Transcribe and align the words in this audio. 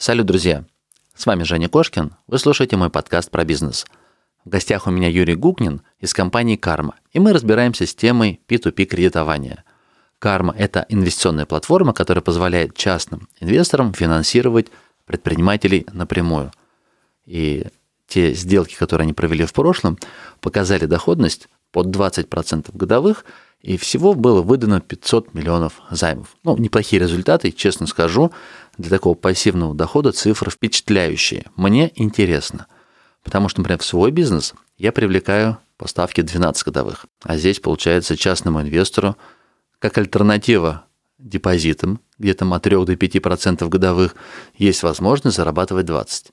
Салют, 0.00 0.24
друзья! 0.24 0.64
С 1.14 1.26
вами 1.26 1.42
Женя 1.42 1.68
Кошкин. 1.68 2.14
Вы 2.26 2.38
слушаете 2.38 2.74
мой 2.78 2.88
подкаст 2.88 3.30
про 3.30 3.44
бизнес. 3.44 3.84
В 4.46 4.48
гостях 4.48 4.86
у 4.86 4.90
меня 4.90 5.08
Юрий 5.08 5.34
Гукнин 5.34 5.82
из 5.98 6.14
компании 6.14 6.56
«Карма», 6.56 6.94
и 7.12 7.20
мы 7.20 7.34
разбираемся 7.34 7.84
с 7.84 7.94
темой 7.94 8.40
P2P 8.48 8.86
кредитования. 8.86 9.62
«Карма»— 10.18 10.54
это 10.58 10.86
инвестиционная 10.88 11.44
платформа, 11.44 11.92
которая 11.92 12.22
позволяет 12.22 12.74
частным 12.74 13.28
инвесторам 13.40 13.92
финансировать 13.92 14.68
предпринимателей 15.04 15.86
напрямую. 15.92 16.50
И 17.26 17.66
те 18.06 18.32
сделки, 18.32 18.76
которые 18.76 19.04
они 19.04 19.12
провели 19.12 19.44
в 19.44 19.52
прошлом, 19.52 19.98
показали 20.40 20.86
доходность 20.86 21.50
под 21.72 21.88
20% 21.94 22.70
годовых, 22.72 23.26
и 23.60 23.76
всего 23.76 24.14
было 24.14 24.40
выдано 24.40 24.80
500 24.80 25.34
миллионов 25.34 25.82
займов. 25.90 26.34
Ну, 26.42 26.56
неплохие 26.56 27.00
результаты, 27.02 27.52
честно 27.52 27.86
скажу. 27.86 28.32
Для 28.80 28.88
такого 28.88 29.14
пассивного 29.14 29.74
дохода 29.74 30.10
цифры 30.10 30.50
впечатляющие. 30.50 31.44
Мне 31.54 31.92
интересно. 31.96 32.66
Потому 33.22 33.50
что, 33.50 33.60
например, 33.60 33.80
в 33.80 33.84
свой 33.84 34.10
бизнес 34.10 34.54
я 34.78 34.90
привлекаю 34.90 35.58
поставки 35.76 36.22
12 36.22 36.64
годовых. 36.64 37.04
А 37.22 37.36
здесь, 37.36 37.60
получается, 37.60 38.16
частному 38.16 38.62
инвестору 38.62 39.16
как 39.78 39.98
альтернатива 39.98 40.86
депозитам, 41.18 42.00
где 42.18 42.32
там 42.32 42.54
от 42.54 42.62
3 42.62 42.86
до 42.86 42.94
5% 42.94 43.68
годовых, 43.68 44.14
есть 44.56 44.82
возможность 44.82 45.36
зарабатывать 45.36 45.84
20. 45.84 46.28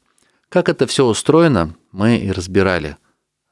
Как 0.48 0.70
это 0.70 0.88
все 0.88 1.06
устроено, 1.06 1.76
мы 1.92 2.16
и 2.16 2.32
разбирали– 2.32 2.96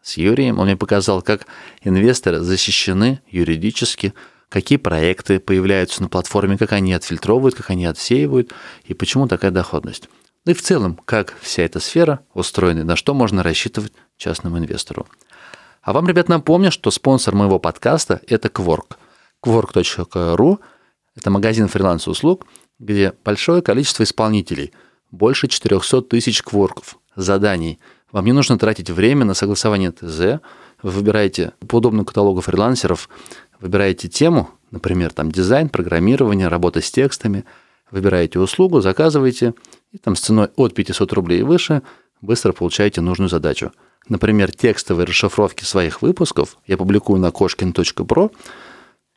с 0.05 0.17
Юрием. 0.17 0.59
Он 0.59 0.67
мне 0.67 0.77
показал, 0.77 1.21
как 1.21 1.47
инвесторы 1.81 2.39
защищены 2.39 3.21
юридически, 3.27 4.13
какие 4.49 4.77
проекты 4.77 5.39
появляются 5.39 6.01
на 6.01 6.09
платформе, 6.09 6.57
как 6.57 6.71
они 6.71 6.93
отфильтровывают, 6.93 7.55
как 7.55 7.69
они 7.69 7.85
отсеивают 7.85 8.53
и 8.83 8.93
почему 8.93 9.27
такая 9.27 9.51
доходность. 9.51 10.09
Ну 10.45 10.51
и 10.51 10.55
в 10.55 10.61
целом, 10.61 10.99
как 11.05 11.33
вся 11.41 11.63
эта 11.63 11.79
сфера 11.79 12.19
устроена, 12.33 12.83
на 12.83 12.95
что 12.95 13.13
можно 13.13 13.43
рассчитывать 13.43 13.93
частному 14.17 14.57
инвестору. 14.57 15.07
А 15.81 15.93
вам, 15.93 16.07
ребят, 16.07 16.29
напомню, 16.29 16.71
что 16.71 16.91
спонсор 16.91 17.35
моего 17.35 17.59
подкаста– 17.59 18.21
это 18.27 18.47
Quark. 18.47 18.95
Quark.ru– 19.43 20.59
это 21.15 21.29
магазин 21.29 21.67
фриланс-услуг, 21.67 22.45
где 22.79 23.13
большое 23.23 23.61
количество 23.61 24.03
исполнителей, 24.03 24.73
больше 25.11 25.47
400 25.47 26.01
тысяч 26.03 26.41
кворков, 26.43 26.97
заданий– 27.15 27.79
вам 28.15 28.23
не 28.23 28.31
нужно 28.31 28.57
тратить 28.57 28.89
время 28.89 29.25
на 29.25 29.33
согласование 29.33 29.91
ТЗ. 29.91 30.39
Вы 30.81 30.89
выбираете 30.89 31.51
по 31.67 31.79
удобному 31.79 32.05
каталогу 32.05 32.39
фрилансеров, 32.39 33.09
выбираете 33.65 34.07
тему, 34.07 34.51
например, 34.69 35.11
там 35.11 35.31
дизайн, 35.31 35.69
программирование, 35.69 36.49
работа 36.49 36.81
с 36.81 36.91
текстами, 36.91 37.45
выбираете 37.89 38.39
услугу, 38.39 38.79
заказываете, 38.79 39.55
и 39.91 39.97
там 39.97 40.15
с 40.15 40.19
ценой 40.19 40.49
от 40.55 40.75
500 40.75 41.11
рублей 41.13 41.39
и 41.39 41.43
выше 41.43 41.81
быстро 42.21 42.53
получаете 42.53 43.01
нужную 43.01 43.27
задачу. 43.27 43.71
Например, 44.07 44.51
текстовые 44.51 45.07
расшифровки 45.07 45.63
своих 45.63 46.03
выпусков 46.03 46.57
я 46.67 46.77
публикую 46.77 47.19
на 47.19 47.31
кошкин.про, 47.31 48.31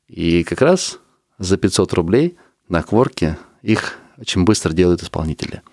и 0.09 0.45
как 0.45 0.63
раз 0.63 0.99
за 1.39 1.59
500 1.59 1.93
рублей 1.93 2.39
на 2.71 2.83
кворке 2.83 3.37
их 3.61 3.99
очень 4.17 4.45
быстро 4.45 4.73
делают 4.73 5.03
исполнители– 5.03 5.61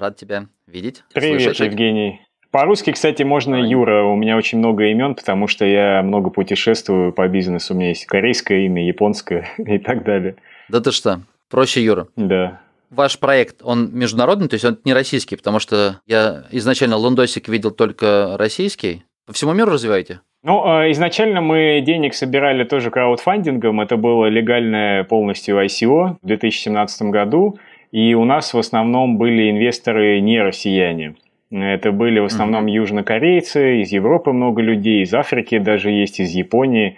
Рад 0.00 0.16
тебя 0.16 0.46
видеть. 0.66 1.04
Привет, 1.12 1.42
слышать. 1.42 1.66
Евгений. 1.66 2.22
По-русски, 2.50 2.90
кстати, 2.92 3.22
можно 3.22 3.54
Юра. 3.56 4.02
У 4.04 4.16
меня 4.16 4.38
очень 4.38 4.56
много 4.56 4.84
имен, 4.86 5.14
потому 5.14 5.46
что 5.46 5.66
я 5.66 6.02
много 6.02 6.30
путешествую 6.30 7.12
по 7.12 7.28
бизнесу. 7.28 7.74
У 7.74 7.76
меня 7.76 7.90
есть 7.90 8.06
корейское 8.06 8.60
имя, 8.60 8.86
японское 8.86 9.50
и 9.58 9.78
так 9.78 10.02
далее. 10.04 10.36
Да 10.70 10.80
ты 10.80 10.90
что? 10.90 11.20
Проще 11.50 11.84
Юра. 11.84 12.08
Да. 12.16 12.62
Ваш 12.88 13.18
проект, 13.18 13.56
он 13.62 13.90
международный, 13.92 14.48
то 14.48 14.54
есть 14.54 14.64
он 14.64 14.78
не 14.84 14.94
российский, 14.94 15.36
потому 15.36 15.58
что 15.58 16.00
я 16.06 16.44
изначально 16.50 16.96
лондосик 16.96 17.48
видел 17.48 17.70
только 17.70 18.36
российский. 18.38 19.04
По 19.26 19.34
всему 19.34 19.52
миру 19.52 19.70
развиваете? 19.70 20.20
Ну, 20.42 20.64
а, 20.64 20.90
изначально 20.90 21.42
мы 21.42 21.82
денег 21.84 22.14
собирали 22.14 22.64
тоже 22.64 22.90
краудфандингом. 22.90 23.82
Это 23.82 23.98
было 23.98 24.26
легальное 24.26 25.04
полностью 25.04 25.62
ICO 25.62 26.16
в 26.22 26.26
2017 26.26 27.02
году. 27.10 27.58
И 27.92 28.14
у 28.14 28.24
нас 28.24 28.54
в 28.54 28.58
основном 28.58 29.18
были 29.18 29.50
инвесторы 29.50 30.20
не 30.20 30.40
россияне. 30.40 31.16
Это 31.50 31.90
были 31.90 32.20
в 32.20 32.26
основном 32.26 32.66
mm-hmm. 32.66 32.70
южнокорейцы, 32.70 33.82
из 33.82 33.90
Европы 33.90 34.30
много 34.30 34.62
людей, 34.62 35.02
из 35.02 35.12
Африки 35.12 35.58
даже 35.58 35.90
есть, 35.90 36.20
из 36.20 36.30
Японии. 36.30 36.96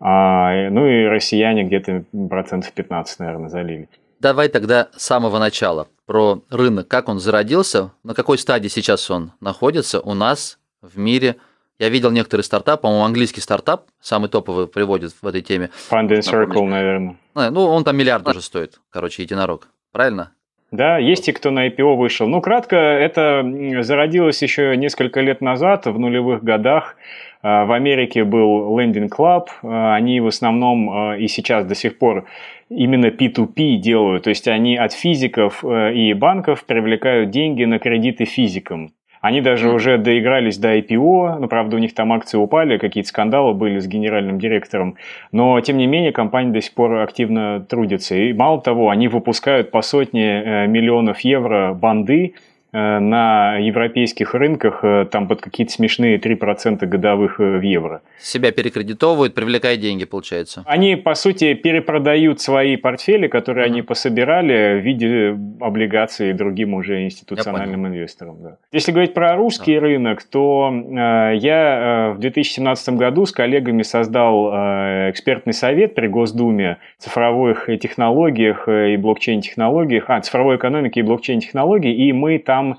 А, 0.00 0.70
ну 0.70 0.86
и 0.86 1.04
россияне 1.04 1.64
где-то 1.64 2.04
процентов 2.30 2.72
15, 2.72 3.18
наверное, 3.18 3.48
залили. 3.50 3.88
Давай 4.18 4.48
тогда 4.48 4.88
с 4.96 5.02
самого 5.02 5.38
начала 5.38 5.88
про 6.06 6.42
рынок, 6.50 6.88
как 6.88 7.10
он 7.10 7.20
зародился, 7.20 7.92
на 8.02 8.14
какой 8.14 8.38
стадии 8.38 8.68
сейчас 8.68 9.10
он 9.10 9.32
находится 9.40 10.00
у 10.00 10.14
нас 10.14 10.58
в 10.80 10.98
мире. 10.98 11.36
Я 11.78 11.90
видел 11.90 12.10
некоторые 12.10 12.44
стартапы, 12.44 12.82
по-моему, 12.82 13.04
английский 13.04 13.40
стартап, 13.42 13.86
самый 14.00 14.28
топовый 14.30 14.66
приводит 14.66 15.12
в 15.20 15.26
этой 15.26 15.42
теме. 15.42 15.70
Fund 15.90 16.08
and 16.08 16.20
Circle, 16.20 16.64
наверное. 16.64 17.16
Ну, 17.34 17.64
он 17.66 17.84
там 17.84 17.96
миллиард 17.96 18.26
уже 18.28 18.40
стоит, 18.40 18.80
короче, 18.90 19.22
единорог 19.22 19.68
правильно? 19.92 20.32
Да, 20.70 20.98
есть 20.98 21.28
и 21.28 21.32
кто 21.32 21.50
на 21.50 21.66
IPO 21.66 21.96
вышел. 21.96 22.28
Ну, 22.28 22.40
кратко, 22.40 22.76
это 22.76 23.44
зародилось 23.80 24.40
еще 24.40 24.76
несколько 24.76 25.20
лет 25.20 25.40
назад, 25.40 25.86
в 25.86 25.98
нулевых 25.98 26.44
годах. 26.44 26.96
А, 27.42 27.64
в 27.64 27.72
Америке 27.72 28.24
был 28.24 28.78
Lending 28.78 29.08
Club. 29.08 29.48
А, 29.62 29.94
они 29.96 30.20
в 30.20 30.28
основном 30.28 30.90
а, 30.90 31.16
и 31.16 31.26
сейчас 31.26 31.64
до 31.64 31.74
сих 31.74 31.98
пор 31.98 32.26
именно 32.68 33.06
P2P 33.06 33.76
делают. 33.76 34.24
То 34.24 34.30
есть 34.30 34.46
они 34.46 34.76
от 34.76 34.92
физиков 34.92 35.64
и 35.64 36.12
банков 36.12 36.64
привлекают 36.64 37.30
деньги 37.30 37.64
на 37.64 37.80
кредиты 37.80 38.24
физикам. 38.24 38.92
Они 39.20 39.40
даже 39.40 39.68
mm. 39.68 39.74
уже 39.74 39.98
доигрались 39.98 40.58
до 40.58 40.76
IPO, 40.78 41.38
но, 41.38 41.46
правда, 41.46 41.76
у 41.76 41.78
них 41.78 41.94
там 41.94 42.12
акции 42.12 42.38
упали, 42.38 42.78
какие-то 42.78 43.08
скандалы 43.08 43.52
были 43.52 43.78
с 43.78 43.86
генеральным 43.86 44.38
директором, 44.38 44.96
но, 45.30 45.60
тем 45.60 45.76
не 45.76 45.86
менее, 45.86 46.12
компания 46.12 46.52
до 46.52 46.60
сих 46.60 46.72
пор 46.72 47.00
активно 47.00 47.60
трудится. 47.60 48.14
И 48.14 48.32
мало 48.32 48.60
того, 48.60 48.88
они 48.88 49.08
выпускают 49.08 49.70
по 49.70 49.82
сотне 49.82 50.42
э, 50.42 50.66
миллионов 50.66 51.20
евро 51.20 51.74
банды, 51.74 52.34
на 52.72 53.56
европейских 53.56 54.34
рынках 54.34 54.84
э, 54.84 55.06
там 55.10 55.26
под 55.26 55.40
какие-то 55.40 55.72
смешные 55.72 56.18
3% 56.18 56.86
годовых 56.86 57.40
э, 57.40 57.58
в 57.58 57.62
евро. 57.62 58.02
Себя 58.18 58.52
перекредитовывают, 58.52 59.34
привлекая 59.34 59.76
деньги, 59.76 60.04
получается. 60.04 60.62
Они, 60.66 60.94
по 60.94 61.14
сути, 61.14 61.54
перепродают 61.54 62.40
свои 62.40 62.76
портфели, 62.76 63.26
которые 63.26 63.66
mm-hmm. 63.66 63.70
они 63.70 63.82
пособирали 63.82 64.80
в 64.80 64.84
виде 64.84 65.36
облигаций 65.60 66.32
другим 66.32 66.74
уже 66.74 67.04
институциональным 67.04 67.88
инвесторам. 67.88 68.36
Да. 68.40 68.56
Если 68.72 68.92
говорить 68.92 69.14
про 69.14 69.34
русский 69.34 69.74
да. 69.74 69.80
рынок, 69.80 70.22
то 70.22 70.72
э, 70.72 71.36
я 71.38 72.12
в 72.16 72.20
2017 72.20 72.90
году 72.90 73.26
с 73.26 73.32
коллегами 73.32 73.82
создал 73.82 74.52
э, 74.52 75.10
экспертный 75.10 75.54
совет 75.54 75.94
при 75.94 76.06
Госдуме 76.06 76.78
цифровых 76.98 77.66
технологиях 77.80 78.68
и 78.68 78.96
блокчейн-технологиях, 78.96 80.04
а, 80.08 80.20
цифровой 80.20 80.56
экономики 80.56 81.00
и 81.00 81.02
блокчейн-технологий, 81.02 81.92
и 81.92 82.12
мы 82.12 82.38
там 82.38 82.59
там 82.60 82.78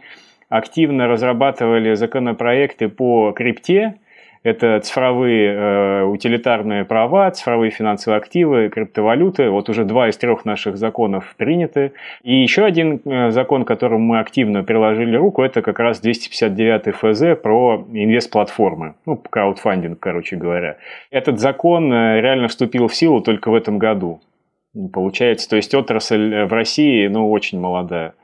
активно 0.49 1.07
разрабатывали 1.07 1.95
законопроекты 1.95 2.89
по 2.89 3.31
крипте, 3.31 3.95
это 4.43 4.79
цифровые 4.79 5.53
э, 5.53 6.03
утилитарные 6.03 6.83
права, 6.83 7.29
цифровые 7.29 7.69
финансовые 7.69 8.17
активы, 8.17 8.69
криптовалюты. 8.69 9.51
Вот 9.51 9.69
уже 9.69 9.85
два 9.85 10.09
из 10.09 10.17
трех 10.17 10.45
наших 10.45 10.78
законов 10.78 11.35
приняты. 11.37 11.93
И 12.23 12.41
еще 12.41 12.66
один 12.66 13.01
э, 13.05 13.29
закон, 13.29 13.66
которому 13.66 13.99
мы 13.99 14.19
активно 14.19 14.63
приложили 14.63 15.16
руку, 15.16 15.43
это 15.43 15.61
как 15.61 15.78
раз 15.78 15.99
259 15.99 16.95
ФЗ 16.95 17.39
про 17.39 17.85
инвест-платформы. 17.93 18.95
Ну, 19.05 19.16
краудфандинг, 19.16 19.99
короче 19.99 20.37
говоря. 20.37 20.77
Этот 21.11 21.39
закон 21.39 21.93
э, 21.93 22.19
реально 22.19 22.47
вступил 22.47 22.87
в 22.87 22.95
силу 22.95 23.22
только 23.22 23.51
в 23.51 23.53
этом 23.53 23.77
году. 23.77 24.22
Получается, 24.91 25.47
то 25.49 25.55
есть 25.55 25.75
отрасль 25.75 26.34
э, 26.34 26.45
в 26.45 26.53
России, 26.53 27.07
ну, 27.07 27.29
очень 27.29 27.59
молодая. 27.59 28.16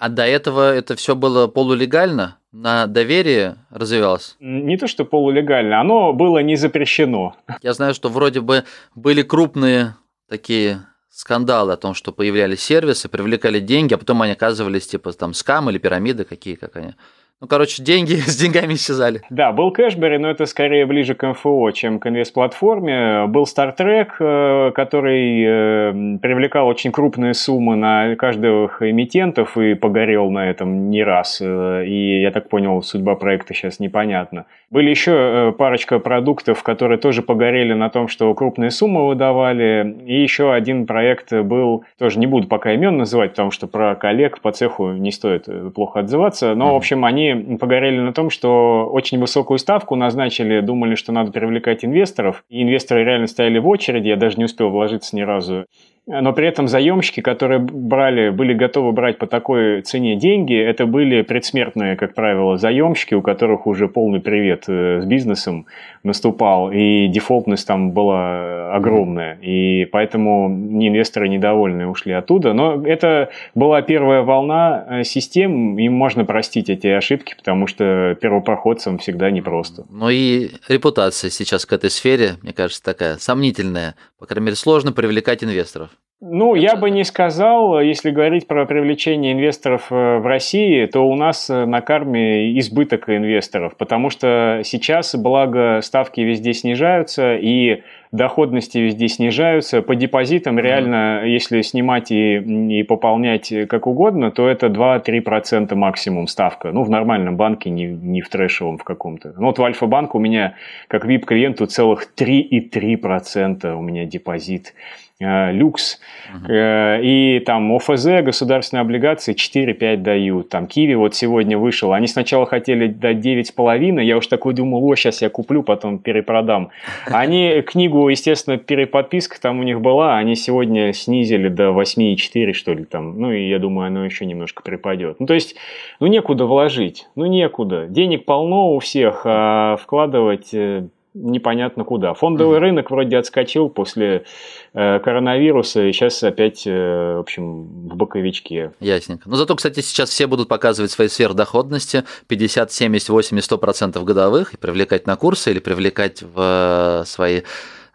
А 0.00 0.08
до 0.08 0.24
этого 0.26 0.74
это 0.74 0.96
все 0.96 1.14
было 1.14 1.46
полулегально? 1.46 2.38
На 2.52 2.86
доверие 2.86 3.56
развивалось? 3.68 4.34
Не 4.40 4.78
то, 4.78 4.86
что 4.88 5.04
полулегально, 5.04 5.78
оно 5.78 6.14
было 6.14 6.38
не 6.38 6.56
запрещено. 6.56 7.36
Я 7.62 7.74
знаю, 7.74 7.92
что 7.92 8.08
вроде 8.08 8.40
бы 8.40 8.64
были 8.94 9.20
крупные 9.20 9.94
такие 10.26 10.80
скандалы 11.10 11.74
о 11.74 11.76
том, 11.76 11.92
что 11.92 12.12
появлялись 12.12 12.62
сервисы, 12.62 13.10
привлекали 13.10 13.60
деньги, 13.60 13.92
а 13.92 13.98
потом 13.98 14.22
они 14.22 14.32
оказывались 14.32 14.86
типа 14.86 15.12
там 15.12 15.34
скам 15.34 15.68
или 15.68 15.76
пирамиды 15.76 16.24
какие, 16.24 16.54
как 16.54 16.76
они. 16.76 16.94
Ну, 17.40 17.46
короче, 17.46 17.82
деньги 17.82 18.14
с 18.26 18.36
деньгами 18.36 18.74
исчезали. 18.74 19.22
Да, 19.30 19.52
был 19.52 19.70
Кэшбери, 19.70 20.18
но 20.18 20.28
это 20.28 20.44
скорее 20.44 20.84
ближе 20.84 21.14
к 21.14 21.26
МФО, 21.26 21.70
чем 21.70 21.98
к 21.98 22.06
инвест-платформе. 22.06 23.26
Был 23.28 23.44
Star 23.44 23.74
Trek, 23.74 24.10
э, 24.20 24.72
который 24.72 25.42
э, 25.42 26.18
привлекал 26.18 26.68
очень 26.68 26.92
крупные 26.92 27.32
суммы 27.32 27.76
на 27.76 28.14
каждых 28.16 28.82
эмитентов 28.82 29.56
и 29.56 29.72
погорел 29.72 30.30
на 30.30 30.50
этом 30.50 30.90
не 30.90 31.02
раз. 31.02 31.40
Э, 31.40 31.82
и, 31.86 32.20
я 32.20 32.30
так 32.30 32.50
понял, 32.50 32.82
судьба 32.82 33.14
проекта 33.14 33.54
сейчас 33.54 33.80
непонятна. 33.80 34.44
Были 34.70 34.90
еще 34.90 35.54
парочка 35.56 35.98
продуктов, 35.98 36.62
которые 36.62 36.98
тоже 36.98 37.22
погорели 37.22 37.72
на 37.72 37.88
том, 37.88 38.08
что 38.08 38.32
крупные 38.34 38.70
суммы 38.70 39.06
выдавали. 39.06 39.96
И 40.04 40.20
еще 40.20 40.52
один 40.52 40.86
проект 40.86 41.32
был, 41.32 41.84
тоже 41.98 42.18
не 42.18 42.26
буду 42.26 42.48
пока 42.48 42.74
имен 42.74 42.98
называть, 42.98 43.30
потому 43.30 43.50
что 43.50 43.66
про 43.66 43.94
коллег 43.94 44.40
по 44.40 44.52
цеху 44.52 44.92
не 44.92 45.10
стоит 45.10 45.48
плохо 45.74 46.00
отзываться. 46.00 46.54
Но, 46.54 46.74
в 46.74 46.76
общем, 46.76 47.04
они 47.04 47.29
погорели 47.34 47.98
на 47.98 48.12
том, 48.12 48.30
что 48.30 48.88
очень 48.90 49.18
высокую 49.18 49.58
ставку 49.58 49.96
назначили, 49.96 50.60
думали, 50.60 50.94
что 50.94 51.12
надо 51.12 51.32
привлекать 51.32 51.84
инвесторов. 51.84 52.44
И 52.48 52.62
инвесторы 52.62 53.04
реально 53.04 53.26
стояли 53.26 53.58
в 53.58 53.68
очереди, 53.68 54.08
я 54.08 54.16
даже 54.16 54.36
не 54.36 54.44
успел 54.44 54.70
вложиться 54.70 55.16
ни 55.16 55.22
разу 55.22 55.66
но 56.10 56.32
при 56.32 56.48
этом 56.48 56.66
заемщики, 56.66 57.20
которые 57.20 57.60
брали, 57.60 58.30
были 58.30 58.52
готовы 58.52 58.90
брать 58.90 59.18
по 59.18 59.26
такой 59.28 59.82
цене 59.82 60.16
деньги, 60.16 60.56
это 60.56 60.84
были 60.86 61.22
предсмертные, 61.22 61.94
как 61.94 62.14
правило, 62.14 62.58
заемщики, 62.58 63.14
у 63.14 63.22
которых 63.22 63.66
уже 63.68 63.86
полный 63.86 64.20
привет 64.20 64.64
э, 64.66 65.00
с 65.02 65.06
бизнесом 65.06 65.66
наступал, 66.02 66.72
и 66.72 67.06
дефолтность 67.06 67.66
там 67.66 67.92
была 67.92 68.74
огромная, 68.74 69.38
и 69.40 69.84
поэтому 69.84 70.48
инвесторы 70.48 71.28
недовольны 71.28 71.86
ушли 71.86 72.12
оттуда. 72.12 72.54
Но 72.54 72.84
это 72.84 73.30
была 73.54 73.80
первая 73.82 74.22
волна 74.22 74.86
э, 74.88 75.04
систем, 75.04 75.78
им 75.78 75.92
можно 75.92 76.24
простить 76.24 76.70
эти 76.70 76.88
ошибки, 76.88 77.34
потому 77.36 77.68
что 77.68 78.16
первопроходцам 78.20 78.98
всегда 78.98 79.30
непросто. 79.30 79.84
Ну 79.90 80.08
и 80.10 80.50
репутация 80.68 81.30
сейчас 81.30 81.66
к 81.66 81.72
этой 81.72 81.90
сфере, 81.90 82.32
мне 82.42 82.52
кажется, 82.52 82.82
такая 82.82 83.16
сомнительная. 83.18 83.94
По 84.18 84.26
крайней 84.26 84.46
мере, 84.46 84.56
сложно 84.56 84.90
привлекать 84.92 85.44
инвесторов. 85.44 85.90
Ну, 86.22 86.54
я 86.54 86.76
бы 86.76 86.90
не 86.90 87.02
сказал, 87.04 87.80
если 87.80 88.10
говорить 88.10 88.46
про 88.46 88.66
привлечение 88.66 89.32
инвесторов 89.32 89.86
э, 89.90 90.18
в 90.18 90.26
России, 90.26 90.84
то 90.84 91.08
у 91.08 91.14
нас 91.14 91.48
э, 91.48 91.64
на 91.64 91.80
карме 91.80 92.58
избыток 92.58 93.08
инвесторов, 93.08 93.74
потому 93.74 94.10
что 94.10 94.60
сейчас, 94.62 95.14
благо, 95.14 95.80
ставки 95.82 96.20
везде 96.20 96.52
снижаются, 96.52 97.36
и 97.36 97.84
доходности 98.12 98.76
везде 98.76 99.08
снижаются. 99.08 99.80
По 99.80 99.94
депозитам 99.96 100.58
реально, 100.58 101.22
если 101.24 101.62
снимать 101.62 102.10
и, 102.10 102.36
и 102.36 102.82
пополнять 102.82 103.50
как 103.66 103.86
угодно, 103.86 104.30
то 104.30 104.46
это 104.46 104.66
2-3% 104.66 105.74
максимум 105.74 106.26
ставка. 106.26 106.70
Ну, 106.70 106.82
в 106.82 106.90
нормальном 106.90 107.38
банке, 107.38 107.70
не, 107.70 107.86
не 107.86 108.20
в 108.20 108.28
трэшевом 108.28 108.76
в 108.76 108.84
каком-то. 108.84 109.32
Ну, 109.38 109.46
вот 109.46 109.58
в 109.58 109.64
Альфа-банк 109.64 110.14
у 110.14 110.18
меня, 110.18 110.52
как 110.88 111.06
VIP-клиенту, 111.06 111.64
целых 111.64 112.12
3,3% 112.14 113.72
у 113.72 113.80
меня 113.80 114.04
депозит. 114.04 114.74
Э, 115.22 115.52
люкс, 115.52 116.00
угу. 116.34 116.46
и 116.50 117.42
там 117.44 117.76
ОФЗ, 117.76 118.22
государственные 118.22 118.80
облигации 118.80 119.34
4-5 119.34 119.98
дают, 119.98 120.48
там 120.48 120.66
Киви 120.66 120.94
вот 120.94 121.14
сегодня 121.14 121.58
вышел, 121.58 121.92
они 121.92 122.06
сначала 122.06 122.46
хотели 122.46 122.86
дать 122.86 123.18
9,5, 123.18 124.02
я 124.02 124.16
уж 124.16 124.26
такой 124.28 124.54
думал, 124.54 124.82
о, 124.82 124.96
сейчас 124.96 125.20
я 125.20 125.28
куплю, 125.28 125.62
потом 125.62 125.98
перепродам. 125.98 126.70
Они 127.04 127.60
книгу, 127.60 128.08
естественно, 128.08 128.56
переподписка 128.56 129.38
там 129.38 129.60
у 129.60 129.62
них 129.62 129.82
была, 129.82 130.16
они 130.16 130.36
сегодня 130.36 130.94
снизили 130.94 131.48
до 131.48 131.64
8,4 131.64 132.54
что 132.54 132.72
ли 132.72 132.84
там, 132.86 133.20
ну 133.20 133.30
и 133.30 133.46
я 133.46 133.58
думаю, 133.58 133.88
оно 133.88 134.06
еще 134.06 134.24
немножко 134.24 134.62
припадет. 134.62 135.20
Ну 135.20 135.26
то 135.26 135.34
есть, 135.34 135.54
ну 136.00 136.06
некуда 136.06 136.46
вложить, 136.46 137.08
ну 137.14 137.26
некуда, 137.26 137.84
денег 137.86 138.24
полно 138.24 138.74
у 138.74 138.78
всех, 138.78 139.20
а 139.26 139.76
вкладывать 139.76 140.54
э, 140.54 140.86
непонятно 141.14 141.84
куда. 141.84 142.14
Фондовый 142.14 142.58
mm-hmm. 142.58 142.60
рынок 142.60 142.90
вроде 142.90 143.18
отскочил 143.18 143.68
после 143.68 144.24
э, 144.72 144.98
коронавируса, 145.00 145.86
и 145.86 145.92
сейчас 145.92 146.22
опять, 146.22 146.66
э, 146.66 147.16
в 147.16 147.20
общем, 147.20 147.64
в 147.88 147.96
боковичке. 147.96 148.72
Ясненько. 148.80 149.28
Но 149.28 149.36
зато, 149.36 149.56
кстати, 149.56 149.80
сейчас 149.80 150.10
все 150.10 150.26
будут 150.26 150.48
показывать 150.48 150.90
свои 150.90 151.08
сверхдоходности 151.08 152.04
50, 152.28 152.72
70, 152.72 153.08
80, 153.08 153.52
100% 153.52 154.04
годовых 154.04 154.54
и 154.54 154.56
привлекать 154.56 155.06
на 155.06 155.16
курсы 155.16 155.50
или 155.50 155.58
привлекать 155.58 156.22
в 156.22 157.02
свои 157.06 157.42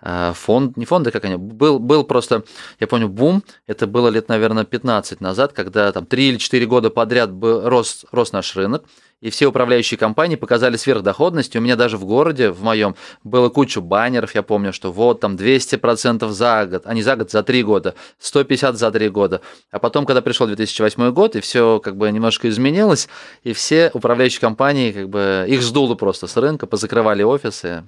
э, 0.02 0.32
фонд, 0.34 0.76
не 0.76 0.86
фонды, 0.86 1.12
как 1.12 1.24
они, 1.26 1.38
был, 1.38 1.80
был 1.80 2.04
просто, 2.04 2.44
я 2.80 2.88
помню, 2.88 3.08
бум, 3.08 3.44
это 3.66 3.88
было 3.88 4.10
лет, 4.10 4.28
наверное, 4.28 4.66
15 4.66 5.22
назад, 5.22 5.54
когда 5.54 5.92
там 5.92 6.06
3 6.06 6.30
или 6.30 6.38
4 6.38 6.66
года 6.66 6.90
подряд 6.90 7.32
был, 7.32 7.68
рос, 7.70 8.06
рос 8.12 8.34
наш 8.34 8.56
рынок, 8.56 8.84
и 9.22 9.30
все 9.30 9.48
управляющие 9.48 9.98
компании 9.98 10.36
показали 10.36 10.76
сверхдоходность. 10.76 11.56
У 11.56 11.62
меня 11.62 11.76
даже 11.76 11.98
в 11.98 12.06
городе, 12.06 12.52
в 12.52 12.62
моем, 12.62 12.96
было 13.24 13.50
кучу 13.50 13.82
баннеров, 13.82 14.36
я 14.36 14.44
помню, 14.44 14.74
что 14.74 14.92
вот 14.92 15.22
там 15.22 15.36
200% 15.36 16.30
за 16.30 16.66
год, 16.66 16.84
а 16.86 16.94
не 16.94 17.02
за 17.02 17.16
год, 17.16 17.32
за 17.32 17.42
три 17.44 17.64
года, 17.64 17.96
150 18.20 18.78
за 18.78 18.92
три 18.92 19.10
года. 19.10 19.42
А 19.72 19.80
потом, 19.80 20.06
когда 20.06 20.22
пришел 20.22 20.48
2008 20.48 21.12
год, 21.12 21.36
и 21.36 21.40
все 21.40 21.80
как 21.80 21.96
бы 21.98 22.12
немножко 22.12 22.50
изменилось, 22.50 23.08
и 23.44 23.54
все 23.54 23.90
управляющие 23.94 24.42
компании, 24.42 24.92
как 24.92 25.10
бы, 25.10 25.46
их 25.48 25.62
сдуло 25.62 25.96
просто 25.96 26.28
с 26.28 26.36
рынка, 26.38 26.68
позакрывали 26.68 27.24
офисы. 27.24 27.88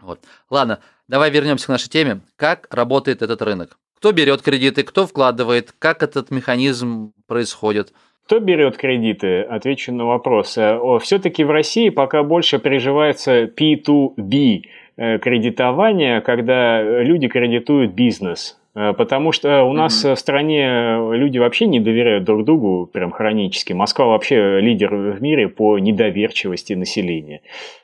Вот. 0.00 0.20
Ладно, 0.50 0.80
давай 1.08 1.30
вернемся 1.30 1.66
к 1.66 1.70
нашей 1.70 1.88
теме. 1.88 2.20
Как 2.36 2.66
работает 2.70 3.22
этот 3.22 3.40
рынок? 3.40 3.78
Кто 3.96 4.12
берет 4.12 4.42
кредиты, 4.42 4.82
кто 4.82 5.06
вкладывает, 5.06 5.72
как 5.78 6.02
этот 6.02 6.30
механизм 6.30 7.12
происходит– 7.26 7.94
кто 8.26 8.40
берет 8.40 8.76
кредиты? 8.78 9.42
Отвечу 9.42 9.92
на 9.92 10.06
вопрос. 10.06 10.56
Э, 10.56 10.78
Все-таки 11.02 11.44
в 11.44 11.50
России 11.50 11.90
пока 11.90 12.22
больше 12.22 12.58
приживается 12.58 13.44
P2B 13.44 14.62
э, 14.96 15.18
кредитование, 15.18 16.20
когда 16.22 16.82
люди 17.02 17.28
кредитуют 17.28 17.92
бизнес. 17.92 18.58
Э, 18.74 18.92
потому 18.92 19.32
что 19.32 19.64
у 19.64 19.72
нас 19.72 20.04
mm-hmm. 20.04 20.14
в 20.14 20.18
стране 20.18 21.16
люди 21.16 21.38
вообще 21.38 21.66
не 21.66 21.80
доверяют 21.80 22.24
друг 22.24 22.44
другу 22.44 22.88
прям 22.92 23.10
хронически. 23.10 23.72
Москва 23.72 24.06
вообще 24.06 24.60
лидер 24.60 24.94
в 24.94 25.22
мире 25.22 25.48
по 25.48 25.78
недоверчивости 25.78 26.72
населения. 26.74 27.40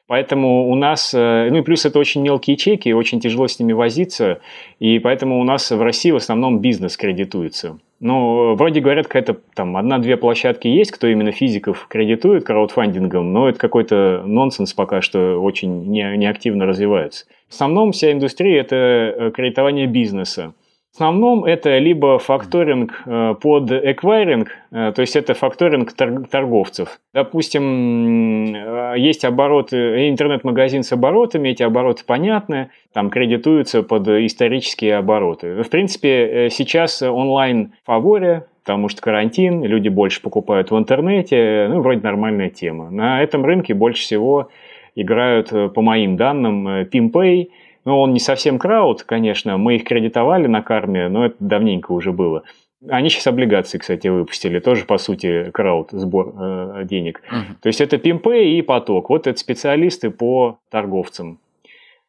Поэтому 0.06 0.68
у 0.68 0.74
нас, 0.74 1.12
ну 1.12 1.56
и 1.56 1.62
плюс 1.62 1.86
это 1.86 2.00
очень 2.00 2.22
мелкие 2.22 2.56
чеки, 2.56 2.92
очень 2.92 3.20
тяжело 3.20 3.46
с 3.46 3.60
ними 3.60 3.72
возиться, 3.72 4.40
и 4.80 4.98
поэтому 4.98 5.38
у 5.38 5.44
нас 5.44 5.70
в 5.70 5.80
России 5.80 6.10
в 6.10 6.16
основном 6.16 6.58
бизнес 6.58 6.96
кредитуется. 6.96 7.78
Ну, 8.00 8.54
вроде 8.54 8.80
говорят, 8.80 9.06
какая-то 9.06 9.36
там 9.54 9.76
одна-две 9.76 10.16
площадки 10.16 10.66
есть, 10.66 10.90
кто 10.90 11.06
именно 11.06 11.32
физиков 11.32 11.86
кредитует 11.86 12.44
краудфандингом, 12.44 13.32
но 13.34 13.50
это 13.50 13.58
какой-то 13.58 14.22
нонсенс 14.24 14.72
пока 14.72 15.02
что 15.02 15.36
очень 15.36 15.86
не, 15.86 16.16
неактивно 16.16 16.64
развивается. 16.64 17.26
В 17.50 17.52
основном 17.52 17.92
вся 17.92 18.10
индустрия– 18.10 18.60
это 18.62 18.76
э, 18.76 19.30
кредитование 19.32 19.86
бизнеса. 19.86 20.54
В 20.90 20.96
основном 20.96 21.44
это 21.44 21.78
либо 21.78 22.18
факторинг 22.18 23.02
э, 23.06 23.34
под 23.40 23.70
эквайринг, 23.70 24.48
э, 24.72 24.92
то 24.92 25.00
есть 25.00 25.14
это 25.14 25.34
факторинг 25.34 25.92
торговцев. 25.92 26.98
Допустим, 27.14 28.52
э, 28.52 28.94
есть 28.98 29.24
обороты, 29.24 30.08
интернет-магазин 30.08 30.82
с 30.82 30.90
оборотами, 30.92 31.50
эти 31.50 31.62
обороты 31.62 32.04
понятны, 32.04 32.70
там 32.92 33.08
кредитуются 33.08 33.84
под 33.84 34.08
исторические 34.08 34.96
обороты. 34.96 35.62
В 35.62 35.70
принципе, 35.70 36.48
сейчас 36.50 37.02
онлайн 37.02 37.72
фаворе, 37.84 38.46
потому 38.64 38.88
что 38.88 39.00
карантин, 39.00 39.62
люди 39.62 39.88
больше 39.88 40.20
покупают 40.20 40.72
в 40.72 40.76
интернете, 40.76 41.68
ну, 41.70 41.82
вроде 41.82 42.00
нормальная 42.00 42.50
тема. 42.50 42.90
На 42.90 43.22
этом 43.22 43.44
рынке 43.44 43.74
больше 43.74 44.02
всего 44.02 44.48
играют, 44.96 45.50
по 45.72 45.82
моим 45.82 46.16
данным, 46.16 46.66
PimPay– 46.66 47.50
ну, 47.84 47.98
он 47.98 48.12
не 48.12 48.20
совсем 48.20 48.58
крауд, 48.58 49.02
конечно, 49.04 49.56
мы 49.56 49.76
их 49.76 49.84
кредитовали 49.84 50.46
на 50.46 50.62
карме, 50.62 51.08
но 51.08 51.26
это 51.26 51.36
давненько 51.40 51.92
уже 51.92 52.12
было. 52.12 52.42
Они 52.88 53.10
сейчас 53.10 53.26
облигации, 53.26 53.76
кстати, 53.76 54.08
выпустили, 54.08 54.58
тоже, 54.58 54.86
по 54.86 54.96
сути, 54.96 55.50
крауд, 55.52 55.90
сбор 55.92 56.34
э, 56.38 56.84
денег. 56.84 57.20
Uh-huh. 57.30 57.56
То 57.60 57.66
есть 57.66 57.80
это 57.82 57.98
пимпы 57.98 58.44
и 58.44 58.62
поток. 58.62 59.10
Вот 59.10 59.26
это 59.26 59.38
специалисты 59.38 60.10
по 60.10 60.58
торговцам. 60.70 61.38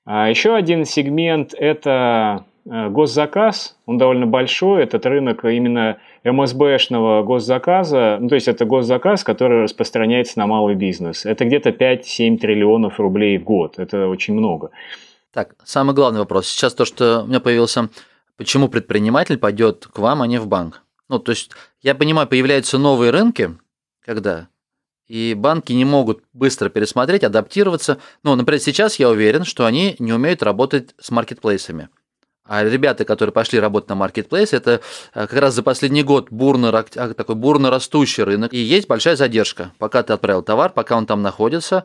А 0.05 0.29
еще 0.29 0.55
один 0.55 0.85
сегмент– 0.85 1.53
это 1.57 2.45
э, 2.65 2.87
госзаказ. 2.87 3.77
Он 3.85 3.97
довольно 3.97 4.27
большой. 4.27 4.83
Этот 4.83 5.05
рынок 5.05 5.43
именно 5.43 5.97
МСБшного 6.23 7.23
госзаказа. 7.23 8.17
Ну, 8.21 8.29
то 8.29 8.35
есть 8.35 8.47
это 8.47 8.63
госзаказ, 8.63 9.25
который 9.25 9.63
распространяется 9.63 10.39
на 10.39 10.47
малый 10.47 10.75
бизнес. 10.75 11.25
Это 11.25 11.43
где-то 11.43 11.71
5-7 11.71 12.37
триллионов 12.37 12.97
рублей 12.97 13.37
в 13.37 13.43
год. 13.43 13.77
Это 13.77 14.07
очень 14.07 14.35
много. 14.35 14.71
Так, 15.33 15.55
самый 15.63 15.95
главный 15.95 16.19
вопрос. 16.19 16.47
Сейчас 16.47 16.73
то, 16.73 16.83
что 16.85 17.23
у 17.23 17.27
меня 17.27 17.39
появился, 17.39 17.89
почему 18.35 18.67
предприниматель 18.67 19.37
пойдет 19.37 19.87
к 19.87 19.97
вам, 19.99 20.21
а 20.21 20.27
не 20.27 20.39
в 20.39 20.47
банк? 20.47 20.81
Ну, 21.07 21.19
то 21.19 21.31
есть, 21.31 21.51
я 21.81 21.95
понимаю, 21.95 22.27
появляются 22.27 22.77
новые 22.77 23.11
рынки, 23.11 23.57
когда 24.05 24.47
и 25.11 25.33
банки 25.33 25.73
не 25.73 25.83
могут 25.83 26.23
быстро 26.31 26.69
пересмотреть, 26.69 27.25
адаптироваться. 27.25 27.97
Ну, 28.23 28.33
например, 28.35 28.61
сейчас 28.61 28.95
я 28.97 29.09
уверен, 29.09 29.43
что 29.43 29.65
они 29.65 29.97
не 29.99 30.13
умеют 30.13 30.41
работать 30.41 30.95
с 31.01 31.11
маркетплейсами. 31.11 31.89
А 32.45 32.63
ребята, 32.63 33.03
которые 33.03 33.33
пошли 33.33 33.59
работать 33.59 33.89
на 33.89 33.95
маркетплейс, 33.95 34.53
это 34.53 34.79
э, 35.13 35.27
как 35.27 35.33
раз 35.33 35.53
за 35.53 35.63
последний 35.63 36.03
год 36.03 36.27
бурно, 36.31 36.69
а, 36.69 37.13
такой 37.13 37.35
бурно 37.35 37.69
растущий 37.69 38.23
рынок. 38.23 38.53
И 38.53 38.57
есть 38.57 38.87
большая 38.87 39.17
задержка. 39.17 39.73
Пока 39.79 40.01
ты 40.01 40.13
отправил 40.13 40.43
товар, 40.43 40.71
пока 40.71 40.95
он 40.95 41.05
там 41.05 41.21
находится, 41.21 41.83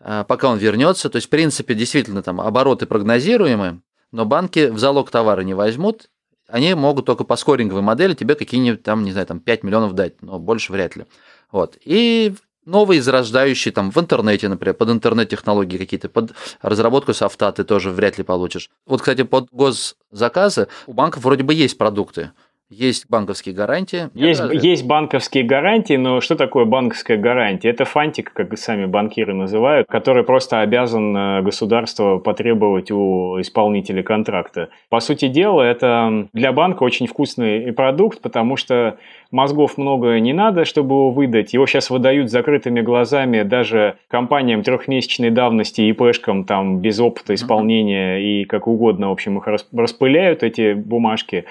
пока 0.00 0.48
он 0.48 0.58
вернется. 0.58 1.10
То 1.10 1.16
есть, 1.16 1.26
в 1.26 1.30
принципе, 1.30 1.74
действительно, 1.74 2.22
там 2.22 2.40
обороты 2.40 2.86
прогнозируемы, 2.86 3.80
но 4.12 4.24
банки 4.24 4.68
в 4.68 4.78
залог 4.78 5.10
товара 5.10 5.42
не 5.42 5.54
возьмут. 5.54 6.08
Они 6.48 6.72
могут 6.74 7.04
только 7.04 7.24
по 7.24 7.36
скоринговой 7.36 7.82
модели 7.82 8.14
тебе 8.14 8.34
какие-нибудь 8.34 8.82
там, 8.82 9.04
не 9.04 9.12
знаю, 9.12 9.26
там 9.26 9.38
5 9.38 9.64
миллионов 9.64 9.92
дать, 9.94 10.22
но 10.22 10.38
больше 10.38 10.72
вряд 10.72 10.96
ли. 10.96 11.04
Вот. 11.52 11.76
И 11.84 12.34
новые 12.64 13.02
зарождающие 13.02 13.72
там 13.72 13.90
в 13.90 13.98
интернете, 13.98 14.48
например, 14.48 14.74
под 14.74 14.90
интернет-технологии 14.90 15.78
какие-то, 15.78 16.08
под 16.08 16.32
разработку 16.62 17.12
софта 17.14 17.50
ты 17.52 17.64
тоже 17.64 17.90
вряд 17.90 18.18
ли 18.18 18.24
получишь. 18.24 18.70
Вот, 18.86 19.00
кстати, 19.00 19.22
под 19.22 19.48
госзаказы 19.50 20.68
у 20.86 20.92
банков 20.92 21.24
вроде 21.24 21.42
бы 21.42 21.54
есть 21.54 21.76
продукты, 21.76 22.32
есть 22.70 23.06
банковские 23.08 23.54
гарантии. 23.54 24.10
Есть, 24.14 24.42
есть 24.52 24.84
банковские 24.86 25.44
гарантии, 25.44 25.94
но 25.94 26.20
что 26.20 26.36
такое 26.36 26.66
банковская 26.66 27.16
гарантия? 27.16 27.70
Это 27.70 27.86
фантик, 27.86 28.32
как 28.34 28.56
сами 28.58 28.84
банкиры 28.84 29.32
называют, 29.32 29.86
который 29.88 30.22
просто 30.22 30.60
обязан 30.60 31.16
э, 31.16 31.42
государство 31.42 32.18
потребовать 32.18 32.90
у 32.90 33.40
исполнителя 33.40 34.02
контракта. 34.02 34.68
По 34.90 35.00
сути 35.00 35.28
дела, 35.28 35.62
это 35.62 36.28
для 36.34 36.52
банка 36.52 36.82
очень 36.82 37.06
вкусный 37.06 37.72
продукт, 37.72 38.20
потому 38.20 38.56
что 38.56 38.98
мозгов 39.30 39.76
много 39.78 40.18
не 40.20 40.32
надо, 40.32 40.64
чтобы 40.64 40.94
его 40.94 41.10
выдать. 41.10 41.52
Его 41.52 41.66
сейчас 41.66 41.90
выдают 41.90 42.30
закрытыми 42.30 42.80
глазами 42.80 43.42
даже 43.42 43.96
компаниям 44.08 44.62
трехмесячной 44.62 45.30
давности 45.30 45.82
и 45.82 45.92
пешкам 45.92 46.44
там 46.44 46.78
без 46.78 46.98
опыта 47.00 47.34
исполнения 47.34 48.18
и 48.18 48.44
как 48.44 48.66
угодно, 48.66 49.08
в 49.08 49.12
общем, 49.12 49.38
их 49.38 49.46
распыляют 49.72 50.42
эти 50.42 50.72
бумажки. 50.72 51.44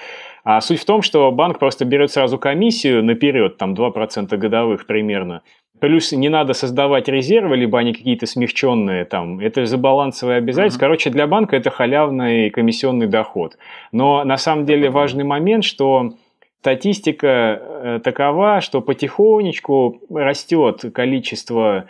А 0.44 0.60
суть 0.60 0.80
в 0.80 0.84
том, 0.84 1.02
что 1.02 1.30
банк 1.30 1.58
просто 1.58 1.84
берет 1.84 2.10
сразу 2.10 2.38
комиссию 2.38 3.04
наперед, 3.04 3.58
там 3.58 3.74
2% 3.74 4.36
годовых 4.36 4.86
примерно. 4.86 5.42
Плюс 5.80 6.10
не 6.10 6.28
надо 6.28 6.54
создавать 6.54 7.08
резервы, 7.08 7.56
либо 7.56 7.78
они 7.78 7.92
какие-то 7.92 8.26
смягченные 8.26 9.04
там. 9.04 9.38
Это 9.38 9.64
же 9.64 9.76
балансовые 9.76 10.38
обязательства. 10.38 10.78
Uh-huh. 10.78 10.86
Короче, 10.88 11.10
для 11.10 11.26
банка 11.28 11.54
это 11.54 11.70
халявный 11.70 12.50
комиссионный 12.50 13.06
доход. 13.06 13.58
Но 13.92 14.24
на 14.24 14.38
самом 14.38 14.66
деле 14.66 14.90
важный 14.90 15.22
момент, 15.22 15.64
что 15.64 16.14
статистика 16.60 17.60
э, 17.60 18.00
такова, 18.02 18.60
что 18.60 18.80
потихонечку 18.80 20.00
растет 20.10 20.84
количество 20.92 21.86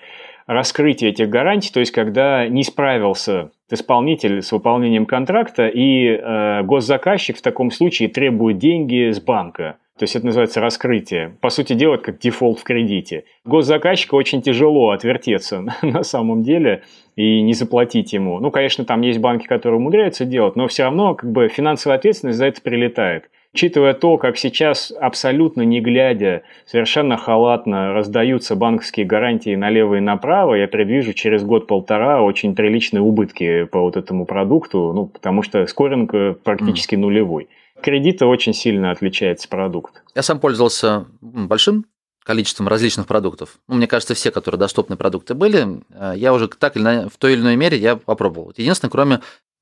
раскрытия 0.46 1.10
этих 1.10 1.28
гарантий, 1.28 1.70
то 1.72 1.80
есть 1.80 1.92
когда 1.92 2.48
не 2.48 2.62
справился 2.62 3.50
исполнитель 3.70 4.42
с 4.42 4.50
выполнением 4.52 5.06
контракта, 5.06 5.68
и 5.68 6.06
э, 6.06 6.62
госзаказчик 6.62 7.36
в 7.36 7.42
таком 7.42 7.70
случае 7.70 8.08
требует 8.08 8.58
деньги 8.58 9.10
с 9.10 9.20
банка. 9.20 9.76
То 9.98 10.04
есть 10.04 10.14
это 10.14 10.26
называется 10.26 10.60
раскрытие. 10.60 11.36
По 11.40 11.50
сути 11.50 11.72
дела, 11.72 11.96
это 11.96 12.04
как 12.04 12.18
дефолт 12.20 12.60
в 12.60 12.62
кредите. 12.62 13.24
Госзаказчику 13.44 14.16
очень 14.16 14.42
тяжело 14.42 14.90
отвертеться 14.90 15.64
на 15.82 16.02
самом 16.04 16.42
деле 16.42 16.82
и 17.16 17.42
не 17.42 17.52
заплатить 17.52 18.12
ему. 18.12 18.38
Ну, 18.38 18.50
конечно, 18.52 18.84
там 18.84 19.00
есть 19.02 19.18
банки, 19.18 19.46
которые 19.46 19.78
умудряются 19.80 20.24
делать, 20.24 20.54
но 20.54 20.68
все 20.68 20.84
равно 20.84 21.14
как 21.14 21.30
бы 21.32 21.48
финансовая 21.48 21.98
ответственность 21.98 22.38
за 22.38 22.46
это 22.46 22.62
прилетает. 22.62 23.28
Учитывая 23.54 23.94
то, 23.94 24.18
как 24.18 24.36
сейчас 24.36 24.92
абсолютно 25.00 25.62
не 25.62 25.80
глядя, 25.80 26.42
совершенно 26.66 27.16
халатно 27.16 27.94
раздаются 27.94 28.56
банковские 28.56 29.06
гарантии 29.06 29.54
налево 29.54 29.96
и 29.96 30.00
направо, 30.00 30.54
я 30.54 30.68
предвижу 30.68 31.14
через 31.14 31.42
год-полтора 31.42 32.22
очень 32.22 32.54
приличные 32.54 33.00
убытки 33.00 33.64
по 33.64 33.80
вот 33.80 33.96
этому 33.96 34.26
продукту, 34.26 34.92
ну, 34.92 35.06
потому 35.06 35.42
что 35.42 35.66
скоринг 35.66 36.14
э, 36.14 36.34
практически 36.34 36.94
mm. 36.94 36.98
нулевой. 36.98 37.48
Кредита 37.80 38.26
очень 38.26 38.52
сильно 38.52 38.90
отличается 38.90 39.48
продукт. 39.48 40.02
Я 40.14 40.22
сам 40.22 40.40
пользовался 40.40 41.06
большим 41.20 41.86
количеством 42.24 42.68
различных 42.68 43.06
продуктов. 43.06 43.58
Ну, 43.66 43.76
мне 43.76 43.86
кажется, 43.86 44.12
все, 44.12 44.30
которые 44.30 44.58
доступны 44.58 44.96
продукты 44.96 45.32
были, 45.32 45.82
э, 45.90 46.12
я 46.16 46.34
уже 46.34 46.48
так 46.48 46.76
или 46.76 46.82
иначе, 46.82 47.08
в 47.08 47.16
той 47.16 47.32
или 47.32 47.40
иной 47.40 47.56
мере 47.56 47.78
я 47.78 47.96
попробовал. 47.96 48.52
Единственное, 48.54 48.90
кроме 48.90 49.20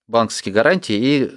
банковских 0.08 0.52
гарантий 0.52 0.98
и 0.98 1.30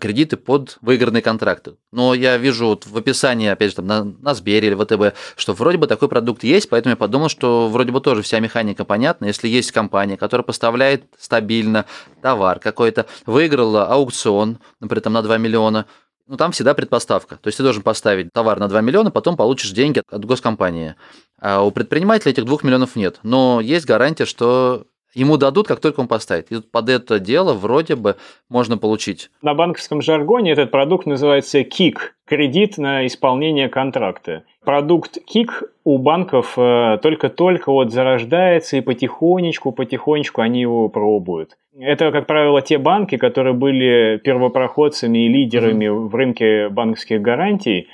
кредиты 0.00 0.36
под 0.36 0.78
выигранные 0.80 1.22
контракты. 1.22 1.76
Но 1.92 2.14
я 2.14 2.36
вижу 2.36 2.66
вот 2.66 2.86
в 2.86 2.96
описании, 2.96 3.48
опять 3.48 3.70
же, 3.70 3.76
там, 3.76 3.86
на, 3.86 4.04
на 4.04 4.34
Сбере 4.34 4.68
или 4.68 4.74
ВТБ, 4.74 5.16
что 5.36 5.52
вроде 5.52 5.78
бы 5.78 5.86
такой 5.86 6.08
продукт 6.08 6.44
есть, 6.44 6.68
поэтому 6.68 6.92
я 6.92 6.96
подумал, 6.96 7.28
что 7.28 7.68
вроде 7.68 7.90
бы 7.90 8.00
тоже 8.00 8.22
вся 8.22 8.38
механика 8.40 8.84
понятна. 8.84 9.26
Если 9.26 9.48
есть 9.48 9.72
компания, 9.72 10.16
которая 10.16 10.44
поставляет 10.44 11.04
стабильно 11.18 11.86
товар 12.22 12.60
какой-то, 12.60 13.06
выиграла 13.26 13.86
аукцион, 13.86 14.58
например, 14.80 15.02
там 15.02 15.12
на 15.12 15.22
2 15.22 15.38
миллиона, 15.38 15.86
ну, 16.26 16.36
там 16.36 16.52
всегда 16.52 16.72
предпоставка. 16.74 17.36
То 17.36 17.48
есть 17.48 17.58
ты 17.58 17.62
должен 17.62 17.82
поставить 17.82 18.32
товар 18.32 18.58
на 18.58 18.68
2 18.68 18.80
миллиона, 18.80 19.10
потом 19.10 19.36
получишь 19.36 19.72
деньги 19.72 20.02
от 20.10 20.24
госкомпании. 20.24 20.94
А 21.40 21.62
у 21.62 21.70
предпринимателя 21.70 22.32
этих 22.32 22.44
2 22.44 22.58
миллионов 22.62 22.96
нет. 22.96 23.18
Но 23.22 23.60
есть 23.60 23.86
гарантия, 23.86 24.24
что 24.24 24.86
Ему 25.14 25.36
дадут, 25.36 25.68
как 25.68 25.80
только 25.80 26.00
он 26.00 26.08
поставит. 26.08 26.50
И 26.50 26.60
под 26.60 26.88
это 26.88 27.20
дело 27.20 27.54
вроде 27.54 27.96
бы 27.96 28.16
можно 28.48 28.76
получить. 28.76 29.30
На 29.42 29.54
банковском 29.54 30.02
жаргоне 30.02 30.52
этот 30.52 30.70
продукт 30.70 31.06
называется 31.06 31.60
KIK– 31.60 31.98
кредит 32.26 32.78
на 32.78 33.06
исполнение 33.06 33.68
контракта. 33.68 34.44
Продукт 34.64 35.18
KIK 35.18 35.50
у 35.84 35.98
банков 35.98 36.54
э, 36.56 36.98
только-только 37.02 37.70
вот 37.70 37.92
зарождается, 37.92 38.78
и 38.78 38.80
потихонечку, 38.80 39.72
потихонечку 39.72 40.40
они 40.40 40.62
его 40.62 40.88
пробуют. 40.88 41.56
Это, 41.78 42.10
как 42.12 42.26
правило, 42.26 42.62
те 42.62 42.78
банки, 42.78 43.16
которые 43.16 43.52
были 43.52 44.18
первопроходцами 44.22 45.26
и 45.26 45.28
лидерами 45.28 45.86
mm-hmm. 45.86 46.08
в 46.08 46.14
рынке 46.14 46.68
банковских 46.70 47.20
гарантий, 47.20 47.88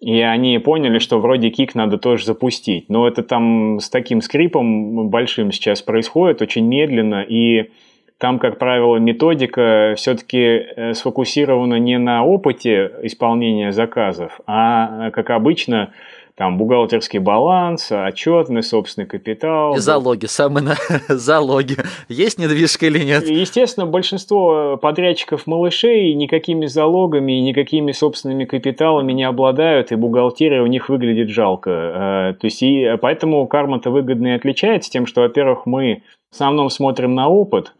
и 0.00 0.20
они 0.20 0.58
поняли, 0.58 0.98
что 0.98 1.18
вроде 1.18 1.50
кик 1.50 1.74
надо 1.74 1.98
тоже 1.98 2.26
запустить. 2.26 2.88
Но 2.88 3.08
это 3.08 3.22
там 3.22 3.80
с 3.80 3.88
таким 3.88 4.20
скрипом 4.20 5.08
большим 5.08 5.52
сейчас 5.52 5.82
происходит, 5.82 6.42
очень 6.42 6.66
медленно. 6.66 7.22
И 7.22 7.70
там, 8.18 8.38
как 8.38 8.58
правило, 8.58 8.96
методика 8.96 9.94
все-таки 9.96 10.38
э, 10.38 10.94
сфокусирована 10.94 11.78
не 11.78 11.98
на 11.98 12.24
опыте 12.24 12.90
исполнения 13.02 13.72
заказов, 13.72 14.40
а, 14.46 15.10
как 15.10 15.30
обычно, 15.30 15.92
там 16.36 16.58
бухгалтерский 16.58 17.20
баланс, 17.20 17.92
отчетный 17.92 18.64
собственный 18.64 19.06
капитал. 19.06 19.76
И 19.76 19.78
залоги, 19.78 20.26
самые 20.26 20.74
залоги. 21.08 21.76
Есть 22.08 22.38
недвижка 22.38 22.86
или 22.86 23.04
нет? 23.04 23.24
Естественно, 23.28 23.86
большинство 23.86 24.76
подрядчиков 24.76 25.46
малышей 25.46 26.12
никакими 26.14 26.66
залогами 26.66 27.38
и 27.38 27.40
никакими 27.40 27.92
собственными 27.92 28.46
капиталами 28.46 29.12
не 29.12 29.22
обладают, 29.22 29.92
и 29.92 29.94
бухгалтерия 29.94 30.62
у 30.62 30.66
них 30.66 30.88
выглядит 30.88 31.28
жалко. 31.28 31.70
Э, 31.70 32.34
то 32.34 32.46
есть, 32.46 32.62
и 32.62 32.96
поэтому 33.00 33.46
карма-то 33.46 33.90
выгодно 33.90 34.28
и 34.28 34.36
отличается 34.36 34.90
тем, 34.90 35.06
что, 35.06 35.20
во-первых, 35.20 35.66
мы 35.66 36.02
в 36.30 36.34
основном 36.34 36.68
смотрим 36.68 37.14
на 37.14 37.28
опыт, 37.28 37.74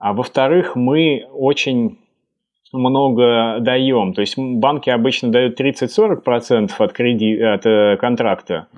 а 0.00 0.14
во-вторых, 0.14 0.74
мы 0.74 1.26
очень 1.32 1.98
много 2.72 3.58
даем. 3.60 4.14
То 4.14 4.20
есть 4.20 4.38
банки 4.38 4.90
обычно 4.90 5.30
дают 5.30 5.60
30-40% 5.60 6.72
от, 6.78 6.92
креди... 6.92 7.40
от 7.40 7.66
э, 7.66 7.96
контракта 7.96 8.68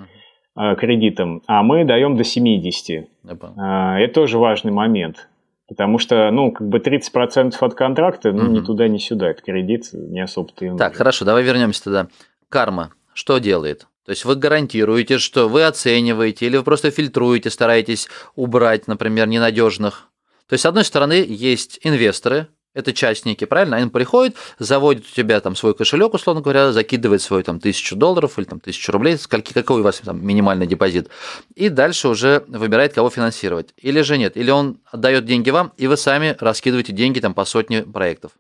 uh-huh. 0.57 0.77
кредитом, 0.77 1.43
а 1.47 1.63
мы 1.63 1.85
даем 1.85 2.17
до 2.17 2.23
70%. 2.23 3.07
Uh, 3.25 3.99
это 3.99 4.15
тоже 4.15 4.39
важный 4.39 4.73
момент. 4.73 5.29
Потому 5.69 5.99
что, 5.99 6.31
ну, 6.31 6.53
как 6.53 6.69
бы 6.69 6.79
30% 6.79 7.55
от 7.59 7.75
контракта, 7.75 8.33
ну, 8.33 8.45
uh-huh. 8.45 8.51
ни 8.51 8.61
туда, 8.61 8.89
ни 8.89 8.99
сюда. 8.99 9.31
Это 9.31 9.43
кредит 9.43 9.89
не 9.93 10.21
особо-то 10.21 10.77
Так, 10.77 10.97
хорошо, 10.97 11.25
давай 11.25 11.43
вернемся 11.43 11.85
тогда. 11.85 12.09
Карма 12.49 12.91
что 13.15 13.39
делает? 13.39 13.87
То 14.05 14.11
есть 14.11 14.25
вы 14.25 14.35
гарантируете, 14.35 15.19
что 15.19 15.49
вы 15.49 15.65
оцениваете 15.65 16.47
или 16.47 16.57
вы 16.57 16.65
просто 16.65 16.91
фильтруете, 16.91 17.51
стараетесь 17.51 18.09
убрать, 18.35 18.89
например, 18.89 19.29
ненадежных. 19.29 20.09
То 20.49 20.55
есть, 20.55 20.63
с 20.63 20.67
одной 20.67 20.85
стороны, 20.85 21.25
есть 21.27 21.79
инвесторы, 21.83 22.49
это 22.75 22.93
частники, 22.93 23.45
правильно? 23.45 23.77
Они 23.77 23.91
приходят, 23.91 24.37
заводят 24.59 25.05
у 25.05 25.15
тебя 25.15 25.41
там 25.41 25.57
свой 25.57 25.75
кошелек, 25.75 26.15
условно 26.15 26.43
говоря, 26.43 26.73
закидывает 26.73 27.23
свой 27.23 27.43
там 27.43 27.61
тысячу 27.61 27.97
долларов 27.97 28.39
или 28.39 28.45
там 28.45 28.61
тысячу 28.61 28.93
рублей, 28.93 29.17
скольки, 29.19 29.53
какой 29.53 29.81
у 29.81 29.85
вас 29.85 30.01
там 30.05 30.25
минимальный 30.25 30.67
депозит, 30.67 31.09
и 31.55 31.69
дальше 31.69 32.09
уже 32.09 32.45
выбирает, 32.49 32.93
кого 32.93 33.11
финансировать. 33.11 33.75
Или 33.77 34.03
же 34.03 34.19
нет, 34.19 34.37
или 34.37 34.51
он 34.51 34.79
отдает 34.87 35.25
деньги 35.25 35.51
вам, 35.51 35.73
и 35.77 35.87
вы 35.87 35.97
сами 35.97 36.37
раскидываете 36.39 36.93
деньги 36.93 37.21
там 37.21 37.35
по 37.35 37.45
сотне 37.45 37.83
проектов. 37.83 38.33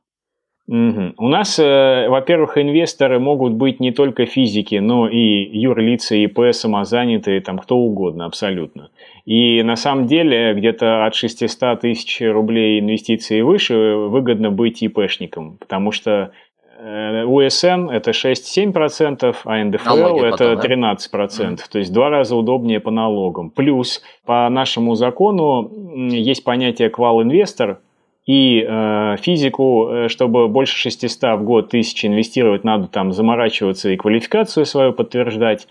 Угу. 0.69 1.15
У 1.19 1.29
нас, 1.29 1.59
э, 1.59 2.09
во-первых, 2.09 2.57
инвесторы 2.57 3.19
могут 3.19 3.55
быть 3.55 3.81
не 3.81 3.91
только 3.91 4.27
физики, 4.27 4.77
но 4.77 5.09
и 5.09 5.19
юрлицы, 5.59 6.23
ИП, 6.25 6.53
самозанятые, 6.53 7.41
там 7.41 7.59
кто 7.59 7.77
угодно 7.77 8.27
абсолютно. 8.27 8.91
И 9.25 9.63
на 9.65 9.75
самом 9.75 10.07
деле 10.07 10.55
где-то 10.55 11.05
от 11.05 11.15
600 11.17 11.81
тысяч 11.81 12.23
рублей 12.23 12.79
инвестиций 12.79 13.41
и 13.41 13.43
выше 13.43 13.75
выгодно 13.75 14.51
быть 14.51 14.83
ИПшником, 14.85 15.59
потому 15.59 15.91
что 15.91 16.31
э, 16.79 17.25
УСН 17.25 17.91
это 17.91 18.13
6-7%, 18.13 19.35
а 19.45 19.65
НДФЛ 19.65 19.97
Налоги 19.97 20.27
это 20.27 20.57
потом, 20.57 20.73
13%. 20.73 21.57
Да? 21.57 21.63
То 21.73 21.79
есть 21.81 21.93
два 21.93 22.09
раза 22.09 22.37
удобнее 22.37 22.79
по 22.79 22.93
налогам. 22.93 23.51
Плюс 23.51 24.01
по 24.25 24.49
нашему 24.49 24.95
закону 24.95 25.71
есть 26.09 26.45
понятие 26.45 26.89
квал-инвестор, 26.89 27.81
и 28.27 28.65
э, 28.67 29.17
физику, 29.21 29.89
э, 29.91 30.09
чтобы 30.09 30.49
больше 30.49 30.77
600 30.77 31.41
в 31.41 31.45
год 31.45 31.71
тысяч 31.71 32.05
инвестировать, 32.05 32.63
надо 32.63 32.87
там 32.87 33.13
заморачиваться 33.13 33.91
и 33.91 33.97
квалификацию 33.97 34.65
свою 34.65 34.93
подтверждать. 34.93 35.67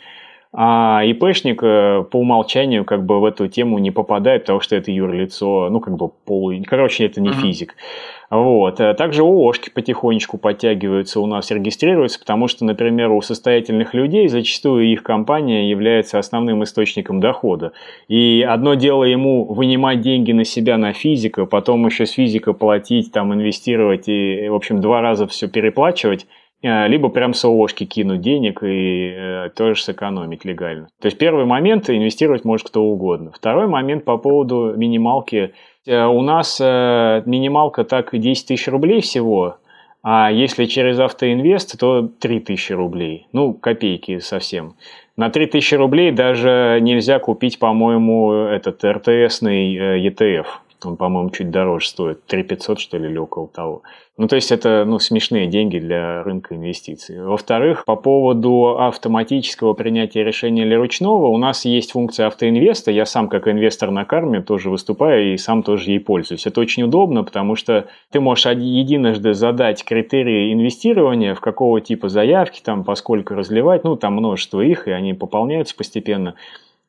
А 0.54 1.04
ИПшник 1.06 1.64
э, 1.64 2.04
по 2.12 2.18
умолчанию 2.18 2.84
как 2.84 3.06
бы 3.06 3.22
в 3.22 3.26
эту 3.26 3.48
тему 3.48 3.78
не 3.78 3.90
попадает, 3.90 4.44
потому 4.44 4.60
что 4.60 4.76
это 4.76 4.92
юрлицо, 4.92 5.70
ну 5.70 5.80
как 5.80 5.96
бы 5.96 6.10
полу... 6.10 6.54
Короче, 6.66 7.06
это 7.06 7.22
не 7.22 7.32
физик. 7.32 7.76
Вот. 8.30 8.82
Э, 8.82 8.94
также 8.94 9.22
ООшки 9.22 9.70
потихонечку 9.70 10.38
подтягиваются 10.38 11.22
у 11.22 11.26
нас, 11.26 11.52
регистрируются, 11.52 12.20
потому 12.20 12.50
что, 12.50 12.66
например, 12.66 13.12
у 13.12 13.22
состоятельных 13.22 13.94
людей 13.94 14.28
зачастую 14.28 14.92
их 14.92 15.04
компания 15.04 15.70
является 15.70 16.20
основным 16.20 16.66
источником 16.66 17.22
дохода. 17.22 17.72
И 18.10 18.46
одно 18.48 18.74
дело 18.74 19.06
ему 19.06 19.46
вынимать 19.46 20.02
деньги 20.02 20.34
на 20.34 20.44
себя, 20.44 20.78
на 20.78 20.92
физика, 20.92 21.46
потом 21.46 21.86
еще 21.86 22.06
с 22.06 22.12
физика 22.12 22.52
платить, 22.52 23.14
там, 23.14 23.34
инвестировать 23.34 24.10
и, 24.10 24.50
в 24.50 24.56
общем, 24.56 24.82
два 24.82 25.00
раза 25.00 25.28
все 25.28 25.48
переплачивать, 25.48 26.26
либо 26.62 27.10
прям 27.10 27.34
с 27.34 27.44
ООшки 27.44 27.86
кинуть 27.86 28.22
денег 28.22 28.64
и 28.64 29.14
э, 29.16 29.50
тоже 29.56 29.82
сэкономить 29.82 30.46
легально. 30.46 30.88
То 31.00 31.08
есть 31.08 31.18
первый 31.18 31.46
момент 31.46 31.90
инвестировать 31.90 32.46
может 32.46 32.68
кто 32.68 32.84
угодно. 32.84 33.32
Второй 33.34 33.68
момент 33.68 34.06
по 34.06 34.18
поводу 34.18 34.74
минималки– 34.76 35.54
Э, 35.86 36.06
у 36.06 36.22
нас 36.22 36.60
э, 36.62 37.24
минималка 37.26 37.84
так 37.84 38.10
10 38.18 38.48
тысяч 38.48 38.68
рублей 38.68 39.02
всего, 39.02 39.58
а 40.04 40.32
если 40.32 40.66
через 40.66 41.00
автоинвест, 41.00 41.80
то 41.80 42.08
3 42.08 42.40
тысячи 42.42 42.74
рублей. 42.74 43.28
Ну, 43.34 43.54
копейки 43.54 44.20
совсем. 44.20 44.76
На 45.18 45.30
3 45.30 45.48
тысячи 45.48 45.76
рублей 45.76 46.12
даже 46.12 46.80
нельзя 46.82 47.20
купить, 47.20 47.60
по-моему, 47.60 48.32
этот 48.32 48.84
РТСный 48.84 50.08
ETF. 50.08 50.46
Он, 50.86 50.98
по-моему, 50.98 51.30
чуть 51.30 51.52
дороже 51.52 51.88
стоит. 51.88 52.26
3 52.26 52.44
500, 52.44 52.80
что 52.80 52.98
ли, 52.98 53.10
или 53.10 53.18
около 53.18 53.48
того. 53.48 53.84
Ну, 54.18 54.28
то 54.28 54.36
есть 54.36 54.52
это 54.52 54.84
ну, 54.86 55.00
смешные 55.00 55.48
деньги 55.48 55.80
для 55.80 56.22
рынка 56.24 56.56
инвестиций. 56.56 57.24
Во-вторых, 57.24 57.86
по 57.86 57.96
поводу 57.96 58.78
автоматического 58.78 59.74
принятия 59.74 60.24
решения 60.24 60.64
или 60.64 60.76
ручного, 60.76 61.28
у 61.28 61.38
нас 61.38 61.66
есть 61.66 61.94
функция 61.94 62.28
автоинвеста. 62.28 62.92
Я 62.92 63.06
сам 63.06 63.30
как 63.30 63.48
инвестор 63.48 63.90
на 63.90 64.06
карме 64.06 64.42
тоже 64.42 64.70
выступаю 64.70 65.34
и 65.34 65.38
сам 65.38 65.64
тоже 65.64 65.92
ей 65.92 66.00
пользуюсь. 66.00 66.46
Это 66.46 66.62
очень 66.62 66.84
удобно, 66.84 67.24
потому 67.24 67.56
что 67.56 67.88
ты 68.12 68.20
можешь 68.20 68.46
единожды 68.46 69.34
задать 69.34 69.84
критерии 69.84 70.54
инвестирования, 70.54 71.34
в 71.34 71.40
какого 71.40 71.82
типа 71.82 72.10
заявки, 72.10 72.62
там, 72.64 72.84
поскольку 72.84 73.34
разливать, 73.34 73.84
ну, 73.84 73.96
там 73.96 74.14
множество 74.14 74.62
их, 74.62 74.88
и 74.88 74.92
они 74.92 75.14
пополняются 75.14 75.76
постепенно. 75.76 76.36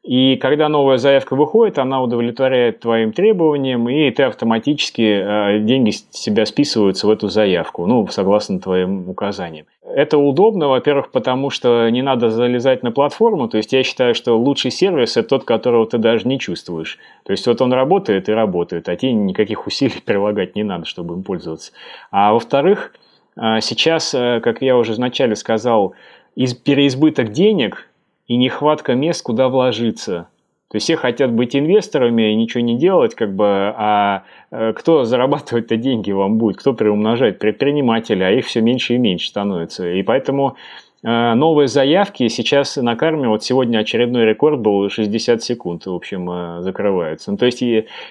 И 0.03 0.35
когда 0.37 0.69
новая 0.69 0.99
заявка 0.99 1.37
выходит, 1.37 1.79
она 1.79 2.03
удовлетворяет 2.03 2.81
твоим 2.81 3.13
требованиям, 3.13 3.89
и 3.89 4.11
ты 4.11 4.25
автоматически 4.25 5.03
э, 5.03 5.61
деньги 5.61 5.91
с 5.91 6.09
себя 6.11 6.45
списываются 6.45 7.07
в 7.07 7.11
эту 7.11 7.29
заявку, 7.29 7.87
ну, 7.87 8.09
согласно 8.09 8.59
твоим 8.59 9.09
указаниям. 9.09 9.67
Это 9.85 10.19
удобно, 10.19 10.67
во-первых, 10.69 11.13
потому 11.13 11.51
что 11.51 11.89
не 11.89 12.03
надо 12.03 12.31
залезать 12.31 12.83
на 12.83 12.91
платформу, 12.91 13.49
то 13.49 13.59
есть 13.59 13.73
я 13.73 13.85
считаю, 13.85 14.17
что 14.17 14.37
лучший 14.37 14.73
сервис– 14.73 15.17
это 15.17 15.29
тот, 15.29 15.45
которого 15.45 15.87
ты 15.87 15.99
даже 15.99 16.27
не 16.27 16.41
чувствуешь. 16.41 16.99
То 17.23 17.31
есть 17.31 17.47
вот 17.47 17.61
он 17.63 17.73
работает 17.73 18.29
и 18.29 18.33
работает, 18.33 18.89
а 18.89 18.97
тебе 18.97 19.13
никаких 19.13 19.69
усилий 19.69 20.01
прилагать 20.05 20.57
не 20.57 20.65
надо, 20.65 20.85
чтобы 20.85 21.15
им 21.15 21.23
пользоваться. 21.23 21.71
А 22.11 22.33
во-вторых, 22.33 22.93
э, 23.37 23.61
сейчас, 23.61 24.13
э, 24.15 24.41
как 24.43 24.63
я 24.63 24.77
уже 24.77 24.95
вначале 24.95 25.37
сказал, 25.37 25.95
из 26.35 26.55
переизбыток 26.55 27.31
денег– 27.31 27.89
и 28.33 28.37
нехватка 28.37 28.95
мест, 28.95 29.23
куда 29.23 29.51
вложиться. 29.51 30.29
То 30.71 30.77
есть 30.77 30.85
все 30.85 30.97
хотят 30.97 31.31
быть 31.31 31.55
инвесторами 31.55 32.33
и 32.33 32.35
ничего 32.35 32.62
не 32.62 32.79
делать, 32.79 33.15
как 33.15 33.37
бы, 33.37 33.45
а 33.47 34.23
э, 34.51 34.73
кто 34.73 35.05
зарабатывать-то 35.05 35.77
деньги 35.77 36.12
вам 36.12 36.39
будет, 36.39 36.57
кто 36.57 36.73
приумножает? 36.73 37.39
Предприниматели, 37.39 38.23
а 38.23 38.31
их 38.31 38.47
все 38.47 38.62
меньше 38.62 38.95
и 38.95 38.99
меньше 38.99 39.29
становится. 39.29 39.87
И 39.87 40.03
поэтому 40.03 40.57
новые 41.03 41.67
заявки 41.67 42.29
сейчас 42.29 42.77
на 42.77 42.95
карме, 42.95 43.29
вот 43.29 43.43
сегодня 43.43 43.79
очередной 43.79 44.25
рекорд 44.25 44.61
был 44.61 44.89
60 44.89 45.43
секунд, 45.43 45.87
в 45.87 45.93
общем, 45.93 46.31
э, 46.31 46.63
закрываются. 46.63 47.33
Ну, 47.33 47.37
то 47.37 47.47
есть, 47.47 47.61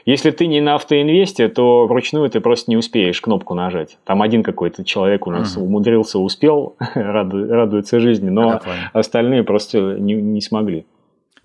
если 0.06 0.32
ты 0.32 0.48
не 0.48 0.60
на 0.60 0.76
автоинвесте, 0.76 1.48
то 1.48 1.88
вручную 1.88 2.30
ты 2.30 2.42
просто 2.42 2.70
не 2.70 2.78
успеешь 2.78 3.22
кнопку 3.22 3.54
нажать. 3.54 3.98
Там 4.04 4.22
один 4.22 4.44
какой-то 4.44 4.84
человек 4.84 5.26
у 5.26 5.32
нас 5.32 5.56
uh-huh. 5.56 5.62
умудрился, 5.62 6.20
успел, 6.20 6.76
радуется 6.96 8.00
жизни, 8.00 8.30
но 8.30 8.62
остальные 8.94 9.44
просто 9.44 9.80
не, 9.98 10.16
не 10.16 10.42
смогли. 10.42 10.86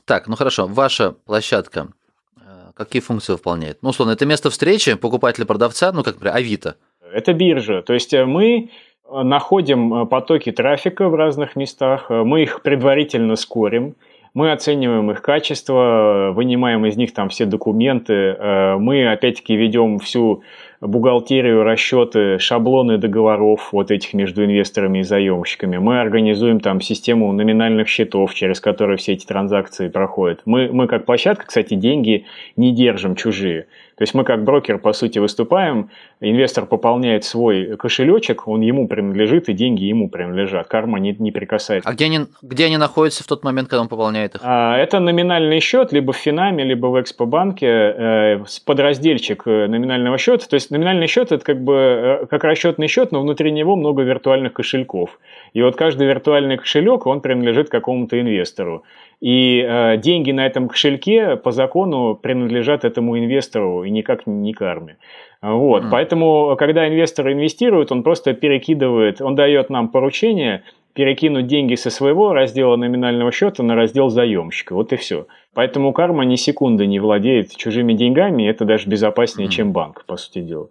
Так, 0.05 0.29
ну 0.29 0.37
хорошо, 0.37 0.67
ваша 0.67 1.13
площадка 1.13 1.89
э, 2.37 2.41
какие 2.75 3.01
функции 3.01 3.33
выполняет? 3.33 3.79
Ну, 3.83 3.91
условно, 3.91 4.13
это 4.13 4.27
место 4.27 4.51
встречи 4.51 4.95
покупателя-продавца, 4.95 5.93
ну, 5.93 6.03
как, 6.03 6.15
например, 6.15 6.37
Авито. 6.37 6.77
Это 7.13 7.33
биржа. 7.33 7.83
То 7.83 7.95
есть 7.95 8.13
э, 8.15 8.25
мы 8.25 8.65
э, 8.65 8.69
находим 9.11 10.07
потоки 10.07 10.53
трафика 10.53 11.09
в 11.09 11.14
разных 11.14 11.57
местах, 11.57 12.11
мы 12.11 12.42
их 12.42 12.62
предварительно 12.62 13.37
скорим, 13.37 13.95
мы 14.35 14.53
оцениваем 14.53 15.11
их 15.11 15.23
качество, 15.23 16.33
вынимаем 16.35 16.85
из 16.85 16.97
них 16.97 17.14
там 17.14 17.31
все 17.31 17.47
документы, 17.47 18.37
мы 18.79 19.11
опять-таки 19.11 19.57
ведем 19.57 19.99
всю 19.99 20.42
бухгалтерию, 20.83 21.62
расчеты, 21.62 22.38
шаблоны 22.38 22.99
договоров 22.99 23.71
вот 23.73 23.90
этих 23.90 24.12
между 24.12 24.45
инвесторами 24.45 24.99
и 24.99 25.03
заемщиками. 25.03 25.79
Мы 25.79 26.01
организуем 26.01 26.61
там 26.61 26.83
систему 26.83 27.33
номинальных 27.33 27.88
счетов, 27.88 28.35
через 28.35 28.61
которые 28.61 28.99
все 28.99 29.14
эти 29.14 29.25
транзакции 29.25 29.88
проходят. 29.88 30.42
Мы, 30.45 30.69
мы 30.71 30.87
как 30.87 31.07
площадка, 31.07 31.47
кстати, 31.47 31.73
деньги 31.73 32.27
не 32.57 32.75
держим 32.75 33.14
чужие. 33.16 33.69
То 33.97 34.03
есть 34.03 34.13
мы 34.13 34.25
как 34.25 34.45
брокер, 34.45 34.79
по 34.79 34.93
сути, 34.93 35.19
выступаем, 35.19 35.91
инвестор 36.21 36.67
пополняет 36.67 37.25
свой 37.25 37.77
кошелечек, 37.79 38.47
он 38.47 38.61
ему 38.61 38.89
принадлежит, 38.89 39.49
и 39.49 39.55
деньги 39.55 39.85
ему 39.85 40.11
принадлежат. 40.11 40.69
Карма 40.69 40.99
не, 41.01 41.17
не 41.19 41.33
прикасается. 41.33 41.89
А 41.89 41.95
где 41.95 42.05
они, 42.05 42.27
где 42.43 42.67
они 42.67 42.77
находятся 42.77 43.25
в 43.25 43.27
тот 43.27 43.43
момент, 43.43 43.69
когда 43.69 43.81
он 43.81 43.89
пополняет 43.89 44.35
их? 44.35 44.43
А, 44.45 44.77
это 44.77 45.01
номинальный 45.01 45.61
счет 45.61 45.93
либо 45.93 46.13
в 46.13 46.17
Финаме, 46.17 46.63
либо 46.63 46.89
в 46.89 47.01
Экспобанке, 47.01 47.67
э, 47.67 48.45
подразделчик 48.67 49.43
э, 49.47 49.67
номинального 49.67 50.19
счета. 50.19 50.47
То 50.47 50.55
есть 50.55 50.71
номинальный 50.71 51.07
счет 51.07 51.33
это 51.33 51.43
как 51.43 51.65
бы 51.65 51.75
э, 51.75 52.27
как 52.27 52.45
расчетный 52.45 52.89
счет, 52.89 53.13
но 53.13 53.23
внутри 53.23 53.51
него 53.51 53.77
много 53.77 54.03
виртуальных 54.03 54.53
кошельков. 54.53 55.19
И 55.55 55.63
вот 55.63 55.77
каждый 55.77 56.07
виртуальный 56.07 56.59
кошелек, 56.59 57.07
он 57.07 57.23
принадлежит 57.23 57.71
какому-то 57.71 58.21
инвестору. 58.21 58.85
И 59.21 59.65
э, 59.67 59.97
деньги 59.97 60.31
на 60.31 60.47
этом 60.47 60.69
кошельке 60.69 61.37
по 61.37 61.51
закону 61.51 62.15
принадлежат 62.15 62.85
этому 62.85 63.19
инвестору 63.19 63.85
и 63.85 63.91
никак 63.91 64.27
не 64.27 64.53
карме. 64.53 64.99
Вот. 65.41 65.85
Mm. 65.85 65.89
Поэтому, 65.91 66.57
когда 66.59 66.87
инвестор 66.87 67.33
инвестирует, 67.33 67.93
он 67.93 68.03
просто 68.03 68.35
перекидывает, 68.35 69.21
он 69.23 69.35
дает 69.35 69.71
нам 69.71 69.89
поручение 69.89 70.65
перекинуть 70.93 71.47
деньги 71.47 71.75
со 71.75 71.91
своего 71.91 72.33
раздела 72.33 72.77
номинального 72.77 73.31
счета 73.31 73.63
на 73.63 73.75
раздел 73.75 74.09
заемщика. 74.09 74.75
Вот 74.75 74.93
и 74.93 74.97
все. 74.97 75.27
Поэтому 75.55 75.93
карма 75.93 76.25
ни 76.25 76.37
секунды 76.37 76.87
не 76.87 77.01
владеет 77.01 77.55
чужими 77.55 77.93
деньгами, 77.93 78.49
это 78.49 78.65
даже 78.65 78.89
безопаснее, 78.89 79.49
mm. 79.49 79.53
чем 79.53 79.73
банк, 79.73 80.05
по 80.07 80.17
сути 80.17 80.41
дела. 80.41 80.69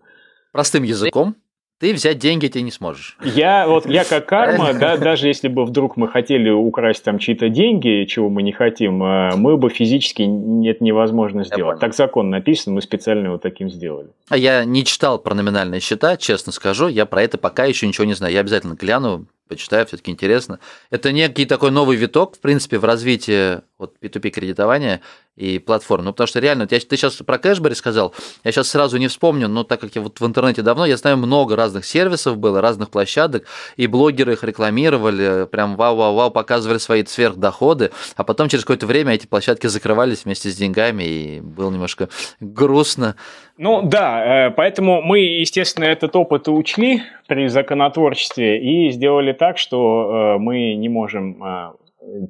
Простым 0.51 0.83
языком, 0.83 1.35
ты 1.79 1.93
взять 1.93 2.19
деньги 2.19 2.47
ты 2.47 2.61
не 2.61 2.71
сможешь. 2.71 3.17
Я 3.23 3.67
вот 3.67 3.85
я 3.85 4.03
как 4.03 4.25
карма, 4.29 4.73
да, 4.73 4.97
даже 4.97 5.27
если 5.27 5.47
бы 5.47 5.65
вдруг 5.65 5.97
мы 5.97 6.07
хотели 6.07 6.49
украсть 6.49 7.03
там 7.03 7.19
чьи-то 7.19 7.49
деньги, 7.49 8.05
чего 8.05 8.29
мы 8.29 8.43
не 8.43 8.51
хотим, 8.51 9.03
а, 9.03 9.31
мы 9.35 9.57
бы 9.57 9.69
физически 9.69 10.23
нет 10.23 10.81
невозможно 10.81 11.43
сделать. 11.43 11.79
Так 11.79 11.93
закон 11.93 12.29
написан, 12.29 12.73
мы 12.73 12.81
специально 12.81 13.27
его 13.27 13.37
таким 13.37 13.69
сделали. 13.69 14.09
А 14.29 14.37
я 14.37 14.65
не 14.65 14.83
читал 14.85 15.19
про 15.19 15.35
номинальные 15.35 15.81
счета, 15.81 16.17
честно 16.17 16.51
скажу, 16.51 16.87
я 16.87 17.05
про 17.05 17.21
это 17.23 17.37
пока 17.37 17.65
еще 17.65 17.87
ничего 17.87 18.05
не 18.05 18.13
знаю. 18.13 18.33
Я 18.33 18.39
обязательно 18.39 18.75
гляну, 18.75 19.25
почитаю, 19.47 19.85
все-таки 19.85 20.11
интересно. 20.11 20.59
Это 20.89 21.11
некий 21.11 21.45
такой 21.45 21.71
новый 21.71 21.97
виток, 21.97 22.35
в 22.35 22.39
принципе, 22.39 22.77
в 22.77 22.85
развитии 22.85 23.61
вот 23.77 23.95
P2P 24.01 24.29
кредитования 24.29 25.01
и 25.35 25.59
платформ. 25.59 26.05
Ну, 26.05 26.11
потому 26.13 26.27
что 26.27 26.39
реально, 26.39 26.65
я, 26.69 26.79
ты 26.79 26.95
сейчас 26.95 27.15
про 27.15 27.37
кэшбэри 27.37 27.73
сказал, 27.73 28.13
я 28.43 28.51
сейчас 28.51 28.69
сразу 28.69 28.97
не 28.97 29.09
вспомню, 29.09 29.49
но 29.49 29.63
так 29.63 29.81
как 29.81 29.95
я 29.95 30.01
вот 30.01 30.19
в 30.19 30.25
интернете 30.25 30.61
давно, 30.61 30.85
я 30.85 30.95
знаю 30.95 31.17
много 31.17 31.57
разных 31.57 31.85
сервисов 31.85 32.37
было, 32.37 32.61
разных 32.61 32.89
площадок, 32.89 33.45
и 33.75 33.87
блогеры 33.87 34.33
их 34.33 34.43
рекламировали, 34.43 35.45
прям 35.45 35.75
вау-вау-вау, 35.75 36.31
показывали 36.31 36.77
свои 36.77 37.03
сверхдоходы, 37.05 37.91
а 38.15 38.23
потом 38.23 38.47
через 38.47 38.63
какое-то 38.63 38.85
время 38.85 39.13
эти 39.13 39.27
площадки 39.27 39.67
закрывались 39.67 40.23
вместе 40.23 40.49
с 40.49 40.55
деньгами, 40.55 41.03
и 41.03 41.41
было 41.41 41.69
немножко 41.69 42.07
грустно. 42.39 43.15
Ну 43.57 43.81
да, 43.81 44.47
э, 44.47 44.51
поэтому 44.51 45.01
мы, 45.01 45.19
естественно, 45.19 45.85
этот 45.85 46.15
опыт 46.15 46.47
учли 46.47 47.03
при 47.27 47.47
законотворчестве 47.47 48.59
и 48.59 48.91
сделали 48.91 49.31
так, 49.35 49.57
что 49.57 50.35
э, 50.35 50.39
мы 50.39 50.75
не 50.75 50.89
можем 50.89 51.43
э, 51.43 51.73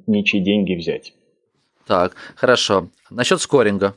ничьи 0.06 0.40
деньги 0.40 0.74
взять. 0.74 1.14
Так, 1.86 2.14
хорошо. 2.34 2.88
Насчет 3.10 3.40
скоринга. 3.40 3.94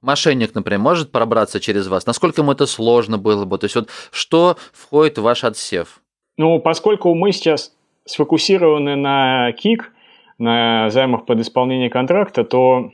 Мошенник, 0.00 0.54
например, 0.54 0.80
может 0.80 1.12
пробраться 1.12 1.60
через 1.60 1.88
вас? 1.88 2.06
Насколько 2.06 2.42
ему 2.42 2.52
это 2.52 2.66
сложно 2.66 3.18
было 3.18 3.44
бы? 3.46 3.58
То 3.58 3.64
есть 3.64 3.74
вот 3.74 3.88
что 4.10 4.56
входит 4.72 5.18
в 5.18 5.22
ваш 5.22 5.44
отсев? 5.44 6.00
Ну, 6.36 6.58
поскольку 6.60 7.14
мы 7.14 7.32
сейчас 7.32 7.74
сфокусированы 8.04 8.96
на 8.96 9.52
КИК, 9.52 9.92
на 10.38 10.90
займах 10.90 11.26
под 11.26 11.40
исполнение 11.40 11.90
контракта, 11.90 12.44
то 12.44 12.90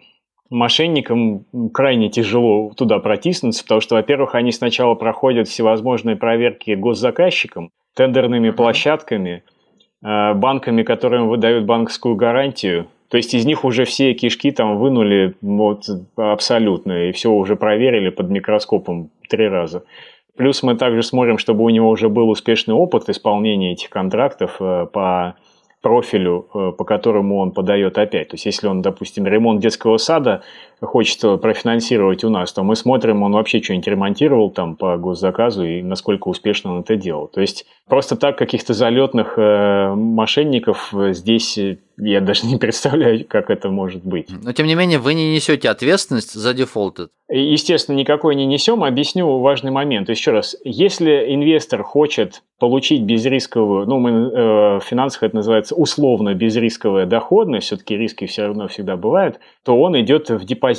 мошенникам 0.51 1.47
крайне 1.73 2.11
тяжело 2.11 2.73
туда 2.77 2.99
протиснуться, 2.99 3.63
потому 3.63 3.81
что, 3.81 3.95
во-первых, 3.95 4.35
они 4.35 4.53
сначала 4.53 4.95
проходят 4.95 5.49
всевозможные 5.49 6.17
проверки 6.17 6.73
госзаказчикам, 6.73 7.71
тендерными 7.95 8.51
площадками, 8.51 9.43
э, 10.03 10.35
банками, 10.35 10.83
которым 10.83 11.29
выдают 11.29 11.65
банковскую 11.65 12.17
гарантию. 12.17 12.89
То 13.09 13.17
есть 13.17 13.35
из 13.35 13.45
них 13.45 13.65
уже 13.65 13.85
все 13.85 14.15
кишки 14.15 14.53
там 14.53 14.79
вынули 14.79 15.35
вот, 15.41 15.85
абсолютно, 16.17 17.09
и 17.09 17.13
все 17.13 17.31
уже 17.31 17.57
проверили 17.57 18.11
под 18.11 18.31
микроскопом 18.31 19.11
три 19.29 19.49
раза. 19.49 19.85
Плюс 20.37 20.63
мы 20.63 20.77
также 20.77 21.03
смотрим, 21.03 21.37
чтобы 21.37 21.65
у 21.65 21.69
него 21.69 21.91
уже 21.91 22.09
был 22.09 22.31
успешный 22.31 22.75
опыт 22.75 23.09
исполнения 23.09 23.73
этих 23.73 23.91
контрактов 23.91 24.57
э, 24.61 24.87
по 24.93 25.37
профилю, 25.83 26.47
э, 26.55 26.73
по 26.77 26.85
которому 26.85 27.39
он 27.39 27.53
подает 27.53 27.99
опять. 27.99 28.29
То 28.29 28.35
есть, 28.35 28.47
если 28.47 28.69
он, 28.69 28.83
допустим, 28.83 29.27
ремонт 29.27 29.61
детского 29.61 29.97
сада 29.97 30.43
хочет 30.81 31.21
профинансировать 31.41 32.25
у 32.25 32.31
нас, 32.31 32.53
то 32.53 32.63
мы 32.63 32.77
смотрим, 32.77 33.23
он 33.23 33.33
вообще 33.33 33.63
что-нибудь 33.63 33.87
ремонтировал 33.87 34.51
там 34.51 34.77
по 34.77 34.97
госзаказу 34.97 35.65
и 35.65 35.83
насколько 35.83 36.29
успешно 36.29 36.75
он 36.75 36.81
это 36.81 36.97
делал. 36.97 37.29
То 37.29 37.41
есть, 37.41 37.67
просто 37.89 38.17
так 38.17 38.39
каких-то 38.39 38.75
залетных 38.75 39.35
э, 39.37 39.95
мошенников 39.95 40.93
здесь 41.11 41.59
я 42.01 42.21
даже 42.21 42.47
не 42.47 42.57
представляю, 42.57 43.25
как 43.27 43.51
это 43.51 43.69
может 43.69 44.05
быть. 44.05 44.29
Но, 44.43 44.53
тем 44.53 44.67
не 44.67 44.75
менее, 44.75 44.99
вы 44.99 45.15
не 45.15 45.35
несете 45.35 45.69
ответственность 45.69 46.33
за 46.33 46.55
дефолты. 46.55 47.09
Естественно, 47.29 47.97
никакой 47.97 48.35
не 48.35 48.47
несем. 48.47 48.83
Объясню 48.83 49.39
важный 49.39 49.71
момент. 49.71 50.09
Еще 50.09 50.33
раз, 50.33 50.57
если 50.65 51.33
инвестор 51.35 51.83
хочет 51.83 52.43
получить 52.59 53.03
безрисковую, 53.03 53.87
ну, 53.87 53.99
мы, 53.99 54.11
э, 54.11 54.79
в 54.79 54.85
финансах 54.85 55.23
это 55.23 55.37
называется 55.37 55.75
условно 55.75 56.35
безрисковая 56.35 57.07
доходность, 57.07 57.67
все-таки 57.67 57.97
риски 57.97 58.27
все 58.27 58.47
равно 58.47 58.69
всегда 58.69 58.97
бывают, 58.97 59.39
то 59.65 59.81
он 59.81 59.99
идет 60.01 60.29
в 60.29 60.45
депозит. 60.45 60.70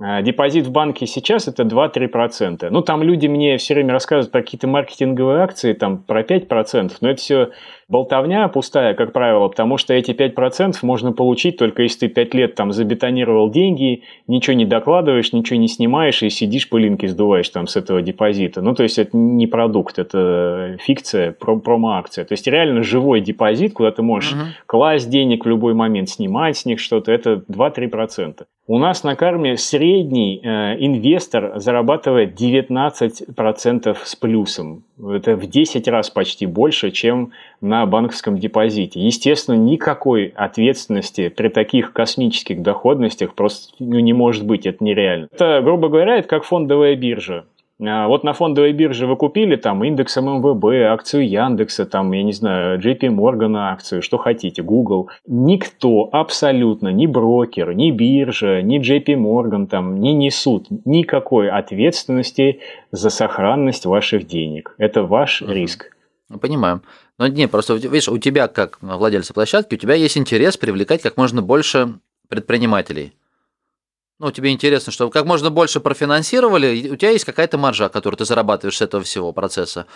А, 0.00 0.22
депозит 0.22 0.66
в 0.66 0.72
банке 0.72 1.06
сейчас 1.06 1.46
это 1.46 1.62
2-3%. 1.62 2.68
Ну, 2.70 2.82
там 2.82 3.02
люди 3.02 3.26
мне 3.28 3.58
все 3.58 3.74
время 3.74 3.92
рассказывают 3.92 4.32
про 4.32 4.42
какие-то 4.42 4.66
маркетинговые 4.66 5.42
акции, 5.42 5.72
там 5.72 6.02
про 6.02 6.22
5%, 6.22 6.92
но 7.00 7.10
это 7.10 7.20
все 7.20 7.50
болтовня 7.88 8.48
пустая, 8.48 8.94
как 8.94 9.12
правило, 9.12 9.48
потому 9.48 9.76
что 9.76 9.94
эти 9.94 10.12
5% 10.12 10.76
можно 10.82 11.12
получить 11.12 11.56
только 11.56 11.82
если 11.82 12.06
ты 12.06 12.08
5 12.08 12.34
лет 12.34 12.54
там 12.54 12.72
забетонировал 12.72 13.50
деньги, 13.50 14.02
ничего 14.26 14.54
не 14.54 14.64
докладываешь, 14.64 15.32
ничего 15.32 15.58
не 15.58 15.68
снимаешь 15.68 16.22
и 16.22 16.30
сидишь 16.30 16.68
пылинки 16.68 17.06
сдуваешь 17.06 17.48
там 17.48 17.66
с 17.66 17.76
этого 17.76 18.02
депозита. 18.02 18.62
Ну, 18.62 18.74
то 18.74 18.82
есть 18.82 18.98
это 18.98 19.16
не 19.16 19.46
продукт, 19.46 19.98
это 19.98 20.76
фикция, 20.80 21.32
промо-акция. 21.32 22.24
То 22.24 22.32
есть 22.32 22.46
реально 22.46 22.82
живой 22.82 23.20
депозит, 23.20 23.74
куда 23.74 23.90
ты 23.90 24.02
можешь 24.02 24.32
угу. 24.32 24.42
класть 24.66 25.10
денег 25.10 25.44
в 25.44 25.48
любой 25.48 25.74
момент, 25.74 26.08
снимать 26.08 26.56
с 26.56 26.64
них 26.64 26.80
что-то, 26.80 27.12
это 27.12 27.44
2-3%. 27.48 28.44
У 28.66 28.78
нас 28.78 29.04
на 29.04 29.14
карме 29.14 29.58
средний 29.58 30.40
э, 30.42 30.76
инвестор 30.78 31.60
зарабатывает 31.60 32.40
19% 32.40 33.96
с 34.02 34.16
плюсом. 34.16 34.84
Это 34.98 35.36
в 35.36 35.46
10 35.46 35.86
раз 35.88 36.08
почти 36.08 36.46
больше, 36.46 36.90
чем 36.90 37.32
на 37.64 37.86
банковском 37.86 38.38
депозите. 38.38 39.00
Естественно, 39.00 39.56
никакой 39.56 40.26
ответственности 40.26 41.28
при 41.28 41.48
таких 41.48 41.92
космических 41.92 42.62
доходностях 42.62 43.34
просто 43.34 43.74
ну, 43.78 43.98
не 43.98 44.12
может 44.12 44.46
быть, 44.46 44.66
это 44.66 44.84
нереально. 44.84 45.28
Это, 45.32 45.62
грубо 45.62 45.88
говоря, 45.88 46.18
это 46.18 46.28
как 46.28 46.44
фондовая 46.44 46.94
биржа. 46.94 47.46
А, 47.82 48.06
вот 48.06 48.22
на 48.22 48.34
фондовой 48.34 48.72
бирже 48.72 49.06
вы 49.06 49.16
купили 49.16 49.56
там 49.56 49.82
индекс 49.82 50.16
ММВБ, 50.16 50.92
акцию 50.92 51.28
Яндекса, 51.28 51.86
там, 51.86 52.12
я 52.12 52.22
не 52.22 52.32
знаю, 52.32 52.78
JP 52.78 53.00
Morgan 53.08 53.56
акцию, 53.56 54.02
что 54.02 54.18
хотите, 54.18 54.62
Google. 54.62 55.08
Никто 55.26 56.10
абсолютно, 56.12 56.88
ни 56.88 57.06
брокер, 57.06 57.74
ни 57.74 57.90
биржа, 57.90 58.60
ни 58.60 58.78
JP 58.78 59.16
Morgan 59.16 59.66
там 59.66 60.00
не 60.00 60.12
несут 60.12 60.66
никакой 60.84 61.48
ответственности 61.48 62.60
за 62.92 63.08
сохранность 63.08 63.86
ваших 63.86 64.26
денег. 64.26 64.74
Это 64.76 65.02
ваш 65.02 65.40
uh-huh. 65.42 65.52
риск. 65.52 65.90
Понимаю. 66.40 66.82
Но 67.18 67.28
не, 67.28 67.46
просто, 67.48 67.74
видишь, 67.74 68.08
у 68.08 68.18
тебя, 68.18 68.48
как 68.48 68.78
владельца 68.80 69.34
площадки, 69.34 69.74
у 69.74 69.78
тебя 69.78 69.94
есть 69.94 70.16
интерес 70.18 70.56
привлекать 70.56 71.02
как 71.02 71.16
можно 71.16 71.42
больше 71.42 71.98
предпринимателей 72.28 73.14
ну, 74.20 74.30
тебе 74.30 74.50
интересно, 74.50 74.92
что 74.92 75.10
как 75.10 75.26
можно 75.26 75.50
больше 75.50 75.80
профинансировали, 75.80 76.90
у 76.90 76.96
тебя 76.96 77.10
есть 77.10 77.24
какая-то 77.24 77.58
маржа, 77.58 77.88
которую 77.88 78.18
ты 78.18 78.24
зарабатываешь 78.24 78.78
с 78.78 78.82
этого 78.82 79.02
всего 79.02 79.32
процесса. 79.32 79.86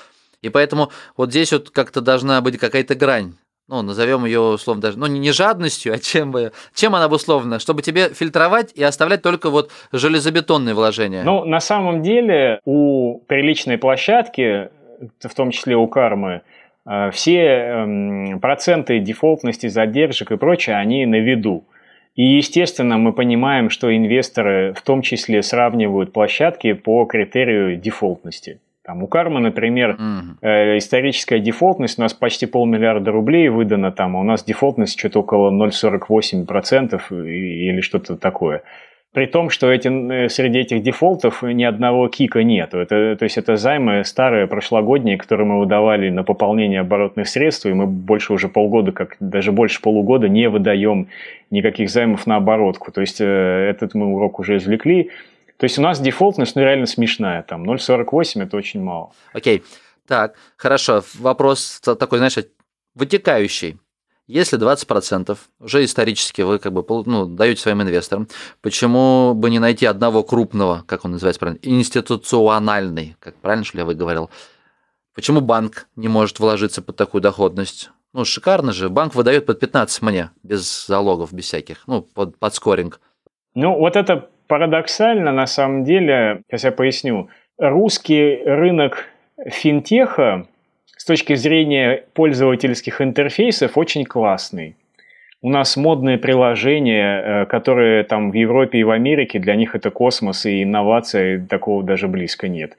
И 0.43 0.49
поэтому 0.49 0.91
вот 1.17 1.31
здесь 1.31 1.53
вот 1.53 1.71
как-то 1.71 2.01
должна 2.01 2.41
быть 2.41 2.59
какая-то 2.59 2.95
грань. 2.95 3.35
Ну, 3.69 3.83
назовем 3.83 4.25
ее 4.25 4.41
условно 4.41 4.83
даже, 4.83 4.99
ну, 4.99 5.07
не 5.07 5.31
жадностью, 5.31 5.93
а 5.93 5.99
чем 5.99 6.31
бы, 6.31 6.53
чем 6.75 6.95
она 6.95 7.05
обусловлена, 7.05 7.59
чтобы 7.59 7.83
тебе 7.83 8.09
фильтровать 8.09 8.73
и 8.73 8.83
оставлять 8.83 9.23
только 9.23 9.51
вот 9.51 9.71
железобетонные 9.93 10.75
вложения. 10.75 11.23
Ну, 11.23 11.45
на 11.45 11.61
самом 11.61 12.03
деле 12.03 12.61
у 12.65 13.19
приличной 13.21 13.77
площадки, 13.77 14.71
в 15.21 15.35
том 15.35 15.51
числе 15.51 15.77
у 15.77 15.87
кармы, 15.87 16.43
все 17.13 17.45
эм, 17.45 18.41
проценты 18.41 18.99
дефолтности, 18.99 19.67
задержек 19.67 20.33
и 20.33 20.37
прочее, 20.37 20.77
они 20.77 21.05
на 21.07 21.17
виду. 21.17 21.65
И, 22.15 22.25
естественно, 22.25 22.99
мы 22.99 23.13
понимаем, 23.13 23.71
что 23.71 23.95
инвесторы 23.95 24.73
в 24.75 24.83
том 24.83 25.03
числе 25.03 25.43
сравнивают 25.43 26.13
площадки 26.13 26.73
по 26.73 27.05
критерию 27.05 27.77
дефолтности. 27.77 28.61
Там 28.89 29.03
у 29.03 29.07
Карма, 29.07 29.39
например, 29.39 29.99
mm-hmm. 30.01 30.39
э, 30.41 30.79
историческая 30.79 31.41
дефолтность 31.41 31.99
у 31.99 32.03
нас 32.03 32.15
почти 32.15 32.47
полмиллиарда 32.47 33.13
рублей 33.13 33.51
выдана 33.51 33.93
там, 33.93 34.17
а 34.17 34.21
у 34.21 34.23
нас 34.25 34.43
дефолтность 34.43 34.99
что-то 34.99 35.21
около 35.21 35.51
0,48% 35.51 37.03
или 37.29 37.81
что-то 37.83 38.17
такое. 38.17 38.63
При 39.15 39.27
том, 39.27 39.49
что 39.49 39.73
эти, 39.73 39.89
э, 39.89 40.29
среди 40.29 40.59
этих 40.59 40.83
дефолтов 40.83 41.43
ни 41.43 41.65
одного 41.65 42.09
кика 42.09 42.43
нет. 42.43 42.75
Это, 42.75 43.17
то 43.17 43.23
есть 43.25 43.39
это 43.39 43.57
займы 43.57 44.05
старые, 44.05 44.47
прошлогодние, 44.47 45.17
которые 45.17 45.47
мы 45.47 45.59
выдавали 45.61 46.11
на 46.11 46.25
пополнение 46.25 46.81
оборотных 46.81 47.27
средств, 47.27 47.65
и 47.67 47.73
мы 47.73 47.87
больше 47.87 48.35
уже 48.35 48.49
полгода, 48.49 48.93
как 48.93 49.17
даже 49.19 49.51
больше 49.51 49.81
полугода 49.81 50.29
не 50.29 50.49
выдаем 50.49 51.09
никаких 51.51 51.89
займов 51.89 52.27
на 52.27 52.37
оборотку. 52.37 52.93
То 52.93 53.01
есть 53.01 53.21
э, 53.21 53.25
этот 53.25 53.95
мы 53.95 54.15
урок 54.15 54.41
уже 54.41 54.59
извлекли. 54.59 55.11
То 55.57 55.65
есть 55.65 55.79
у 55.79 55.83
нас 55.83 56.01
дефолтность 56.01 56.55
ну, 56.55 56.63
реально 56.63 56.87
смешная. 56.87 57.43
Там 57.43 57.69
0,48 57.69 58.43
это 58.43 58.57
очень 58.57 58.83
мало. 58.83 59.13
Окей. 59.33 59.63
Так, 60.07 60.35
хорошо. 60.57 61.03
Вопрос 61.19 61.81
такой, 61.81 62.19
знаешь, 62.19 62.37
вытекающий. 62.95 63.79
Если 64.29 64.61
20% 64.61 65.39
уже 65.59 65.85
исторически 65.85 66.43
вы 66.43 66.59
как 66.59 66.75
бы 66.75 66.85
ну, 67.07 67.25
даете 67.25 67.63
своим 67.63 67.81
инвесторам, 67.81 68.29
почему 68.61 69.33
бы 69.35 69.49
не 69.49 69.59
найти 69.59 69.87
одного 69.87 70.23
крупного, 70.23 70.85
как 70.87 71.07
он 71.07 71.13
называется 71.13 71.41
правильно, 71.41 71.61
институциональный, 71.63 73.17
как 73.21 73.37
правильно 73.37 73.65
что 73.65 73.79
ли 73.79 73.81
я 73.81 73.87
выговорил, 73.87 74.29
почему 75.15 75.41
банк 75.41 75.89
не 75.97 76.09
может 76.09 76.41
вложиться 76.41 76.83
под 76.83 76.97
такую 76.97 77.23
доходность? 77.23 77.91
Ну, 78.13 78.27
шикарно 78.27 78.73
же, 78.73 78.91
банк 78.91 79.15
выдает 79.15 79.47
под 79.47 79.61
15 79.61 80.03
мне, 80.03 80.31
без 80.43 80.87
залогов, 80.87 81.33
без 81.33 81.45
всяких, 81.45 81.85
ну, 81.87 82.03
под, 82.03 82.39
под 82.39 82.55
скоринг. 82.55 83.01
Ну, 83.55 83.79
вот 83.79 83.97
это 83.97 84.29
парадоксально, 84.47 85.33
на 85.33 85.47
самом 85.47 85.85
деле, 85.85 86.43
сейчас 86.49 86.65
я 86.65 86.73
поясню. 86.73 87.31
Русский 87.57 88.43
рынок 88.45 89.07
финтеха 89.47 90.47
точки 91.09 91.35
зрения 91.35 92.05
пользовательских 92.15 93.01
интерфейсов 93.01 93.77
очень 93.77 94.05
классный. 94.05 94.77
У 95.41 95.51
нас 95.51 95.77
модные 95.77 96.19
приложения, 96.19 97.23
э, 97.23 97.47
которые 97.47 98.05
там 98.05 98.31
в 98.31 98.35
Европе 98.35 98.79
и 98.79 98.85
в 98.85 98.91
Америке, 98.91 99.39
для 99.39 99.55
них 99.55 99.75
это 99.75 99.91
космос 99.91 100.47
и 100.47 100.63
инновация, 100.63 101.45
такого 101.47 101.83
даже 101.83 102.09
близко 102.09 102.49
нет. 102.49 102.77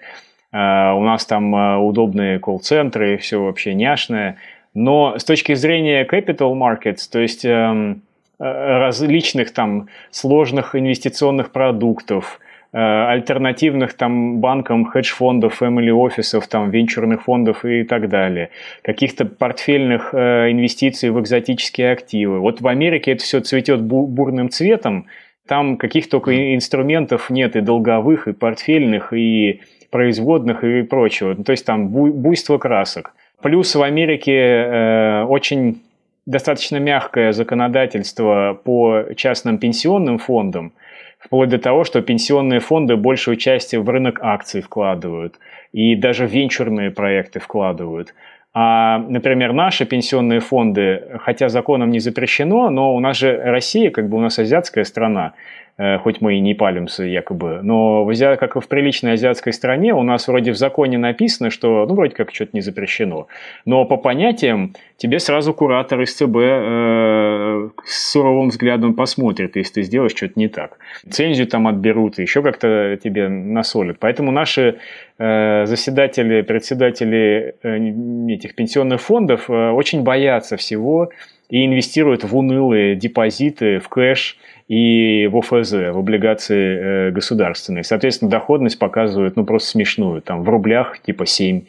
Э, 0.52 0.92
у 0.92 1.04
нас 1.04 1.26
там 1.26 1.56
э, 1.56 1.78
удобные 1.78 2.40
колл-центры, 2.40 3.18
все 3.18 3.42
вообще 3.42 3.74
няшное. 3.74 4.38
Но 4.74 5.18
с 5.18 5.24
точки 5.24 5.56
зрения 5.56 6.06
capital 6.06 6.54
markets, 6.54 7.10
то 7.12 7.20
есть 7.20 7.44
эм, 7.44 8.04
различных 8.38 9.52
там 9.52 9.88
сложных 10.12 10.76
инвестиционных 10.76 11.52
продуктов, 11.52 12.40
альтернативных 12.78 13.94
там 13.94 14.40
банкам 14.40 14.86
хедж-фондов, 14.86 15.62
family 15.62 15.90
офисов, 15.90 16.48
там 16.48 16.70
венчурных 16.70 17.24
фондов 17.24 17.66
и 17.66 17.84
так 17.84 18.10
далее, 18.10 18.52
каких-то 18.84 19.26
портфельных 19.26 20.14
э, 20.14 20.52
инвестиций 20.52 21.10
в 21.10 21.20
экзотические 21.20 21.92
активы. 21.92 22.40
Вот 22.40 22.62
в 22.62 22.68
Америке 22.68 23.14
это 23.14 23.24
все 23.24 23.40
цветет 23.40 23.82
бурным 23.82 24.50
цветом, 24.50 25.08
там 25.48 25.78
каких 25.78 26.10
только 26.10 26.54
инструментов 26.54 27.32
нет 27.32 27.56
и 27.56 27.62
долговых, 27.62 28.28
и 28.28 28.34
портфельных, 28.34 29.14
и 29.14 29.62
производных, 29.90 30.64
и 30.64 30.84
прочего. 30.84 31.36
То 31.44 31.52
есть 31.52 31.66
там 31.66 31.88
буйство 31.88 32.60
красок. 32.60 33.16
Плюс 33.42 33.74
в 33.74 33.82
Америке 33.82 34.36
э, 34.36 35.24
очень 35.24 35.82
достаточно 36.28 36.78
мягкое 36.78 37.34
законодательство 37.34 38.60
по 38.64 39.06
частным 39.16 39.58
пенсионным 39.58 40.20
фондам– 40.20 40.72
вплоть 41.20 41.50
до 41.50 41.60
того, 41.60 41.84
что 41.84 42.02
пенсионные 42.02 42.60
фонды 42.60 42.96
большее 42.96 43.34
участие 43.34 43.82
в 43.82 43.90
рынок 43.90 44.20
акций 44.22 44.62
вкладывают 44.62 45.40
и 45.72 45.96
даже 45.96 46.26
венчурные 46.26 46.92
проекты 46.92 47.40
вкладывают. 47.40 48.14
А, 48.52 48.98
например, 48.98 49.54
наши 49.54 49.86
пенсионные 49.86 50.40
фонды, 50.40 51.04
хотя 51.20 51.50
законом 51.50 51.92
не 51.92 52.00
запрещено, 52.00 52.70
но 52.72 52.96
у 52.96 53.00
нас 53.00 53.18
же 53.18 53.38
Россия, 53.38 53.92
как 53.92 54.10
бы 54.10 54.18
у 54.18 54.22
нас 54.22 54.40
азиатская 54.40 54.86
страна, 54.86 55.34
Э, 55.80 55.98
хоть 55.98 56.20
мы 56.20 56.36
и 56.36 56.42
не 56.42 56.54
палимся 56.56 57.06
якобы, 57.06 57.62
но 57.64 58.04
в, 58.04 58.36
как 58.36 58.58
и 58.58 58.60
в 58.60 58.68
приличной 58.68 59.14
азиатской 59.14 59.54
стране 59.54 59.94
у 59.94 60.04
нас 60.04 60.28
вроде 60.28 60.52
в 60.52 60.58
законе 60.58 60.98
написано, 60.98 61.50
что 61.52 61.86
ну 61.88 61.96
вроде 61.96 62.14
как 62.16 62.34
что-то 62.34 62.52
не 62.52 62.60
запрещено, 62.60 63.28
но 63.64 63.86
по 63.86 63.96
понятиям 63.96 64.76
тебе 64.98 65.20
сразу 65.20 65.54
куратор 65.54 66.02
из 66.02 66.14
ЦБ 66.16 66.36
э, 66.36 67.29
с 67.86 68.12
суровым 68.12 68.50
взглядом 68.50 68.94
посмотрит, 68.94 69.56
если 69.56 69.74
ты 69.74 69.84
сделаешь 69.84 70.16
что-то 70.16 70.34
не 70.36 70.48
так. 70.48 70.78
Цензию 71.10 71.48
там 71.48 71.68
отберут, 71.68 72.20
еще 72.20 72.42
как-то 72.42 72.98
тебе 73.04 73.28
насолят. 73.28 73.98
Поэтому 74.00 74.32
наши 74.32 74.80
э, 75.18 75.66
заседатели, 75.66 76.42
председатели 76.42 77.56
э, 77.64 78.34
этих 78.34 78.56
пенсионных 78.56 79.02
фондов 79.02 79.50
э, 79.50 79.72
очень 79.72 80.04
боятся 80.04 80.58
всего 80.58 81.10
и 81.50 81.66
инвестируют 81.66 82.24
в 82.24 82.36
унылые 82.36 82.96
депозиты, 82.96 83.80
в 83.80 83.90
кэш– 83.90 84.38
и 84.70 85.28
в 85.28 85.38
ОФЗ, 85.38 85.72
в 85.72 85.98
облигации 85.98 87.08
э, 87.08 87.12
государственные. 87.12 87.84
Соответственно, 87.84 88.30
доходность 88.30 88.78
показывает 88.78 89.36
ну, 89.36 89.44
просто 89.44 89.70
смешную. 89.70 90.22
Там 90.22 90.44
в 90.44 90.50
рублях 90.50 91.00
типа 91.02 91.24
7%, 91.24 91.66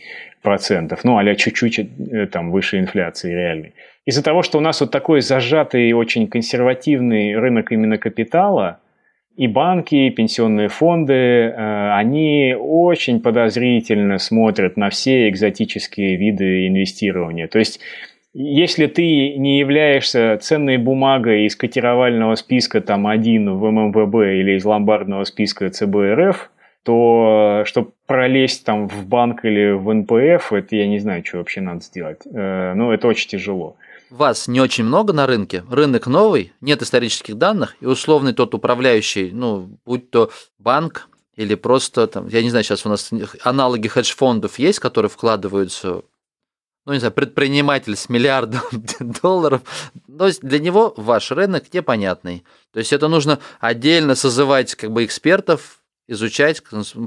ну, 1.02 1.16
а 1.16 1.34
чуть-чуть 1.34 1.78
э, 1.78 2.26
там 2.26 2.50
выше 2.52 2.78
инфляции 2.78 3.32
реальной. 3.32 3.72
Из-за 4.06 4.22
того, 4.22 4.42
что 4.42 4.58
у 4.58 4.60
нас 4.60 4.80
вот 4.80 4.90
такой 4.90 5.20
зажатый, 5.20 5.92
очень 5.92 6.26
консервативный 6.26 7.36
рынок 7.36 7.70
именно 7.72 7.98
капитала, 7.98 8.80
и 9.36 9.46
банки, 9.46 9.94
и 9.94 10.10
пенсионные 10.10 10.68
фонды, 10.68 11.14
э, 11.14 11.92
они 11.92 12.54
очень 12.58 13.20
подозрительно 13.20 14.18
смотрят 14.18 14.76
на 14.76 14.90
все 14.90 15.28
экзотические 15.28 16.16
виды 16.16 16.66
инвестирования. 16.66 17.46
То 17.46 17.58
есть 17.58 17.80
если 18.32 18.86
ты 18.86 19.36
не 19.36 19.58
являешься 19.58 20.38
ценной 20.40 20.76
бумагой 20.76 21.46
из 21.46 21.56
котировального 21.56 22.36
списка 22.36 22.80
там 22.80 23.06
один 23.06 23.54
в 23.54 23.70
ММВБ 23.70 24.14
или 24.40 24.56
из 24.56 24.64
ломбардного 24.64 25.24
списка 25.24 25.68
ЦБ 25.68 25.96
РФ, 26.14 26.50
то 26.84 27.62
чтобы 27.66 27.92
пролезть 28.06 28.64
там 28.64 28.88
в 28.88 29.06
банк 29.06 29.44
или 29.44 29.72
в 29.72 29.92
НПФ, 29.92 30.52
это 30.52 30.76
я 30.76 30.86
не 30.86 30.98
знаю, 30.98 31.24
что 31.24 31.38
вообще 31.38 31.60
надо 31.60 31.80
сделать. 31.80 32.20
Э, 32.32 32.74
ну, 32.74 32.92
это 32.92 33.08
очень 33.08 33.28
тяжело. 33.28 33.76
Вас 34.10 34.48
не 34.48 34.60
очень 34.60 34.84
много 34.84 35.12
на 35.12 35.26
рынке, 35.26 35.64
рынок 35.70 36.06
новый, 36.06 36.52
нет 36.60 36.82
исторических 36.82 37.36
данных, 37.38 37.76
и 37.80 37.86
условный 37.86 38.32
тот 38.32 38.54
управляющий, 38.54 39.30
ну, 39.32 39.78
будь 39.84 40.10
то 40.10 40.30
банк 40.58 41.08
или 41.36 41.54
просто 41.54 42.06
там, 42.06 42.26
я 42.28 42.42
не 42.42 42.50
знаю, 42.50 42.64
сейчас 42.64 42.84
у 42.84 42.88
нас 42.88 43.10
аналоги 43.42 43.88
хедж-фондов 43.88 44.58
есть, 44.58 44.80
которые 44.80 45.08
вкладываются 45.08 46.02
ну, 46.86 46.94
не 46.94 46.98
знаю, 46.98 47.12
предприниматель 47.12 47.94
с 47.94 48.08
миллиардом 48.08 48.62
долларов, 49.22 49.62
то 50.18 50.26
есть 50.26 50.40
для 50.40 50.58
него 50.58 50.92
ваш 50.96 51.30
рынок 51.30 51.72
непонятный. 51.72 52.44
То 52.72 52.78
есть 52.78 52.92
это 52.92 53.08
нужно 53.08 53.38
отдельно 53.60 54.14
созывать 54.14 54.74
как 54.74 54.90
бы 54.90 55.04
экспертов, 55.04 55.79
изучать, 56.10 56.62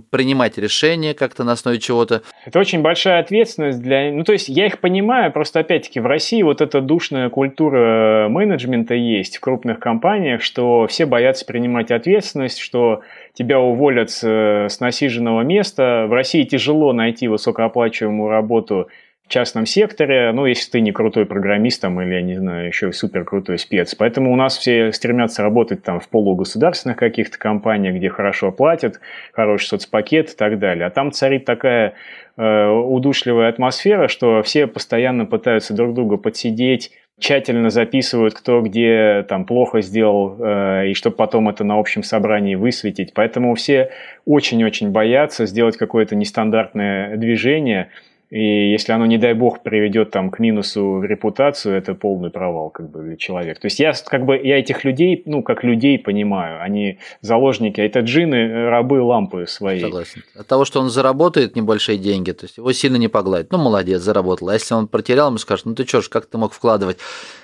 принимать 0.09 0.57
решения 0.57 1.13
как-то 1.13 1.43
на 1.43 1.51
основе 1.51 1.79
чего-то. 1.79 2.23
Это 2.45 2.59
очень 2.59 2.81
большая 2.81 3.19
ответственность 3.19 3.81
для... 3.81 4.11
Ну, 4.11 4.23
то 4.23 4.31
есть 4.31 4.49
я 4.49 4.65
их 4.65 4.79
понимаю, 4.79 5.31
просто 5.31 5.59
опять-таки 5.59 5.99
в 5.99 6.05
России 6.05 6.41
вот 6.41 6.61
эта 6.61 6.81
душная 6.81 7.29
культура 7.29 8.27
менеджмента 8.29 8.95
есть 8.95 9.37
в 9.37 9.39
крупных 9.41 9.79
компаниях, 9.79 10.41
что 10.41 10.87
все 10.87 11.05
боятся 11.05 11.45
принимать 11.45 11.91
ответственность, 11.91 12.59
что 12.59 13.01
тебя 13.33 13.59
уволят 13.59 14.09
с, 14.09 14.23
с 14.23 14.79
насиженного 14.79 15.41
места. 15.41 16.05
В 16.07 16.13
России 16.13 16.43
тяжело 16.43 16.93
найти 16.93 17.27
высокооплачиваемую 17.27 18.29
работу 18.29 18.87
частном 19.33 19.65
секторе, 19.65 20.31
ну, 20.31 20.45
если 20.45 20.69
ты 20.69 20.79
не 20.79 20.91
крутой 20.91 21.25
программист 21.25 21.81
там, 21.81 21.99
или, 21.99 22.13
я 22.13 22.21
не 22.21 22.35
знаю, 22.35 22.67
еще 22.67 22.91
супер 22.91 23.25
крутой 23.25 23.57
спец. 23.57 23.95
Поэтому 23.95 24.31
у 24.31 24.35
нас 24.35 24.55
все 24.55 24.91
стремятся 24.91 25.41
работать 25.41 25.81
там 25.81 25.99
в 25.99 26.07
полугосударственных 26.07 26.97
каких-то 26.97 27.39
компаниях, 27.39 27.95
где 27.95 28.09
хорошо 28.09 28.51
платят, 28.51 28.99
хороший 29.33 29.65
соцпакет 29.65 30.29
и 30.29 30.35
так 30.37 30.59
далее. 30.59 30.85
А 30.85 30.91
там 30.91 31.11
царит 31.11 31.45
такая 31.45 31.95
э, 32.37 32.67
удушливая 32.67 33.49
атмосфера, 33.49 34.07
что 34.07 34.43
все 34.43 34.67
постоянно 34.67 35.25
пытаются 35.25 35.73
друг 35.73 35.95
друга 35.95 36.17
подсидеть, 36.17 36.91
тщательно 37.17 37.71
записывают, 37.71 38.35
кто 38.35 38.61
где 38.61 39.25
там 39.27 39.45
плохо 39.45 39.81
сделал, 39.81 40.37
э, 40.39 40.89
и 40.89 40.93
чтобы 40.93 41.15
потом 41.15 41.49
это 41.49 41.63
на 41.63 41.79
общем 41.79 42.03
собрании 42.03 42.53
высветить. 42.53 43.15
Поэтому 43.15 43.55
все 43.55 43.89
очень-очень 44.25 44.91
боятся 44.91 45.47
сделать 45.47 45.75
какое-то 45.75 46.15
нестандартное 46.15 47.17
движение– 47.17 47.89
и 48.33 48.71
если 48.71 48.93
оно, 48.93 49.05
не 49.05 49.19
дай 49.19 49.35
бог, 49.35 49.61
приведет 49.61 50.09
там 50.09 50.31
к 50.31 50.39
минусу 50.39 51.03
репутацию, 51.03 51.77
это 51.77 51.93
полный 51.93 52.31
провал 52.31 52.71
как 52.71 52.89
бы 52.89 53.03
для 53.03 53.15
человека. 53.15 53.61
То 53.61 53.67
есть 53.67 53.79
я 53.79 53.93
как 54.07 54.25
бы 54.25 54.35
я 54.35 54.57
этих 54.57 54.83
людей, 54.83 55.21
ну 55.27 55.43
как 55.43 55.63
людей 55.63 55.99
понимаю, 55.99 56.59
они 56.59 56.97
заложники, 57.21 57.79
а 57.79 57.85
это 57.85 57.99
джины, 57.99 58.69
рабы 58.69 59.03
лампы 59.03 59.45
своей. 59.45 59.81
Согласен. 59.81 60.23
От 60.35 60.47
того, 60.47 60.65
что 60.65 60.81
он 60.81 60.89
заработает 60.89 61.55
небольшие 61.55 61.99
деньги, 61.99 62.31
то 62.31 62.45
есть 62.45 62.57
его 62.57 62.73
сильно 62.73 62.95
не 62.95 63.07
погладит. 63.07 63.51
Ну 63.51 63.59
молодец, 63.59 64.01
заработал. 64.01 64.49
А 64.49 64.53
если 64.53 64.73
он 64.73 64.87
потерял, 64.87 65.27
ему 65.27 65.37
скажут, 65.37 65.67
ну 65.67 65.75
ты 65.75 65.85
что 65.85 66.01
ж, 66.01 66.09
как 66.09 66.25
ты 66.25 66.39
мог 66.39 66.53
вкладывать? 66.53 66.97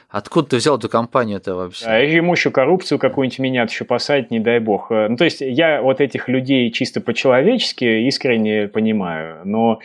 Откуда 0.10 0.50
ты 0.50 0.58
взял 0.58 0.76
эту 0.78 0.90
компанию-то 0.90 1.54
вообще? 1.54 1.86
А 1.86 2.00
ему 2.00 2.34
еще 2.34 2.50
коррупцию 2.50 2.98
какую-нибудь 2.98 3.38
меня 3.38 3.64
еще 3.64 3.86
посадить, 3.86 4.32
не 4.32 4.40
дай 4.40 4.60
бог. 4.60 4.90
Ну, 4.90 5.16
то 5.16 5.24
есть 5.24 5.42
я 5.42 5.84
вот 5.84 6.02
этих 6.02 6.28
людей 6.28 6.72
чисто 6.72 7.00
по-человечески 7.00 8.08
искренне 8.08 8.68
понимаю, 8.68 9.42
но 9.46 9.80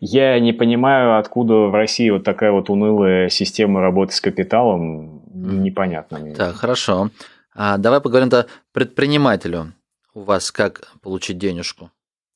я 0.00 0.40
не 0.40 0.52
понимаю, 0.52 1.16
откуда 1.16 1.54
в 1.68 1.74
России 1.74 2.10
вот 2.10 2.24
такая 2.24 2.50
вот 2.50 2.70
унылая 2.70 3.28
система 3.28 3.80
работы 3.80 4.14
с 4.14 4.20
капиталом, 4.20 5.22
непонятно 5.32 6.18
мне. 6.18 6.34
Так, 6.34 6.56
хорошо. 6.56 7.10
А 7.54 7.78
давай 7.78 8.00
поговорим 8.00 8.30
о 8.32 8.46
предпринимателю. 8.72 9.74
У 10.12 10.22
вас 10.22 10.50
как 10.50 10.92
получить 11.02 11.38
денежку? 11.38 11.90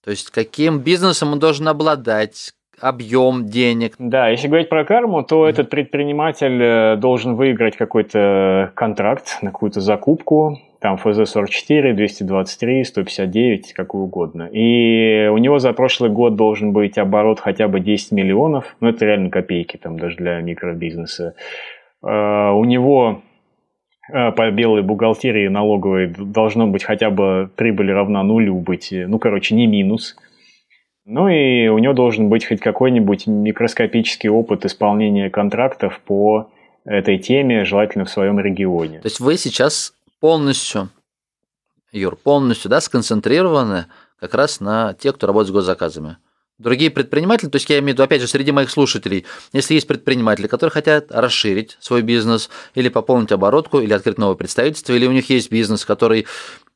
То 0.05 0.13
есть 0.13 0.31
каким 0.31 0.79
бизнесом 0.79 1.33
он 1.33 1.41
должен 1.41 1.67
обладать, 1.67 2.55
объем 2.81 3.47
денег. 3.47 3.95
Да, 3.99 4.29
если 4.29 4.49
говорить 4.49 4.69
про 4.69 4.85
карму, 4.85 5.23
то 5.23 5.47
mm-hmm. 5.47 5.51
этот 5.51 5.71
предприниматель 5.71 6.63
э, 6.63 6.97
должен 6.97 7.35
выиграть 7.35 7.77
какой-то 7.77 8.73
контракт 8.75 9.39
на 9.43 9.51
какую-то 9.51 9.81
закупку, 9.81 10.59
там 10.81 10.97
ФЗ-44, 10.97 11.95
223, 11.95 12.85
159, 12.85 13.73
какую 13.73 14.05
угодно. 14.05 14.49
И 14.53 15.29
у 15.29 15.39
него 15.39 15.59
за 15.59 15.73
прошлый 15.73 16.11
год 16.11 16.37
должен 16.37 16.73
быть 16.73 16.99
оборот 16.99 17.41
хотя 17.41 17.67
бы 17.67 17.81
10 17.81 18.13
миллионов, 18.13 18.77
ну 18.81 18.89
это 18.89 19.07
реально 19.07 19.31
копейки 19.31 19.77
там 19.77 19.99
даже 19.99 20.17
для 20.17 20.41
микробизнеса. 20.41 21.35
Э, 22.03 22.51
у 22.51 22.65
него 22.65 23.23
э, 24.13 24.33
по 24.33 24.51
белой 24.51 24.83
бухгалтерии 24.83 25.49
налоговой 25.49 26.09
должно 26.09 26.67
быть 26.67 26.85
хотя 26.85 27.11
бы 27.11 27.49
прибыль 27.57 27.91
равна 27.91 28.23
нулю 28.23 28.57
быть, 28.57 28.93
ну 28.93 29.19
короче 29.19 29.55
не 29.55 29.67
минус– 29.67 30.17
ну 31.07 31.29
и 31.29 31.69
у 31.69 31.79
него 31.79 31.95
должен 31.95 32.29
быть 32.29 32.45
хоть 32.45 32.61
какой-нибудь 32.61 33.29
микроскопический 33.29 34.29
опыт 34.29 34.67
исполнения 34.67 35.31
контрактов 35.31 36.01
по 36.05 36.51
этой 36.85 37.19
теме, 37.19 37.65
желательно 37.65 38.05
в 38.05 38.11
своем 38.11 38.41
регионе. 38.41 38.99
То 38.99 39.07
есть 39.07 39.21
вы 39.21 39.37
сейчас 39.37 39.95
полностью, 40.21 40.91
Юр, 41.93 42.17
полностью 42.17 42.71
да, 42.71 42.81
сконцентрированы 42.81 43.87
как 44.19 44.35
раз 44.35 44.61
на 44.61 44.95
тех, 44.95 45.15
кто 45.15 45.29
работает 45.29 45.51
с 45.51 45.53
госзаказами. 45.53 46.17
Другие 46.59 46.91
предприниматели, 46.91 47.51
то 47.51 47.57
есть 47.57 47.69
я 47.69 47.79
имею 47.79 47.91
в 47.91 47.95
виду, 47.95 48.03
опять 48.03 48.23
же, 48.23 48.27
среди 48.27 48.51
моих 48.51 48.71
слушателей, 48.71 49.27
если 49.53 49.75
есть 49.75 49.87
предприниматели, 49.87 50.47
которые 50.47 50.73
хотят 50.73 51.13
расширить 51.13 51.77
свой 51.81 52.03
бизнес, 52.03 52.49
или 52.75 52.89
пополнить 52.89 53.31
оборотку, 53.31 53.79
или 53.79 53.93
открыть 53.93 54.17
новое 54.17 54.37
представительство, 54.37 54.95
или 54.95 55.07
у 55.07 55.13
них 55.13 55.29
есть 55.29 55.51
бизнес, 55.51 55.85
который, 55.85 56.27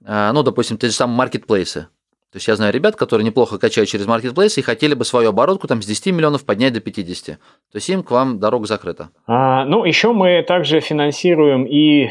а, 0.04 0.32
ну, 0.34 0.42
допустим, 0.42 0.76
те 0.76 0.88
же 0.88 0.92
самые 0.92 1.16
маркетплейсы, 1.16 1.88
то 2.32 2.36
есть 2.36 2.46
я 2.46 2.54
знаю 2.54 2.72
ребят, 2.72 2.94
которые 2.94 3.26
неплохо 3.26 3.58
качают 3.58 3.90
через 3.90 4.06
маркетплейс 4.06 4.56
и 4.56 4.62
хотели 4.62 4.94
бы 4.94 5.04
свою 5.04 5.30
оборотку 5.30 5.66
там 5.66 5.82
с 5.82 5.86
10 5.86 6.14
миллионов 6.14 6.46
поднять 6.46 6.72
до 6.72 6.80
50. 6.80 7.26
То 7.26 7.36
есть 7.74 7.88
им 7.88 8.04
к 8.04 8.12
вам 8.12 8.38
дорога 8.38 8.66
закрыта. 8.66 9.08
А, 9.26 9.64
ну, 9.64 9.84
еще 9.84 10.12
мы 10.12 10.44
также 10.46 10.78
финансируем 10.78 11.64
и 11.64 12.10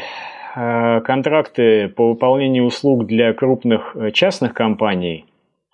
э, 0.54 1.00
контракты 1.00 1.88
по 1.88 2.10
выполнению 2.10 2.64
услуг 2.64 3.06
для 3.06 3.32
крупных 3.32 3.96
э, 3.96 4.10
частных 4.10 4.52
компаний, 4.52 5.24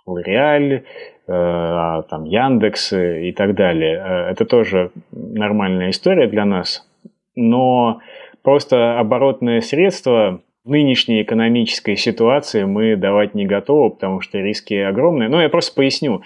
L'Oreal, 0.07 0.85
э, 1.27 2.03
там 2.09 2.25
Яндекс 2.25 2.93
и 2.93 3.33
так 3.33 3.57
далее. 3.57 3.97
Э, 3.99 4.31
это 4.31 4.45
тоже 4.45 4.93
нормальная 5.11 5.91
история 5.91 6.29
для 6.29 6.45
нас. 6.45 6.87
Но 7.35 8.01
просто 8.43 9.01
оборотные 9.01 9.61
средства 9.61 10.41
в 10.67 10.71
нынешней 10.71 11.23
экономической 11.23 11.97
ситуации 11.97 12.65
мы 12.65 12.97
давать 12.97 13.35
не 13.35 13.47
готовы, 13.47 13.91
потому 13.91 14.21
что 14.21 14.39
риски 14.39 14.75
огромные. 14.75 15.29
Но 15.29 15.41
я 15.41 15.49
просто 15.49 15.73
поясню. 15.77 16.23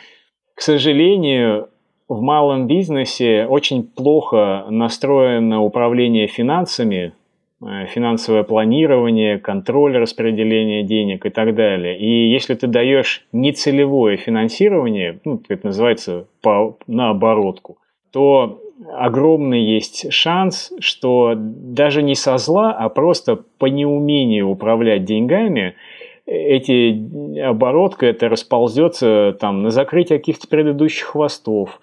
К 0.55 0.63
сожалению, 0.63 1.69
в 2.09 2.23
малом 2.23 2.67
бизнесе 2.67 3.47
очень 3.47 3.83
плохо 3.83 4.65
настроено 4.71 5.61
управление 5.61 6.27
финансами, 6.27 7.13
э, 7.63 7.85
финансовое 7.89 8.43
планирование, 8.43 9.39
контроль 9.39 9.99
распределения 9.99 10.85
денег 10.85 11.27
и 11.27 11.31
так 11.31 11.55
далее. 11.55 11.99
И 11.99 12.31
если 12.33 12.55
ты 12.55 12.67
даешь 12.67 13.27
нецелевое 13.33 14.17
финансирование, 14.17 15.21
ну, 15.27 15.43
это 15.51 15.67
называется 15.67 16.29
по, 16.41 16.79
на 16.87 17.11
оборотку, 17.11 17.77
то 18.11 18.59
огромный 18.89 19.63
есть 19.63 20.13
шанс, 20.13 20.73
что 20.81 21.35
даже 21.37 22.03
не 22.03 22.15
со 22.15 22.39
зла, 22.39 22.73
а 22.73 22.89
просто 22.89 23.39
по 23.59 23.67
неумению 23.67 24.49
управлять 24.49 25.05
деньгами 25.05 25.75
эти 26.27 27.41
оборотка 27.41 28.07
это 28.07 28.29
расползется 28.29 29.37
там 29.41 29.63
на 29.63 29.71
закрытие 29.71 30.19
каких-то 30.19 30.47
предыдущих 30.47 31.07
хвостов, 31.07 31.81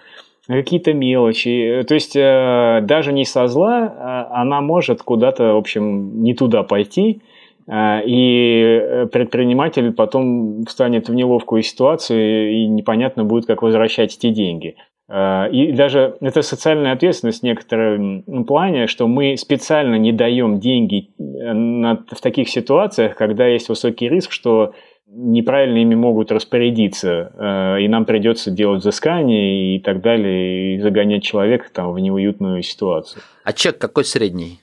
какие-то 0.47 0.93
мелочи. 0.93 1.83
То 1.87 1.93
есть 1.95 2.15
э, 2.15 2.79
даже 2.83 3.11
не 3.11 3.25
со 3.25 3.47
зла, 3.47 3.93
а 3.99 4.41
она 4.41 4.61
может 4.61 5.01
куда-то, 5.03 5.53
в 5.53 5.57
общем, 5.57 6.23
не 6.23 6.33
туда 6.33 6.63
пойти, 6.63 7.21
э, 7.67 8.01
и 8.05 9.05
предприниматель 9.11 9.91
потом 9.91 10.63
встанет 10.63 11.09
в 11.09 11.13
неловкую 11.13 11.61
ситуацию, 11.61 12.53
и 12.53 12.67
непонятно 12.67 13.25
будет, 13.25 13.45
как 13.47 13.61
возвращать 13.61 14.15
эти 14.15 14.29
деньги. 14.29 14.75
Э, 15.09 15.49
и 15.51 15.71
даже 15.71 16.17
это 16.19 16.41
социальная 16.41 16.93
ответственность 16.93 17.41
в 17.41 17.43
некотором 17.43 18.23
плане, 18.45 18.87
что 18.87 19.07
мы 19.07 19.37
специально 19.37 19.95
не 19.95 20.11
даем 20.11 20.59
деньги 20.59 21.09
э, 21.17 22.13
в 22.15 22.21
таких 22.21 22.49
ситуациях, 22.49 23.15
когда 23.15 23.47
есть 23.47 23.69
высокий 23.69 24.09
риск, 24.09 24.31
что 24.31 24.73
неправильно 25.09 25.77
ими 25.77 25.95
могут 25.95 26.31
распорядиться, 26.31 27.31
э, 27.33 27.81
и 27.83 27.87
нам 27.87 28.05
придется 28.05 28.51
делать 28.51 28.81
взыскание 28.81 29.77
и 29.77 29.79
так 29.79 30.01
далее, 30.01 30.75
и 30.75 30.79
загонять 30.79 31.23
человека 31.23 31.67
там 31.71 31.93
в 31.93 31.99
неуютную 31.99 32.61
ситуацию. 32.61 33.21
А 33.45 33.53
чек 33.53 33.77
какой 33.77 34.03
средний? 34.03 34.59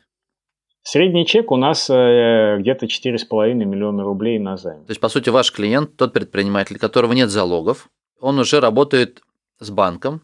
Средний 0.86 1.24
чек 1.24 1.50
у 1.50 1.56
нас 1.56 1.86
где-то 1.86 2.84
4,5 2.84 3.54
миллиона 3.54 4.04
рублей 4.04 4.38
на 4.38 4.58
займ. 4.58 4.84
То 4.84 4.90
есть, 4.90 5.00
по 5.00 5.08
сути, 5.08 5.30
ваш 5.30 5.50
клиент, 5.50 5.96
тот 5.96 6.12
предприниматель, 6.12 6.76
у 6.76 6.78
которого 6.78 7.14
нет 7.14 7.30
залогов, 7.30 7.88
он 8.20 8.38
уже 8.38 8.60
работает 8.60 9.22
с 9.60 9.70
банком, 9.70 10.20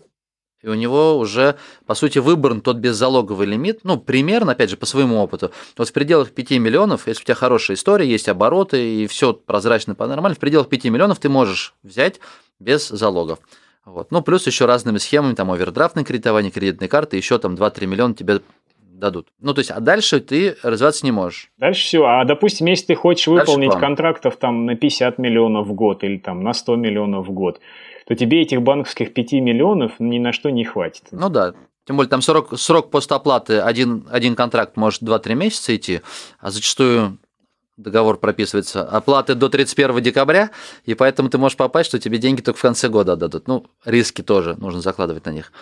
и 0.62 0.68
у 0.68 0.75
него 0.75 1.16
уже, 1.18 1.57
по 1.87 1.94
сути, 1.94 2.18
выбран 2.18 2.61
тот 2.61 2.77
беззалоговый 2.77 3.46
лимит, 3.46 3.81
ну, 3.83 3.99
примерно, 3.99 4.53
опять 4.53 4.70
же, 4.70 4.77
по 4.77 4.87
своему 4.87 5.16
опыту. 5.18 5.51
Вот 5.77 5.88
в 5.88 5.92
пределах 5.92 6.33
5 6.33 6.51
миллионов, 6.53 7.07
если 7.07 7.23
у 7.23 7.25
тебя 7.25 7.35
хорошая 7.35 7.77
история, 7.77 8.09
есть 8.09 8.29
обороты 8.29 9.03
и 9.03 9.07
все 9.07 9.33
прозрачно, 9.33 9.94
по-нормально, 9.94 10.35
в 10.35 10.38
пределах 10.38 10.68
5 10.68 10.85
миллионов 10.85 11.18
ты 11.18 11.29
можешь 11.29 11.75
взять 11.83 12.20
без 12.59 12.88
залогов. 12.88 13.38
Вот. 13.87 14.11
Ну, 14.11 14.23
плюс 14.23 14.46
еще 14.46 14.66
разными 14.66 14.99
схемами, 14.99 15.35
там, 15.35 15.51
овердрафтное 15.51 16.05
кредитование, 16.05 16.51
кредитные 16.51 16.88
карты, 16.88 17.16
еще 17.16 17.38
там 17.38 17.55
2-3 17.55 17.87
миллиона 17.87 18.14
тебе 18.14 18.40
дадут. 18.79 19.29
Ну, 19.40 19.55
то 19.55 19.61
есть, 19.61 19.70
а 19.70 19.81
дальше 19.81 20.20
ты 20.20 20.57
развиваться 20.62 21.05
не 21.05 21.11
можешь. 21.11 21.51
Дальше 21.59 21.83
все. 21.83 22.05
А, 22.05 22.25
допустим, 22.25 22.66
если 22.66 22.87
ты 22.87 22.94
хочешь 22.94 23.27
выполнить 23.27 23.75
контрактов 23.75 24.37
там 24.37 24.66
на 24.66 24.77
50 24.77 25.18
миллионов 25.18 25.66
в 25.66 25.73
год 25.73 26.05
или 26.05 26.18
там 26.18 26.44
на 26.44 26.53
100 26.53 26.77
миллионов 26.77 27.27
в 27.27 27.33
год, 27.33 27.61
то 28.07 28.15
тебе 28.15 28.43
этих 28.43 28.63
банковских 28.63 29.15
5 29.15 29.33
миллионов 29.33 29.93
ни 29.99 30.19
на 30.19 30.33
что 30.33 30.51
не 30.51 30.65
хватит. 30.65 31.05
Ну 31.11 31.29
да, 31.29 31.55
тем 31.87 31.97
более 31.97 32.11
там 32.11 32.23
срок, 32.23 32.59
срок 32.59 32.91
постоплаты, 32.91 33.59
один, 33.61 34.07
один 34.11 34.35
контракт 34.35 34.77
может 34.77 35.03
2-3 35.03 35.35
месяца 35.35 35.75
идти, 35.75 36.01
а 36.39 36.51
зачастую 36.51 37.19
договор 37.77 38.19
прописывается 38.19 38.85
оплаты 38.85 39.35
до 39.35 39.49
31 39.49 40.03
декабря, 40.03 40.51
и 40.85 40.95
поэтому 40.95 41.31
ты 41.31 41.39
можешь 41.39 41.57
попасть, 41.57 41.89
что 41.89 41.99
тебе 41.99 42.19
деньги 42.19 42.43
только 42.43 42.59
в 42.59 42.63
конце 42.63 42.89
года 42.89 43.15
отдадут. 43.15 43.49
Ну, 43.49 43.67
риски 43.85 44.23
тоже 44.23 44.55
нужно 44.57 44.81
закладывать 44.81 45.25
на 45.27 45.31
них. 45.31 45.53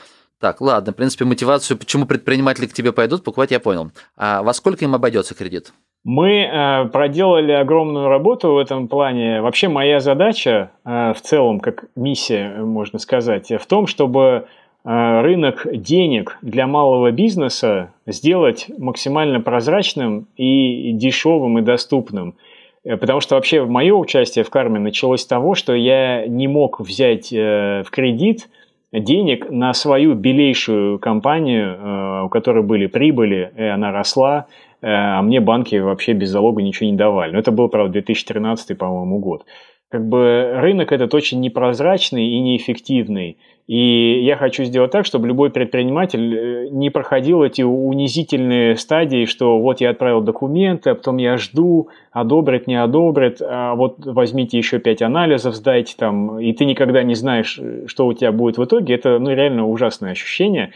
Так, 0.41 0.61
ладно, 0.61 0.93
в 0.93 0.97
принципе, 0.97 1.25
мотивацию, 1.25 1.77
почему 1.77 2.07
предприниматели 2.07 2.67
к 2.67 2.73
тебе 2.73 2.93
пойдут, 2.93 3.25
покупать 3.25 3.51
я 3.51 3.59
понял. 3.59 3.91
А 4.17 4.43
во 4.43 4.53
сколько 4.55 4.85
им 4.85 4.95
обойдется 4.95 5.35
кредит? 5.35 5.73
Мы 6.11 6.41
э, 6.41 6.87
проделали 6.87 7.53
огромную 7.53 8.09
работу 8.09 8.53
в 8.53 8.57
этом 8.57 8.89
плане. 8.89 9.43
Вообще 9.43 9.69
моя 9.69 10.01
задача 10.01 10.71
э, 10.87 11.13
в 11.13 11.21
целом, 11.21 11.61
как 11.61 11.85
миссия, 11.97 12.49
можно 12.65 12.99
сказать, 12.99 13.53
в 13.53 13.67
том, 13.67 13.87
чтобы 13.87 14.47
э, 14.87 15.21
рынок 15.21 15.67
денег 15.71 16.39
для 16.41 16.67
малого 16.67 17.11
бизнеса 17.11 17.93
сделать 18.07 18.71
максимально 18.79 19.43
прозрачным 19.43 20.29
и 20.39 20.93
дешевым 20.93 21.59
и 21.59 21.61
доступным. 21.63 22.37
Э, 22.85 22.97
потому 22.97 23.21
что 23.21 23.35
вообще 23.35 23.67
мое 23.67 23.95
участие 23.95 24.47
в 24.47 24.49
карме 24.49 24.81
началось 24.81 25.21
с 25.21 25.27
того, 25.27 25.55
что 25.55 25.75
я 25.75 26.27
не 26.27 26.49
мог 26.49 26.81
взять 26.81 27.31
э, 27.35 27.83
в 27.87 27.91
кредит 27.91 28.49
денег 28.93 29.51
на 29.51 29.75
свою 29.75 30.15
белейшую 30.15 30.99
компанию, 31.01 31.77
э, 31.77 32.23
у 32.25 32.29
которой 32.31 32.63
были 32.63 32.87
прибыли, 32.87 33.53
и 33.59 33.63
она 33.65 33.93
росла, 33.93 34.47
Э, 34.47 34.68
а 34.83 35.23
мне 35.23 35.41
банки 35.41 35.77
вообще 35.77 36.13
без 36.13 36.31
залога 36.31 36.63
ничего 36.63 36.89
не 36.91 36.97
давали. 36.97 37.33
Но 37.33 37.39
это 37.39 37.51
был, 37.51 37.69
правда, 37.69 37.95
2013, 37.95 38.77
по-моему, 38.79 39.19
год. 39.19 39.45
Как 39.91 40.07
бы 40.07 40.53
рынок 40.57 40.93
этот 40.93 41.15
очень 41.15 41.41
непрозрачный 41.41 42.29
и 42.29 42.41
неэффективный. 42.41 43.39
И 43.69 44.23
я 44.23 44.37
хочу 44.37 44.65
сделать 44.65 44.91
так, 44.91 45.05
чтобы 45.05 45.29
любой 45.29 45.51
предприниматель 45.51 46.35
э, 46.35 46.69
не 46.71 46.89
проходил 46.89 47.43
эти 47.43 47.61
унизительные 47.61 48.77
стадии, 48.77 49.27
что 49.27 49.59
вот 49.59 49.83
я 49.83 49.91
отправил 49.91 50.23
документы, 50.23 50.91
а 50.91 50.95
потом 50.95 51.19
я 51.19 51.37
жду, 51.37 51.89
одобрят, 52.11 52.67
не 52.67 52.77
одобрят, 52.77 53.43
а 53.43 53.75
вот 53.75 53.97
возьмите 54.07 54.57
еще 54.57 54.79
пять 54.79 55.03
анализов, 55.03 55.55
сдайте 55.55 55.95
там, 55.99 56.39
и 56.39 56.53
ты 56.55 56.65
никогда 56.65 57.03
не 57.03 57.15
знаешь, 57.15 57.61
что 57.87 58.07
у 58.07 58.15
тебя 58.15 58.33
будет 58.33 58.57
в 58.57 58.65
итоге. 58.65 58.95
Это 58.95 59.19
ну, 59.19 59.31
реально 59.35 59.67
ужасное 59.67 60.13
ощущение. 60.13 60.73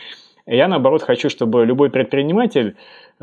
Я, 0.46 0.68
наоборот, 0.68 1.02
хочу, 1.02 1.30
чтобы 1.30 1.64
любой 1.64 1.88
предприниматель 1.88 2.76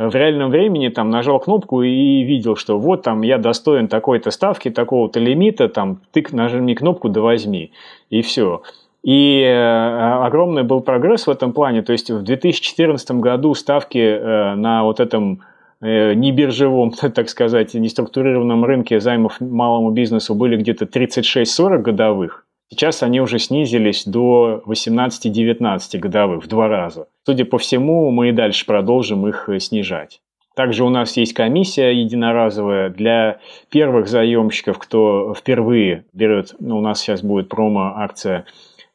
в 0.08 0.16
реальном 0.16 0.50
времени 0.50 0.88
там 0.88 1.10
нажал 1.10 1.40
кнопку 1.40 1.82
и 1.82 2.24
видел, 2.24 2.56
что 2.56 2.80
вот 2.80 3.04
там 3.04 3.22
я 3.22 3.38
достоин 3.38 3.90
такой-то 3.90 4.32
ставки, 4.32 4.70
такого-то 4.70 5.20
лимита, 5.20 5.68
там 5.68 6.00
тык, 6.14 6.32
нажми 6.32 6.74
кнопку, 6.74 7.10
да 7.10 7.20
возьми, 7.20 7.74
и 8.10 8.22
все. 8.22 8.62
И 9.04 9.42
э, 9.42 10.24
огромный 10.26 10.64
был 10.64 10.82
прогресс 10.82 11.28
в 11.28 11.30
этом 11.30 11.52
плане. 11.52 11.82
То 11.82 11.92
есть 11.92 12.10
в 12.10 12.22
2014 12.22 13.12
году 13.12 13.54
ставки 13.54 13.98
э, 13.98 14.56
на 14.56 14.84
вот 14.84 15.02
этом 15.02 15.42
э, 15.82 16.14
небиржевом, 16.14 16.92
так 17.14 17.30
сказать, 17.30 17.74
неструктурированном 17.74 18.64
рынке 18.64 19.00
займов 19.00 19.40
малому 19.42 19.92
бизнесу 19.92 20.34
были 20.34 20.56
где-то 20.56 20.86
36-40 20.86 21.78
годовых. 21.80 22.46
Сейчас 22.72 23.02
они 23.02 23.20
уже 23.20 23.40
снизились 23.40 24.06
до 24.06 24.62
18-19 24.66 25.98
годовых, 25.98 26.44
в 26.44 26.48
два 26.48 26.68
раза. 26.68 27.08
Судя 27.26 27.46
по 27.46 27.58
всему, 27.58 28.12
мы 28.12 28.30
и 28.30 28.32
дальше 28.32 28.66
продолжим 28.66 29.28
их 29.28 29.50
э, 29.50 29.60
снижать. 29.60 30.22
Также 30.56 30.84
у 30.84 30.90
нас 30.90 31.18
есть 31.18 31.34
комиссия 31.34 31.92
единоразовая 31.92 32.90
для 32.90 33.40
первых 33.70 34.08
заемщиков, 34.08 34.78
кто 34.78 35.34
впервые 35.34 36.06
берет, 36.14 36.54
ну, 36.60 36.78
у 36.78 36.82
нас 36.82 37.00
сейчас 37.00 37.24
будет 37.24 37.50
промо-акция, 37.50 38.46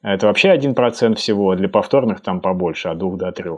это 0.03 0.27
вообще 0.27 0.55
1% 0.55 1.15
всего, 1.15 1.51
а 1.51 1.57
для 1.57 1.69
повторных 1.69 2.21
там 2.21 2.41
побольше, 2.41 2.89
от 2.89 2.99
2 2.99 3.17
до 3.17 3.33
3. 3.33 3.51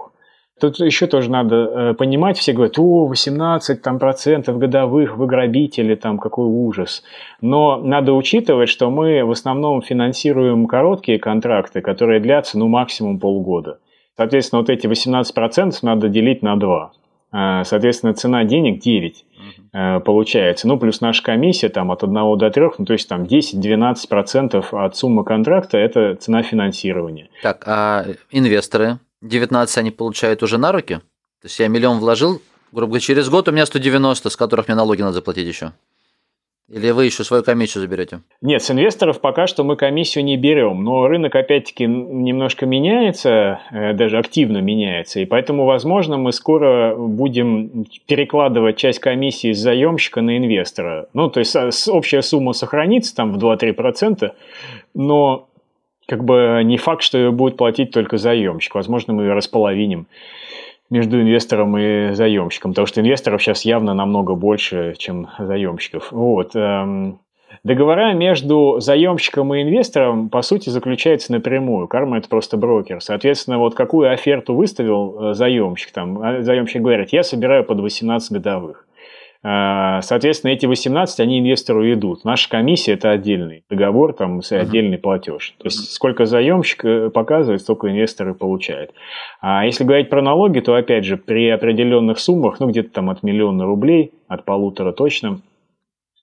Тут 0.58 0.80
еще 0.80 1.06
тоже 1.06 1.30
надо 1.30 1.56
э, 1.56 1.94
понимать, 1.94 2.38
все 2.38 2.54
говорят, 2.54 2.78
о, 2.78 3.06
18 3.06 3.82
там, 3.82 3.98
процентов 3.98 4.58
годовых, 4.58 5.16
вы 5.18 5.26
грабители, 5.26 5.94
там, 5.96 6.18
какой 6.18 6.46
ужас. 6.46 7.02
Но 7.42 7.76
надо 7.76 8.14
учитывать, 8.14 8.70
что 8.70 8.88
мы 8.88 9.22
в 9.22 9.30
основном 9.32 9.82
финансируем 9.82 10.66
короткие 10.66 11.18
контракты, 11.18 11.82
которые 11.82 12.20
длятся, 12.20 12.58
ну, 12.58 12.68
максимум 12.68 13.20
полгода. 13.20 13.80
Соответственно, 14.16 14.60
вот 14.60 14.70
эти 14.70 14.86
18 14.86 15.34
процентов 15.34 15.82
надо 15.82 16.08
делить 16.08 16.42
на 16.42 16.56
2. 16.56 16.92
А, 17.32 17.64
соответственно, 17.64 18.14
цена 18.14 18.44
денег 18.44 18.80
9 18.80 19.24
uh 19.74 20.00
получается. 20.00 20.66
Ну, 20.66 20.78
плюс 20.78 21.02
наша 21.02 21.22
комиссия 21.22 21.68
там 21.68 21.92
от 21.92 22.02
1 22.02 22.38
до 22.38 22.50
3, 22.50 22.64
ну, 22.78 22.84
то 22.86 22.94
есть 22.94 23.06
там 23.08 23.24
10-12% 23.24 24.64
от 24.72 24.96
суммы 24.96 25.22
контракта– 25.22 25.76
это 25.78 26.14
цена 26.14 26.42
финансирования. 26.42 27.28
Так, 27.42 27.64
а 27.66 28.06
инвесторы? 28.30 28.98
19 29.28 29.78
они 29.78 29.90
получают 29.90 30.42
уже 30.42 30.58
на 30.58 30.72
руки. 30.72 30.96
То 31.40 31.48
есть 31.48 31.58
я 31.58 31.68
миллион 31.68 31.98
вложил, 31.98 32.40
грубо 32.72 32.92
говоря, 32.92 33.00
через 33.00 33.28
год 33.28 33.48
у 33.48 33.52
меня 33.52 33.66
190, 33.66 34.30
с 34.30 34.36
которых 34.36 34.68
мне 34.68 34.74
налоги 34.74 35.02
надо 35.02 35.14
заплатить 35.14 35.46
еще. 35.46 35.72
Или 36.68 36.90
вы 36.90 37.04
еще 37.04 37.22
свою 37.22 37.44
комиссию 37.44 37.82
заберете? 37.82 38.22
Нет, 38.40 38.60
с 38.60 38.72
инвесторов 38.72 39.20
пока 39.20 39.46
что 39.46 39.62
мы 39.62 39.76
комиссию 39.76 40.24
не 40.24 40.36
берем. 40.36 40.82
Но 40.82 41.06
рынок, 41.06 41.36
опять-таки, 41.36 41.86
немножко 41.86 42.66
меняется, 42.66 43.60
э, 43.70 43.92
даже 43.92 44.18
активно 44.18 44.58
меняется. 44.58 45.20
И 45.20 45.26
поэтому, 45.26 45.64
возможно, 45.64 46.16
мы 46.16 46.32
скоро 46.32 46.96
будем 46.96 47.86
перекладывать 48.06 48.78
часть 48.78 48.98
комиссии 48.98 49.52
с 49.52 49.58
заемщика 49.58 50.22
на 50.22 50.36
инвестора. 50.38 51.06
Ну, 51.14 51.30
то 51.30 51.38
есть 51.38 51.54
общая 51.88 52.22
сумма 52.22 52.52
сохранится 52.52 53.14
там 53.14 53.32
в 53.32 53.38
2-3%, 53.38 54.32
но 54.94 55.48
как 56.06 56.24
бы 56.24 56.62
не 56.64 56.76
факт, 56.76 57.02
что 57.02 57.30
будет 57.32 57.56
платить 57.56 57.90
только 57.90 58.18
заемщик. 58.18 58.74
Возможно, 58.74 59.12
мы 59.12 59.32
располовиним 59.32 60.06
между 60.90 61.20
инвестором 61.20 61.76
и 61.76 62.12
заемщиком, 62.12 62.72
потому 62.72 62.86
что 62.86 63.00
инвесторов 63.00 63.42
сейчас 63.42 63.64
явно 63.64 63.94
намного 63.94 64.34
больше, 64.34 64.94
чем 64.98 65.28
заемщиков. 65.38 66.12
Вот. 66.12 66.54
Эм, 66.54 67.18
договора 67.64 68.12
между 68.14 68.76
заемщиком 68.78 69.52
и 69.54 69.62
инвестором, 69.62 70.28
по 70.28 70.42
сути, 70.42 70.70
заключаются 70.70 71.32
напрямую. 71.32 71.88
Карма– 71.88 72.18
это 72.18 72.28
просто 72.28 72.56
брокер. 72.56 73.00
Соответственно, 73.00 73.58
вот 73.58 73.74
какую 73.74 74.12
оферту 74.12 74.54
выставил 74.54 75.30
э, 75.30 75.34
заемщик, 75.34 75.90
там, 75.90 76.22
а 76.22 76.42
заемщик 76.42 76.82
говорит, 76.82 77.08
я 77.12 77.24
собираю 77.24 77.64
под 77.64 77.80
18 77.80 78.32
годовых. 78.32 78.85
А, 79.48 80.02
соответственно, 80.02 80.50
эти 80.50 80.66
18, 80.66 81.20
они 81.20 81.38
инвестору 81.38 81.92
идут. 81.92 82.24
Наша 82.24 82.50
комиссия– 82.50 82.92
это 82.94 83.12
отдельный 83.12 83.62
договор, 83.70 84.12
там, 84.12 84.40
отдельный 84.50 84.98
платеж. 84.98 85.54
То 85.58 85.66
есть, 85.66 85.92
сколько 85.92 86.26
заемщик 86.26 86.84
э, 86.84 87.10
показывает, 87.10 87.60
столько 87.60 87.88
инвесторы 87.88 88.34
получают. 88.34 88.90
А 89.40 89.64
если 89.64 89.84
говорить 89.84 90.10
про 90.10 90.20
налоги, 90.20 90.58
то, 90.58 90.74
опять 90.74 91.04
же, 91.04 91.16
при 91.16 91.48
определенных 91.48 92.18
суммах, 92.18 92.58
ну, 92.58 92.66
где-то 92.70 92.90
там 92.90 93.08
от 93.08 93.22
миллиона 93.22 93.66
рублей, 93.66 94.14
от 94.26 94.44
полутора 94.44 94.90
точно, 94.90 95.40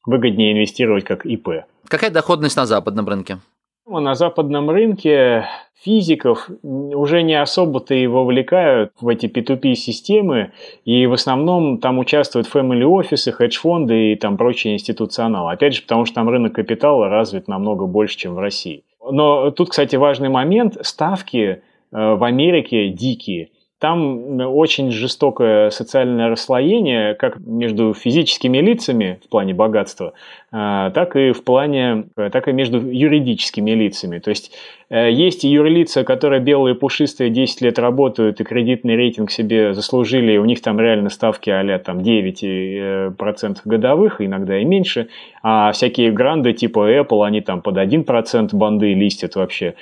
выгоднее 0.05 0.51
инвестировать 0.51 1.05
как 1.05 1.25
ИП. 1.25 1.63
Какая 1.87 2.11
доходность 2.11 2.57
на 2.57 2.65
западном 2.65 3.07
рынке? 3.07 3.37
На 3.85 4.15
западном 4.15 4.69
рынке 4.69 5.45
физиков 5.83 6.49
уже 6.63 7.21
не 7.21 7.39
особо-то 7.39 7.93
и 7.93 8.07
вовлекают 8.07 8.93
в 9.01 9.09
эти 9.09 9.25
P2P-системы, 9.25 10.53
и 10.85 11.05
в 11.05 11.13
основном 11.13 11.79
там 11.79 11.99
участвуют 11.99 12.47
family 12.47 12.83
офисы, 12.83 13.33
хедж-фонды 13.33 14.13
и 14.13 14.15
там 14.15 14.37
прочие 14.37 14.75
институционалы. 14.75 15.51
Опять 15.51 15.75
же, 15.75 15.81
потому 15.81 16.05
что 16.05 16.15
там 16.15 16.29
рынок 16.29 16.53
капитала 16.53 17.09
развит 17.09 17.49
намного 17.49 17.85
больше, 17.85 18.17
чем 18.17 18.35
в 18.35 18.39
России. 18.39 18.83
Но 19.05 19.51
тут, 19.51 19.71
кстати, 19.71 19.97
важный 19.97 20.29
момент. 20.29 20.77
Ставки 20.81 21.37
э, 21.37 21.61
в 21.91 22.23
Америке 22.23 22.87
дикие. 22.87 23.49
Там 23.83 24.39
очень 24.39 24.91
жестокое 24.91 25.69
социальное 25.69 26.29
расслоение, 26.29 27.15
как 27.15 27.39
между 27.45 27.93
физическими 27.93 28.59
лицами 28.59 29.19
в 29.25 29.27
плане 29.27 29.53
богатства, 29.53 30.13
а, 30.53 30.89
так 30.91 31.17
и 31.17 31.33
в 31.33 31.43
плане, 31.43 32.05
так 32.15 32.47
и 32.47 32.53
между 32.53 32.77
юридическими 32.79 33.71
лицами. 33.71 34.19
То 34.19 34.29
есть 34.29 34.53
э, 34.89 35.11
есть 35.11 35.43
юрлица, 35.43 36.05
которые 36.05 36.39
белые 36.39 36.75
пушистые 36.75 37.29
10 37.29 37.59
лет 37.59 37.77
работают 37.77 38.39
и 38.39 38.45
кредитный 38.45 38.95
рейтинг 38.95 39.29
себе 39.31 39.73
заслужили, 39.73 40.31
и 40.31 40.37
у 40.37 40.45
них 40.45 40.61
там 40.61 40.79
реально 40.79 41.09
ставки 41.09 41.49
а 41.49 41.77
там 41.77 41.99
9% 41.99 42.39
э, 42.41 43.53
годовых, 43.65 44.21
иногда 44.21 44.59
и 44.59 44.63
меньше, 44.63 45.09
а 45.41 45.73
всякие 45.73 46.13
гранды 46.13 46.53
типа 46.53 46.89
Apple, 46.89 47.25
они 47.25 47.41
там 47.41 47.61
под 47.61 47.75
1% 47.75 48.55
банды 48.55 48.93
листят 48.93 49.35
вообще 49.35 49.73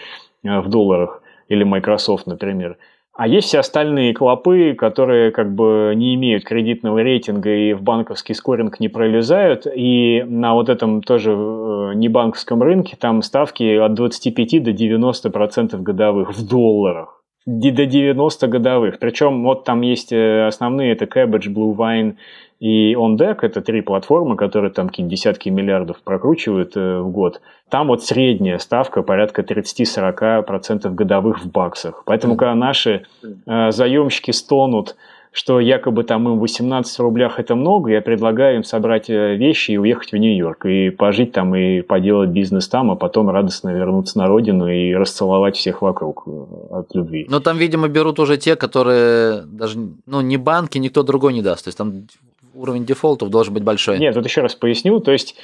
э, 0.43 0.59
в 0.59 0.69
долларах, 0.69 1.21
или 1.49 1.63
Microsoft, 1.63 2.25
например. 2.27 2.77
А 3.21 3.27
есть 3.27 3.49
все 3.49 3.59
остальные 3.59 4.15
клопы, 4.15 4.73
которые 4.73 5.29
как 5.29 5.53
бы 5.53 5.93
не 5.95 6.15
имеют 6.15 6.43
кредитного 6.43 7.03
рейтинга 7.03 7.53
и 7.53 7.73
в 7.73 7.83
банковский 7.83 8.33
скоринг 8.33 8.79
не 8.79 8.89
пролезают. 8.89 9.67
И 9.67 10.25
на 10.27 10.55
вот 10.55 10.69
этом 10.69 11.03
тоже 11.03 11.33
э, 11.33 11.91
небанковском 11.93 12.63
рынке 12.63 12.97
там 12.99 13.21
ставки 13.21 13.77
от 13.77 13.93
25 13.93 14.63
до 14.63 14.71
90 14.73 15.29
процентов 15.29 15.83
годовых 15.83 16.35
в 16.35 16.47
долларах 16.47 17.21
до 17.45 17.85
90 17.85 18.47
годовых. 18.47 18.99
Причем 18.99 19.43
вот 19.43 19.65
там 19.65 19.81
есть 19.81 20.11
э, 20.11 20.47
основные, 20.47 20.93
это 20.93 21.05
Cabbage, 21.05 21.53
Blue 21.53 21.75
Vine 21.75 22.15
и 22.61 22.93
OnDeck, 22.93 23.39
это 23.41 23.61
три 23.61 23.81
платформы, 23.81 24.37
которые 24.37 24.69
там 24.71 24.87
какие-то 24.87 25.09
десятки 25.09 25.49
миллиардов 25.49 25.99
прокручивают 26.03 26.77
э, 26.77 26.99
в 26.99 27.09
год. 27.09 27.41
Там 27.69 27.87
вот 27.87 28.03
средняя 28.03 28.59
ставка 28.59 29.01
порядка 29.01 29.41
30-40% 29.41 30.93
годовых 30.93 31.43
в 31.43 31.49
баксах. 31.49 32.03
Поэтому, 32.05 32.35
когда 32.35 32.53
наши 32.53 33.07
э, 33.47 33.71
заемщики 33.71 34.29
стонут, 34.29 34.95
что 35.31 35.59
якобы 35.59 36.03
там 36.03 36.27
им 36.27 36.37
18 36.37 36.99
рублях 36.99 37.39
это 37.39 37.55
много, 37.55 37.89
я 37.89 38.01
предлагаю 38.01 38.57
им 38.57 38.63
собрать 38.63 39.09
э, 39.09 39.35
вещи 39.37 39.71
и 39.71 39.77
уехать 39.77 40.11
в 40.11 40.17
Нью-Йорк, 40.17 40.65
и 40.67 40.91
пожить 40.91 41.31
там, 41.31 41.55
и 41.55 41.81
поделать 41.81 42.29
бизнес 42.29 42.67
там, 42.67 42.91
а 42.91 42.95
потом 42.95 43.31
радостно 43.31 43.69
вернуться 43.69 44.19
на 44.19 44.27
родину 44.27 44.67
и 44.67 44.93
расцеловать 44.93 45.55
всех 45.55 45.81
вокруг 45.81 46.25
э, 46.27 46.31
от 46.69 46.93
любви. 46.93 47.25
Но 47.27 47.39
там, 47.39 47.57
видимо, 47.57 47.87
берут 47.87 48.19
уже 48.19 48.37
те, 48.37 48.55
которые 48.55 49.45
даже, 49.47 49.79
ну, 50.05 50.21
ни 50.21 50.37
банки, 50.37 50.77
никто 50.77 51.01
другой 51.01 51.33
не 51.33 51.41
даст. 51.41 51.63
То 51.63 51.69
есть 51.69 51.77
там 51.79 52.03
уровень 52.53 52.85
дефолтов 52.85 53.29
должен 53.29 53.53
быть 53.53 53.63
большой. 53.63 53.99
Нет, 53.99 54.15
вот 54.15 54.25
еще 54.25 54.41
раз 54.41 54.55
поясню. 54.55 54.99
То 54.99 55.11
есть 55.11 55.35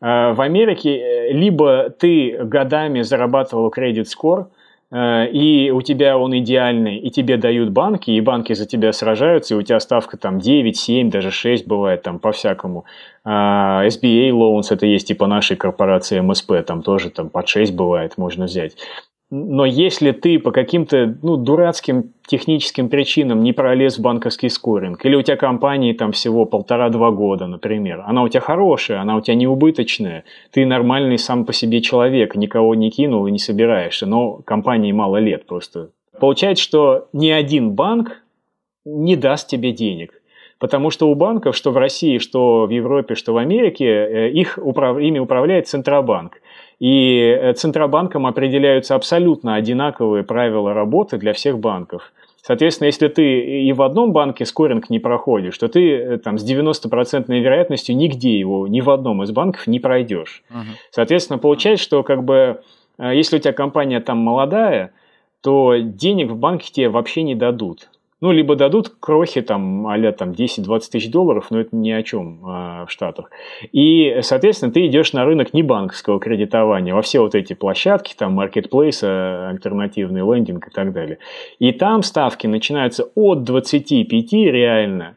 э, 0.00 0.32
в 0.32 0.40
Америке 0.40 0.96
э, 0.96 1.32
либо 1.32 1.90
ты 1.90 2.38
годами 2.44 3.02
зарабатывал 3.02 3.70
кредит 3.70 4.08
скор, 4.08 4.50
э, 4.90 5.28
и 5.28 5.70
у 5.70 5.82
тебя 5.82 6.18
он 6.18 6.36
идеальный, 6.38 6.98
и 6.98 7.10
тебе 7.10 7.36
дают 7.36 7.70
банки, 7.70 8.10
и 8.10 8.20
банки 8.20 8.52
за 8.52 8.66
тебя 8.66 8.92
сражаются, 8.92 9.54
и 9.54 9.56
у 9.56 9.62
тебя 9.62 9.80
ставка 9.80 10.16
там 10.16 10.38
9, 10.38 10.76
7, 10.76 11.10
даже 11.10 11.30
6 11.30 11.66
бывает 11.66 12.02
там 12.02 12.18
по-всякому. 12.18 12.84
А, 13.24 13.86
SBA 13.86 14.30
loans, 14.30 14.66
это 14.70 14.86
есть 14.86 15.08
типа 15.08 15.26
нашей 15.26 15.56
корпорации 15.56 16.20
МСП, 16.20 16.52
там 16.66 16.82
тоже 16.82 17.10
там 17.10 17.30
под 17.30 17.48
6 17.48 17.74
бывает, 17.74 18.18
можно 18.18 18.46
взять. 18.46 18.76
Но 19.34 19.64
если 19.64 20.12
ты 20.12 20.38
по 20.38 20.50
каким-то 20.50 21.16
ну, 21.22 21.38
дурацким 21.38 22.12
техническим 22.26 22.90
причинам 22.90 23.42
не 23.42 23.54
пролез 23.54 23.96
в 23.96 24.02
банковский 24.02 24.50
скоринг, 24.50 25.06
или 25.06 25.14
у 25.14 25.22
тебя 25.22 25.38
компании 25.38 25.94
там 25.94 26.12
всего 26.12 26.44
полтора-два 26.44 27.10
года, 27.12 27.46
например, 27.46 28.04
она 28.06 28.24
у 28.24 28.28
тебя 28.28 28.42
хорошая, 28.42 29.00
она 29.00 29.16
у 29.16 29.22
тебя 29.22 29.34
не 29.34 29.46
убыточная, 29.46 30.24
ты 30.50 30.66
нормальный 30.66 31.16
сам 31.16 31.46
по 31.46 31.54
себе 31.54 31.80
человек, 31.80 32.36
никого 32.36 32.74
не 32.74 32.90
кинул 32.90 33.26
и 33.26 33.30
не 33.30 33.38
собираешься, 33.38 34.04
но 34.04 34.34
компании 34.44 34.92
мало 34.92 35.16
лет 35.16 35.46
просто. 35.46 35.88
Получается, 36.20 36.62
что 36.62 37.08
ни 37.14 37.30
один 37.30 37.70
банк 37.70 38.22
не 38.84 39.16
даст 39.16 39.48
тебе 39.48 39.72
денег. 39.72 40.12
Потому 40.62 40.90
что 40.90 41.08
у 41.08 41.14
банков, 41.16 41.56
что 41.56 41.72
в 41.72 41.76
России, 41.76 42.18
что 42.18 42.66
в 42.66 42.70
Европе, 42.70 43.16
что 43.16 43.32
в 43.32 43.38
Америке, 43.38 43.86
э, 43.86 44.30
их, 44.30 44.58
ими 44.58 45.18
управляет 45.18 45.66
Центробанк. 45.66 46.40
И 46.82 47.20
э, 47.20 47.52
Центробанком 47.52 48.26
определяются 48.26 48.96
абсолютно 48.96 49.54
одинаковые 49.54 50.24
правила 50.24 50.74
работы 50.74 51.16
для 51.16 51.32
всех 51.32 51.60
банков. 51.60 52.12
Соответственно, 52.42 52.86
если 52.86 53.06
ты 53.06 53.68
и 53.68 53.72
в 53.72 53.82
одном 53.82 54.12
банке 54.12 54.44
скоринг 54.44 54.90
не 54.90 54.98
проходишь, 54.98 55.56
то 55.58 55.68
ты 55.68 55.92
э, 55.92 56.18
там 56.18 56.38
с 56.38 56.44
90% 56.44 57.26
вероятностью 57.28 57.96
нигде 57.96 58.36
его, 58.36 58.66
ни 58.66 58.80
в 58.80 58.90
одном 58.90 59.22
из 59.22 59.30
банков 59.30 59.68
не 59.68 59.78
пройдешь. 59.78 60.42
Uh-huh. 60.50 60.74
Соответственно, 60.90 61.38
получается, 61.38 61.84
что 61.84 62.02
как 62.02 62.24
бы 62.24 62.62
э, 62.98 63.14
если 63.14 63.36
у 63.36 63.38
тебя 63.38 63.52
компания 63.52 64.00
там 64.00 64.18
молодая, 64.18 64.92
то 65.40 65.76
денег 65.76 66.32
в 66.32 66.36
банке 66.36 66.72
тебе 66.72 66.88
вообще 66.88 67.22
не 67.22 67.36
дадут. 67.36 67.90
Ну, 68.22 68.30
либо 68.30 68.54
дадут 68.54 68.92
крохи 69.00 69.42
там 69.42 69.84
а 69.88 70.12
там 70.12 70.30
10-20 70.30 70.80
тысяч 70.92 71.10
долларов, 71.10 71.48
но 71.50 71.58
это 71.58 71.74
ни 71.74 71.90
о 71.90 72.04
чем 72.04 72.38
э, 72.46 72.86
в 72.86 72.86
Штатах. 72.88 73.32
И, 73.72 74.20
соответственно, 74.22 74.70
ты 74.70 74.86
идешь 74.86 75.12
на 75.12 75.24
рынок 75.24 75.52
не 75.52 75.64
банковского 75.64 76.20
кредитования, 76.20 76.94
во 76.94 77.02
все 77.02 77.18
вот 77.18 77.34
эти 77.34 77.54
площадки, 77.54 78.14
там, 78.16 78.34
маркетплейс, 78.34 79.02
альтернативный 79.02 80.20
лендинг 80.20 80.68
и 80.68 80.70
так 80.70 80.92
далее. 80.92 81.18
И 81.58 81.72
там 81.72 82.04
ставки 82.04 82.46
начинаются 82.46 83.08
от 83.16 83.42
25 83.42 84.32
реально 84.32 85.16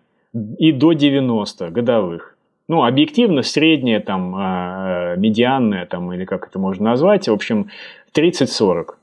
и 0.58 0.72
до 0.72 0.94
90 0.94 1.70
годовых. 1.70 2.36
Ну, 2.68 2.84
объективно, 2.84 3.44
средняя, 3.44 4.00
там, 4.00 4.36
э, 4.36 5.16
медианная, 5.18 5.86
там, 5.86 6.12
или 6.12 6.26
как 6.26 6.48
это 6.48 6.58
можно 6.58 6.90
назвать, 6.90 7.28
в 7.28 7.34
общем, 7.34 7.70
30-40. 8.16 8.96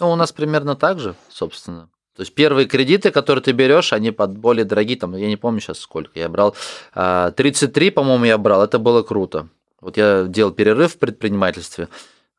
Ну, 0.00 0.12
у 0.12 0.16
нас 0.16 0.32
примерно 0.32 0.76
так 0.76 0.98
же, 0.98 1.14
собственно. 1.30 1.88
То 2.18 2.22
есть 2.22 2.34
первые 2.34 2.66
кредиты, 2.66 3.12
которые 3.12 3.44
ты 3.44 3.52
берешь, 3.52 3.92
они 3.92 4.10
под 4.10 4.36
более 4.36 4.64
дорогие, 4.64 4.98
там, 4.98 5.14
я 5.14 5.28
не 5.28 5.36
помню 5.36 5.60
сейчас 5.60 5.78
сколько 5.78 6.18
я 6.18 6.28
брал, 6.28 6.56
33, 6.92 7.88
а, 7.88 7.92
по-моему, 7.92 8.24
я 8.24 8.36
брал, 8.38 8.64
это 8.64 8.80
было 8.80 9.04
круто. 9.04 9.46
Вот 9.80 9.96
я 9.96 10.24
делал 10.24 10.50
перерыв 10.50 10.94
в 10.94 10.98
предпринимательстве, 10.98 11.86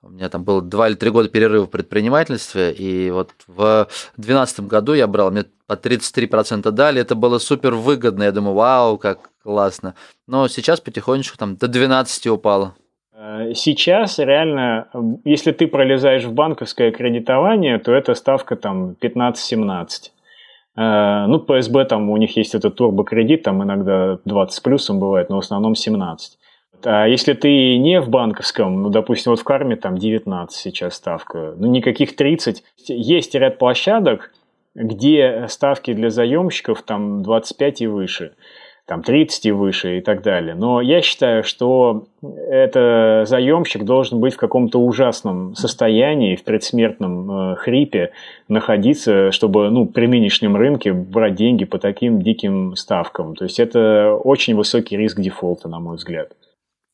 у 0.02 0.10
меня 0.10 0.28
там 0.28 0.44
было 0.44 0.62
2 0.62 0.90
или 0.90 0.96
3 0.96 1.10
года 1.12 1.30
перерыва 1.30 1.66
в 1.66 1.70
предпринимательстве, 1.70 2.74
и 2.74 3.10
вот 3.10 3.32
в 3.48 3.88
2012 4.18 4.60
году 4.68 4.96
я 4.96 5.08
брал, 5.08 5.32
мне 5.32 5.46
по 5.66 5.76
33% 5.76 6.70
дали, 6.72 7.00
это 7.00 7.16
было 7.16 7.40
супер 7.40 7.76
выгодно, 7.76 8.24
я 8.24 8.34
думаю, 8.34 8.56
вау, 8.56 8.98
как 8.98 9.30
классно. 9.42 9.96
Но 10.28 10.50
сейчас 10.50 10.82
потихонечку 10.82 11.38
там 11.38 11.56
до 11.56 11.70
12 11.70 12.28
упало. 12.28 12.76
Э, 13.20 13.54
сейчас 13.54 14.18
реально, 14.18 14.88
если 15.26 15.52
ты 15.52 15.68
пролезаешь 15.68 16.24
в 16.24 16.34
банковское 16.34 16.92
кредитование, 16.92 17.78
то 17.78 17.94
это 17.94 18.14
ставка 18.14 18.56
там 18.56 18.96
15-17. 19.02 20.12
Э, 20.78 21.26
ну, 21.28 21.40
ПСБ 21.40 21.86
там 21.86 22.10
у 22.10 22.18
них 22.18 22.38
есть 22.38 22.56
этот 22.56 22.76
турбокредит, 22.76 23.44
там 23.44 23.62
иногда 23.64 24.20
20 24.24 24.56
с 24.56 24.60
плюсом 24.62 25.00
бывает, 25.00 25.30
но 25.30 25.36
в 25.36 25.40
основном 25.40 25.76
17. 25.76 26.38
А 26.86 27.08
если 27.08 27.34
ты 27.34 27.78
не 27.78 28.00
в 28.00 28.08
банковском, 28.08 28.84
ну, 28.84 28.90
допустим, 28.90 29.34
вот 29.34 29.42
в 29.42 29.44
карме 29.44 29.76
там 29.76 29.98
19 29.98 30.56
сейчас 30.56 30.94
ставка, 30.94 31.54
ну, 31.58 31.68
никаких 31.68 32.16
30. 32.16 32.64
Есть 32.88 33.36
ряд 33.36 33.58
площадок, 33.58 34.32
где 34.76 35.48
ставки 35.50 35.92
для 35.92 36.10
заемщиков 36.10 36.84
там 36.84 37.22
25 37.22 37.82
и 37.82 37.88
выше 37.88 38.32
там 38.90 39.04
30 39.04 39.46
и 39.46 39.52
выше 39.52 40.00
и 40.00 40.02
так 40.02 40.24
далее. 40.24 40.56
Но 40.56 40.82
я 40.82 41.02
считаю, 41.04 41.44
что 41.44 42.06
это 42.24 43.24
заемщик 43.28 43.84
должен 43.84 44.20
быть 44.20 44.34
в 44.34 44.38
каком-то 44.38 44.80
ужасном 44.80 45.56
состоянии, 45.56 46.36
в 46.36 46.44
предсмертном 46.44 47.52
э, 47.52 47.56
хрипе 47.58 48.10
находиться, 48.48 49.32
чтобы 49.32 49.70
ну, 49.70 49.86
при 49.86 50.08
нынешнем 50.08 50.56
рынке 50.56 50.92
брать 50.92 51.36
деньги 51.36 51.66
по 51.66 51.78
таким 51.78 52.24
диким 52.24 52.76
ставкам. 52.76 53.36
То 53.36 53.46
есть 53.46 53.60
это 53.60 54.20
очень 54.24 54.56
высокий 54.56 54.98
риск 54.98 55.20
дефолта, 55.20 55.70
на 55.70 55.80
мой 55.80 55.98
взгляд. 55.98 56.32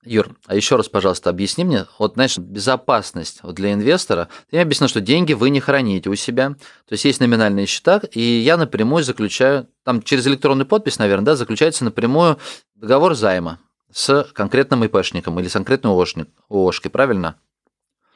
Юр, 0.06 0.36
а 0.45 0.56
еще 0.56 0.76
раз, 0.76 0.88
пожалуйста, 0.88 1.30
объясни 1.30 1.64
мне, 1.64 1.86
вот, 1.97 2.14
знаешь, 2.14 2.38
безопасность 2.38 3.39
вот 3.41 3.56
для 3.56 3.74
инвестора. 3.74 4.30
Ты 4.49 4.58
мне 4.58 4.66
что 4.88 5.01
деньги 5.01 5.34
вы 5.34 5.49
не 5.49 5.60
храните 5.60 6.10
у 6.10 6.16
себя, 6.16 6.51
то 6.51 6.91
есть 6.91 7.06
есть 7.06 7.20
номинальные 7.20 7.66
счета, 7.66 8.01
и 8.12 8.22
я 8.22 8.58
напрямую 8.58 9.03
заключаю, 9.03 9.68
там 9.84 10.01
через 10.01 10.28
электронную 10.28 10.68
подпись, 10.68 10.99
наверное, 10.99 11.26
да, 11.26 11.36
заключается 11.36 11.84
напрямую 11.84 12.38
договор 12.76 13.16
займа 13.16 13.60
с 13.91 14.28
конкретным 14.34 14.84
ИПшником 14.86 15.39
или 15.39 15.47
с 15.47 15.53
конкретной 15.53 15.91
ООшкой, 15.91 16.91
правильно? 16.91 17.38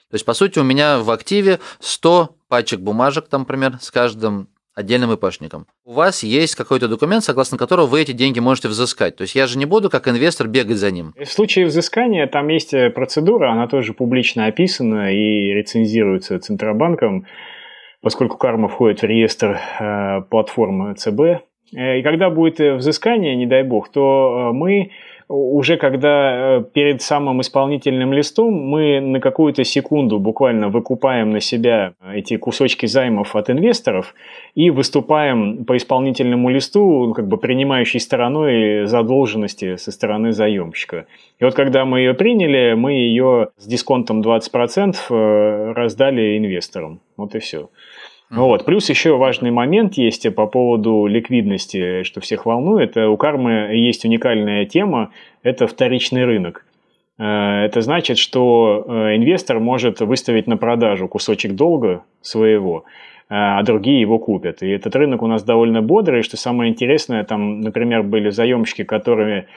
То 0.10 0.16
есть, 0.16 0.26
по 0.26 0.34
сути, 0.34 0.60
у 0.60 0.64
меня 0.64 1.00
в 1.00 1.10
активе 1.12 1.60
100 1.80 2.36
пачек 2.48 2.80
бумажек, 2.80 3.28
там, 3.28 3.42
например, 3.42 3.78
с 3.82 3.92
каждым 3.92 4.50
отдельным 4.80 5.12
ИПшником. 5.12 5.68
У 5.86 5.94
вас 5.94 6.24
есть 6.24 6.56
какой-то 6.56 6.88
документ, 6.88 7.24
согласно 7.24 7.58
которому 7.58 7.88
вы 7.88 8.02
эти 8.02 8.14
деньги 8.14 8.40
можете 8.40 8.70
взыскать. 8.70 9.18
То 9.18 9.24
есть 9.24 9.36
я 9.36 9.46
же 9.46 9.58
не 9.58 9.66
буду 9.66 9.90
как 9.90 10.08
инвестор 10.08 10.48
бегать 10.48 10.78
за 10.78 10.92
ним. 10.92 11.14
В 11.20 11.26
случае 11.26 11.66
взыскания 11.66 12.26
там 12.28 12.48
есть 12.48 12.74
э, 12.74 12.90
процедура, 12.90 13.52
она 13.52 13.68
тоже 13.68 13.94
публично 13.94 14.46
описана 14.46 15.14
и 15.14 15.54
рецензируется 15.54 16.40
Центробанком, 16.40 17.26
поскольку 18.02 18.38
карма 18.38 18.70
входит 18.70 19.02
в 19.02 19.06
реестр 19.06 19.60
э, 19.80 20.22
платформы 20.30 20.96
ЦБ. 20.96 21.20
Э, 21.76 22.00
и 22.00 22.02
когда 22.02 22.30
будет 22.30 22.60
взыскание, 22.60 23.36
не 23.36 23.46
дай 23.46 23.64
бог, 23.64 23.92
то 23.92 24.52
мы 24.54 24.92
уже 25.30 25.78
когда 25.78 26.58
э, 26.58 26.64
перед 26.74 27.04
самым 27.04 27.42
исполнительным 27.42 28.14
листом 28.14 28.52
мы 28.52 29.00
на 29.00 29.20
какую-то 29.20 29.64
секунду 29.64 30.18
буквально 30.20 30.70
выкупаем 30.70 31.30
на 31.30 31.40
себя 31.40 31.94
эти 32.12 32.36
кусочки 32.36 32.88
займов 32.88 33.36
от 33.36 33.52
инвесторов 33.52 34.16
и 34.56 34.72
выступаем 34.72 35.66
по 35.66 35.78
исполнительному 35.78 36.50
листу 36.50 37.06
ну, 37.06 37.14
как 37.14 37.28
бы 37.28 37.38
принимающей 37.38 38.00
стороной 38.00 38.88
задолженности 38.88 39.76
со 39.76 39.92
стороны 39.92 40.32
заемщика. 40.32 41.06
И 41.40 41.44
вот 41.44 41.54
когда 41.54 41.86
мы 41.86 42.00
ее 42.00 42.16
приняли, 42.16 42.74
мы 42.74 42.94
ее 42.94 43.50
с 43.58 43.68
дисконтом 43.68 44.22
20% 44.22 44.96
э, 45.10 45.74
раздали 45.74 46.40
инвесторам. 46.40 47.02
Вот 47.18 47.36
и 47.36 47.40
все. 47.40 47.70
Вот. 48.30 48.66
Плюс 48.66 48.90
еще 48.90 49.18
важный 49.18 49.52
момент 49.52 49.96
есть 49.96 50.34
по 50.36 50.46
поводу 50.46 51.08
ликвидности, 51.08 52.04
что 52.04 52.22
всех 52.22 52.46
волнует. 52.46 52.96
У 52.96 53.18
кармы 53.18 53.72
есть 53.74 54.06
уникальная 54.06 54.66
тема– 54.66 55.12
это 55.44 55.66
вторичный 55.66 56.26
рынок. 56.26 56.66
Э, 57.20 57.66
это 57.66 57.82
значит, 57.82 58.18
что 58.18 58.86
э, 58.88 59.16
инвестор 59.16 59.60
может 59.60 60.00
выставить 60.00 60.48
на 60.48 60.58
продажу 60.58 61.08
кусочек 61.08 61.54
долга 61.54 62.04
своего, 62.22 62.86
э, 63.30 63.34
а 63.36 63.62
другие 63.64 64.00
его 64.00 64.20
купят. 64.20 64.64
И 64.64 64.70
этот 64.70 64.96
рынок 64.96 65.22
у 65.22 65.28
нас 65.28 65.44
довольно 65.44 65.82
бодрый, 65.82 66.24
что 66.24 66.38
самое 66.38 66.72
интересное, 66.72 67.24
там, 67.24 67.62
например, 67.62 68.04
были 68.04 68.30
заемщики, 68.30 68.84
которые 68.84 69.48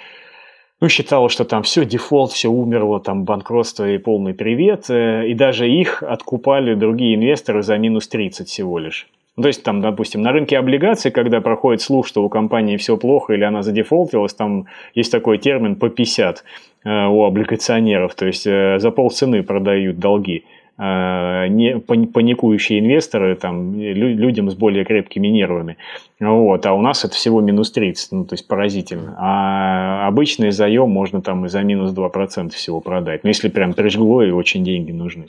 ну, 0.83 0.89
считал, 0.89 1.29
что 1.29 1.45
там 1.45 1.63
все, 1.63 1.85
дефолт, 1.85 2.33
все 2.33 2.49
умерло, 2.49 2.99
там 2.99 3.23
банкротство 3.23 3.89
и 3.89 3.99
полный 3.99 4.35
привет, 4.35 4.91
э, 4.91 5.29
и 5.29 5.35
даже 5.35 5.71
их 5.71 6.03
откупали 6.03 6.75
другие 6.75 7.15
инвесторы 7.15 7.63
за 7.63 7.79
минус 7.79 8.09
30 8.09 8.49
всего 8.49 8.81
лишь. 8.81 9.07
Ну, 9.37 9.45
то 9.45 9.47
есть, 9.47 9.63
там, 9.63 9.81
допустим, 9.81 10.23
на 10.23 10.33
рынке 10.33 10.59
облигаций, 10.59 11.13
когда 11.13 11.41
проходит 11.41 11.83
слух, 11.83 12.05
что 12.09 12.25
у 12.25 12.29
компании 12.29 12.77
все 12.79 12.97
плохо 12.97 13.33
или 13.33 13.45
она 13.45 13.63
задефолтилась, 13.63 14.35
там 14.35 14.67
есть 14.93 15.13
такой 15.13 15.39
термин 15.39 15.77
по 15.77 15.89
50 15.89 16.43
э, 16.85 17.07
у 17.07 17.23
облигационеров, 17.23 18.17
то 18.17 18.27
есть 18.27 18.45
э, 18.49 18.81
за 18.81 18.91
полцены 18.91 19.45
продают 19.45 20.01
долги. 20.01 20.47
Э, 20.79 21.49
не, 21.49 21.79
паникующие 21.79 22.81
инвесторы 22.81 23.37
там, 23.37 23.79
людям 23.79 24.51
с 24.51 24.55
более 24.55 24.85
крепкими 24.85 25.29
нервами. 25.29 25.77
Вот, 26.19 26.65
а 26.65 26.73
у 26.73 26.81
нас 26.81 27.05
это 27.05 27.15
всего 27.15 27.41
минус 27.43 27.71
30, 27.73 28.13
ну, 28.13 28.25
то 28.25 28.35
есть 28.35 28.49
поразительно. 28.49 29.15
А 29.19 30.09
обычный 30.09 30.51
заем 30.51 30.89
можно 30.89 31.21
там 31.21 31.45
и 31.45 31.49
за 31.49 31.63
минус 31.63 31.93
2% 31.93 32.51
всего 32.51 32.81
продать. 32.81 33.23
Ну, 33.23 33.29
если 33.29 33.49
прям 33.49 33.75
прижгло 33.75 34.23
и 34.23 34.31
очень 34.31 34.65
деньги 34.65 34.93
нужны. 34.93 35.27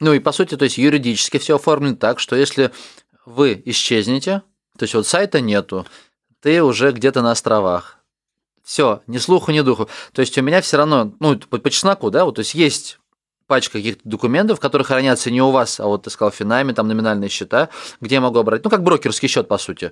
Ну 0.00 0.12
и 0.12 0.20
по 0.20 0.30
сути, 0.30 0.56
то 0.56 0.64
есть 0.64 0.78
юридически 0.78 1.38
все 1.38 1.56
оформлено 1.56 1.96
так, 1.96 2.20
что 2.20 2.36
если 2.36 2.70
вы 3.26 3.60
исчезнете, 3.64 4.42
то 4.78 4.84
есть 4.84 4.94
вот 4.94 5.08
сайта 5.08 5.40
нету, 5.40 5.86
ты 6.40 6.62
уже 6.62 6.92
где-то 6.92 7.20
на 7.20 7.32
островах. 7.32 7.98
Все, 8.62 9.02
ни 9.08 9.18
слуху, 9.18 9.50
ни 9.50 9.60
духу. 9.60 9.88
То 10.12 10.20
есть 10.20 10.38
у 10.38 10.42
меня 10.42 10.60
все 10.60 10.76
равно, 10.76 11.12
ну, 11.18 11.36
по, 11.36 11.58
по 11.58 11.70
чесноку, 11.70 12.10
да, 12.10 12.24
вот, 12.24 12.36
то 12.36 12.40
есть 12.40 12.54
есть 12.54 13.00
пачка 13.48 13.78
каких-то 13.78 14.08
документов, 14.08 14.60
которые 14.60 14.84
хранятся 14.84 15.32
не 15.32 15.42
у 15.42 15.50
вас, 15.50 15.80
а 15.80 15.86
вот 15.86 16.04
ты 16.04 16.10
сказал 16.10 16.30
финами, 16.30 16.72
там 16.72 16.86
номинальные 16.86 17.30
счета, 17.30 17.70
где 18.00 18.16
я 18.16 18.20
могу 18.20 18.38
обратить, 18.38 18.64
ну 18.64 18.70
как 18.70 18.84
брокерский 18.84 19.28
счет 19.28 19.48
по 19.48 19.58
сути. 19.58 19.90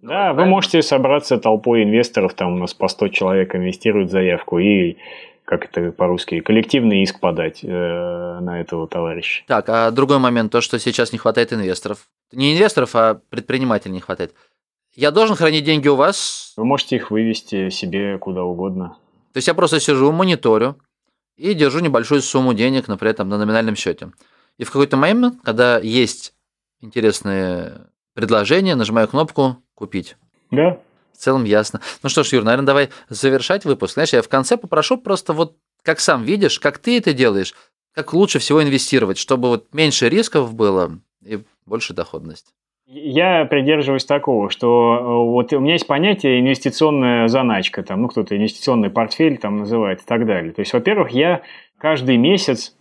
Да, 0.00 0.32
вы 0.32 0.46
можете 0.46 0.82
собраться 0.82 1.38
толпой 1.38 1.84
инвесторов, 1.84 2.34
там 2.34 2.54
у 2.54 2.58
нас 2.58 2.74
по 2.74 2.88
100 2.88 3.08
человек 3.08 3.54
инвестируют 3.54 4.10
заявку 4.10 4.58
и 4.58 4.96
как 5.44 5.66
это 5.66 5.92
по-русски, 5.92 6.40
коллективный 6.40 7.02
иск 7.02 7.20
подать 7.20 7.60
э, 7.62 7.68
на 7.68 8.60
этого 8.60 8.88
товарища. 8.88 9.44
Так, 9.46 9.68
а 9.68 9.90
другой 9.90 10.18
момент, 10.18 10.50
то, 10.50 10.60
что 10.60 10.78
сейчас 10.78 11.12
не 11.12 11.18
хватает 11.18 11.52
инвесторов. 11.52 12.08
Не 12.32 12.54
инвесторов, 12.54 12.94
а 12.94 13.20
предпринимателей 13.28 13.92
не 13.92 14.00
хватает. 14.00 14.34
Я 14.94 15.10
должен 15.10 15.36
хранить 15.36 15.64
деньги 15.64 15.88
у 15.88 15.96
вас? 15.96 16.54
Вы 16.56 16.64
можете 16.64 16.96
их 16.96 17.10
вывести 17.10 17.70
себе 17.70 18.18
куда 18.18 18.44
угодно. 18.44 18.96
То 19.32 19.38
есть 19.38 19.48
я 19.48 19.54
просто 19.54 19.80
сижу, 19.80 20.12
мониторю, 20.12 20.76
и 21.42 21.54
держу 21.54 21.80
небольшую 21.80 22.22
сумму 22.22 22.54
денег, 22.54 22.86
например, 22.86 23.14
там, 23.14 23.28
на 23.28 23.36
номинальном 23.36 23.74
счете. 23.74 24.12
И 24.58 24.64
в 24.64 24.70
какой-то 24.70 24.96
момент, 24.96 25.40
когда 25.42 25.78
есть 25.78 26.34
интересные 26.80 27.88
предложения, 28.14 28.76
нажимаю 28.76 29.08
кнопку 29.08 29.56
«Купить». 29.74 30.16
Да. 30.52 30.78
В 31.12 31.16
целом 31.16 31.42
ясно. 31.42 31.80
Ну 32.04 32.08
что 32.08 32.22
ж, 32.22 32.34
Юр, 32.34 32.44
наверное, 32.44 32.66
давай 32.66 32.90
завершать 33.08 33.64
выпуск. 33.64 33.94
Знаешь, 33.94 34.12
я 34.12 34.22
в 34.22 34.28
конце 34.28 34.56
попрошу 34.56 34.98
просто 34.98 35.32
вот, 35.32 35.56
как 35.82 35.98
сам 35.98 36.22
видишь, 36.22 36.60
как 36.60 36.78
ты 36.78 36.98
это 36.98 37.12
делаешь, 37.12 37.54
как 37.92 38.12
лучше 38.12 38.38
всего 38.38 38.62
инвестировать, 38.62 39.18
чтобы 39.18 39.48
вот 39.48 39.74
меньше 39.74 40.08
рисков 40.08 40.54
было 40.54 41.00
и 41.24 41.42
больше 41.66 41.92
доходность. 41.92 42.54
Я 42.94 43.46
придерживаюсь 43.46 44.04
такого, 44.04 44.50
что 44.50 44.98
э, 44.98 45.02
вот 45.30 45.50
у 45.54 45.60
меня 45.60 45.72
есть 45.72 45.86
понятие 45.86 46.40
инвестиционная 46.40 47.26
заначка, 47.26 47.82
там, 47.82 48.02
ну 48.02 48.08
кто-то 48.08 48.36
инвестиционный 48.36 48.90
портфель 48.90 49.38
там 49.38 49.56
называет 49.56 50.00
и 50.00 50.04
так 50.04 50.26
далее. 50.26 50.52
То 50.52 50.60
есть, 50.60 50.74
во-первых, 50.74 51.10
я 51.12 51.40
каждый 51.78 52.18
месяц 52.18 52.76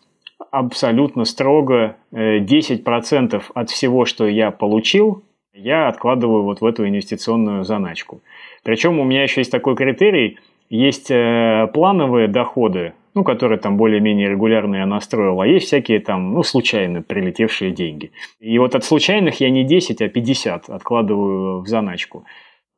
абсолютно 0.52 1.24
строго 1.24 1.96
10% 2.12 3.36
э, 3.36 3.42
от 3.54 3.70
всего, 3.70 4.04
что 4.04 4.28
я 4.28 4.52
получил, 4.52 5.24
я 5.54 5.88
откладываю 5.88 6.44
вот 6.44 6.60
в 6.60 6.66
эту 6.66 6.86
инвестиционную 6.86 7.64
заначку. 7.64 8.22
Причем 8.64 9.00
у 9.00 9.06
меня 9.06 9.24
еще 9.24 9.40
есть 9.40 9.52
такой 9.52 9.78
критерий, 9.78 10.40
есть 10.70 11.10
э, 11.10 11.70
плановые 11.74 12.28
доходы, 12.28 12.96
ну, 13.14 13.24
которые 13.24 13.60
там 13.60 13.78
более-менее 13.78 14.30
регулярно 14.30 14.78
я 14.78 14.86
настроил, 14.86 15.42
а 15.42 15.48
есть 15.48 15.68
всякие 15.68 16.00
там, 16.00 16.34
ну, 16.34 16.44
случайно 16.44 17.02
прилетевшие 17.02 17.72
деньги. 17.72 18.12
И 18.40 18.58
вот 18.58 18.76
от 18.76 18.84
случайных 18.84 19.42
я 19.42 19.50
не 19.50 19.64
10, 19.64 20.02
а 20.02 20.10
50 20.10 20.70
откладываю 20.70 21.62
в 21.62 21.68
заначку. 21.68 22.26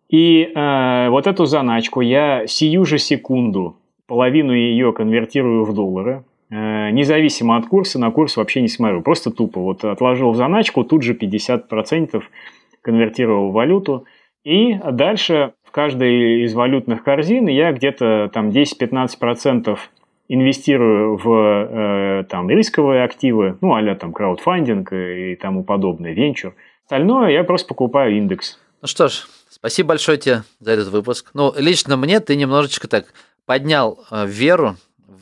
И 0.10 0.52
э, 0.54 1.10
вот 1.10 1.28
эту 1.28 1.46
заначку 1.46 2.02
я 2.02 2.46
сию 2.48 2.86
же 2.86 2.98
секунду, 3.00 3.78
половину 4.08 4.54
ее 4.54 4.94
конвертирую 4.94 5.66
в 5.66 5.74
доллары, 5.74 6.24
э, 6.50 6.92
независимо 6.92 7.58
от 7.58 7.68
курса, 7.68 8.00
на 8.00 8.12
курс 8.12 8.38
вообще 8.38 8.62
не 8.62 8.68
смотрю, 8.68 9.02
просто 9.02 9.32
тупо. 9.32 9.60
Вот 9.60 9.84
отложил 9.86 10.32
в 10.32 10.36
заначку, 10.36 10.84
тут 10.84 11.04
же 11.04 11.14
50% 11.14 12.22
конвертировал 12.82 13.50
в 13.50 13.54
валюту. 13.54 14.06
И 14.44 14.78
дальше 14.92 15.54
в 15.64 15.72
каждой 15.72 16.44
из 16.44 16.54
валютных 16.54 17.04
корзин 17.04 17.48
я 17.48 17.72
где-то 17.72 18.30
там 18.34 18.50
10-15% 18.50 19.78
инвестирую 20.28 21.18
в 21.18 21.30
э, 21.30 22.24
там, 22.30 22.50
рисковые 22.50 23.04
активы, 23.04 23.58
ну, 23.62 23.74
а 23.76 23.96
там 23.96 24.14
краудфандинг 24.14 24.94
и 24.94 25.36
тому 25.36 25.64
подобное, 25.64 26.14
венчур. 26.14 26.56
Остальное 26.86 27.32
я 27.32 27.44
просто 27.44 27.68
покупаю 27.68 28.18
индекс. 28.18 28.60
Ну 28.82 28.88
что 28.88 29.08
ж, 29.08 29.26
спасибо 29.50 29.90
большое 29.90 30.18
тебе 30.18 30.44
за 30.60 30.72
этот 30.72 30.90
выпуск. 30.90 31.32
Ну, 31.34 31.54
лично 31.58 31.98
мне 31.98 32.20
ты 32.20 32.36
немножечко 32.36 32.88
так 32.88 33.14
поднял 33.46 34.06
э, 34.12 34.26
веру 34.28 34.76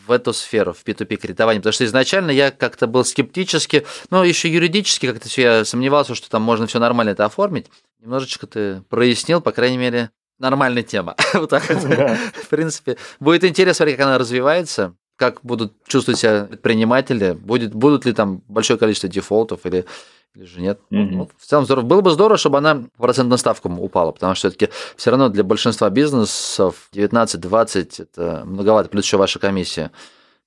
в 0.08 0.12
эту 0.12 0.34
сферу, 0.34 0.74
в 0.74 0.84
P2P 0.84 1.16
кредитование, 1.18 1.62
потому 1.62 1.74
что 1.74 1.86
изначально 1.86 2.32
я 2.32 2.52
как-то 2.52 2.88
был 2.88 3.04
скептически, 3.04 3.86
ну, 4.10 4.24
еще 4.24 4.50
юридически 4.50 5.08
как-то 5.08 5.30
все, 5.30 5.42
я 5.42 5.66
сомневался, 5.66 6.16
что 6.16 6.30
там 6.30 6.42
можно 6.42 6.68
все 6.68 6.80
нормально 6.80 7.12
это 7.12 7.26
оформить. 7.26 7.68
Немножечко 8.00 8.48
ты 8.48 8.82
прояснил, 8.90 9.42
по 9.42 9.52
крайней 9.52 9.78
мере, 9.78 10.10
нормальная 10.42 10.84
тема. 10.84 11.16
вот 11.34 11.50
так 11.50 11.64
В 11.64 12.48
принципе, 12.50 12.98
будет 13.20 13.44
интересно 13.44 13.76
смотреть, 13.76 13.98
как 13.98 14.08
она 14.08 14.18
развивается, 14.18 14.96
как 15.16 15.40
будут 15.44 15.74
чувствовать 15.88 16.20
себя 16.20 16.46
предприниматели, 16.50 17.34
будет, 17.34 17.74
будут 17.74 18.06
ли 18.06 18.14
там 18.14 18.42
большое 18.48 18.80
количество 18.80 19.08
дефолтов 19.08 19.66
или, 19.66 19.86
или 20.36 20.46
же 20.46 20.62
нет. 20.62 20.80
Mm-hmm. 20.92 21.10
Ну, 21.12 21.30
в 21.38 21.46
целом 21.46 21.66
здорово. 21.66 21.86
Было 21.86 22.02
бы 22.02 22.10
здорово, 22.10 22.38
чтобы 22.38 22.58
она 22.58 22.84
по 22.98 23.04
процентным 23.04 23.38
ставкам 23.38 23.80
упала, 23.80 24.12
потому 24.12 24.36
что 24.36 24.50
все-таки 24.50 24.74
все 24.98 25.12
равно 25.12 25.30
для 25.30 25.44
большинства 25.44 25.90
бизнесов 25.90 26.90
19-20 26.94 28.02
это 28.02 28.44
многовато, 28.46 28.90
плюс 28.90 29.06
еще 29.06 29.18
ваша 29.18 29.40
комиссия. 29.40 29.92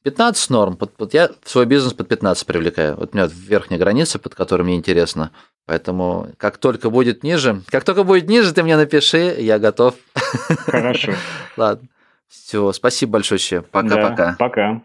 15 0.04 0.50
норм. 0.50 0.76
Вот, 0.78 0.92
вот 0.98 1.14
я 1.14 1.30
свой 1.44 1.64
бизнес 1.64 1.94
под 1.94 2.08
15 2.08 2.46
привлекаю. 2.46 2.94
Вот 2.96 3.14
у 3.14 3.16
меня 3.16 3.28
верхняя 3.32 3.80
граница, 3.80 4.18
под 4.18 4.34
которой 4.34 4.62
мне 4.62 4.76
интересно. 4.76 5.30
Поэтому 5.66 6.28
как 6.36 6.58
только 6.58 6.90
будет 6.90 7.22
ниже, 7.22 7.62
как 7.70 7.84
только 7.84 8.04
будет 8.04 8.28
ниже, 8.28 8.52
ты 8.52 8.62
мне 8.62 8.76
напиши, 8.76 9.34
я 9.38 9.58
готов. 9.58 9.94
Хорошо. 10.66 11.14
Ладно. 11.56 11.88
Все, 12.28 12.72
спасибо 12.72 13.12
большое. 13.12 13.62
Пока-пока. 13.62 14.16
Да, 14.16 14.36
пока. 14.38 14.82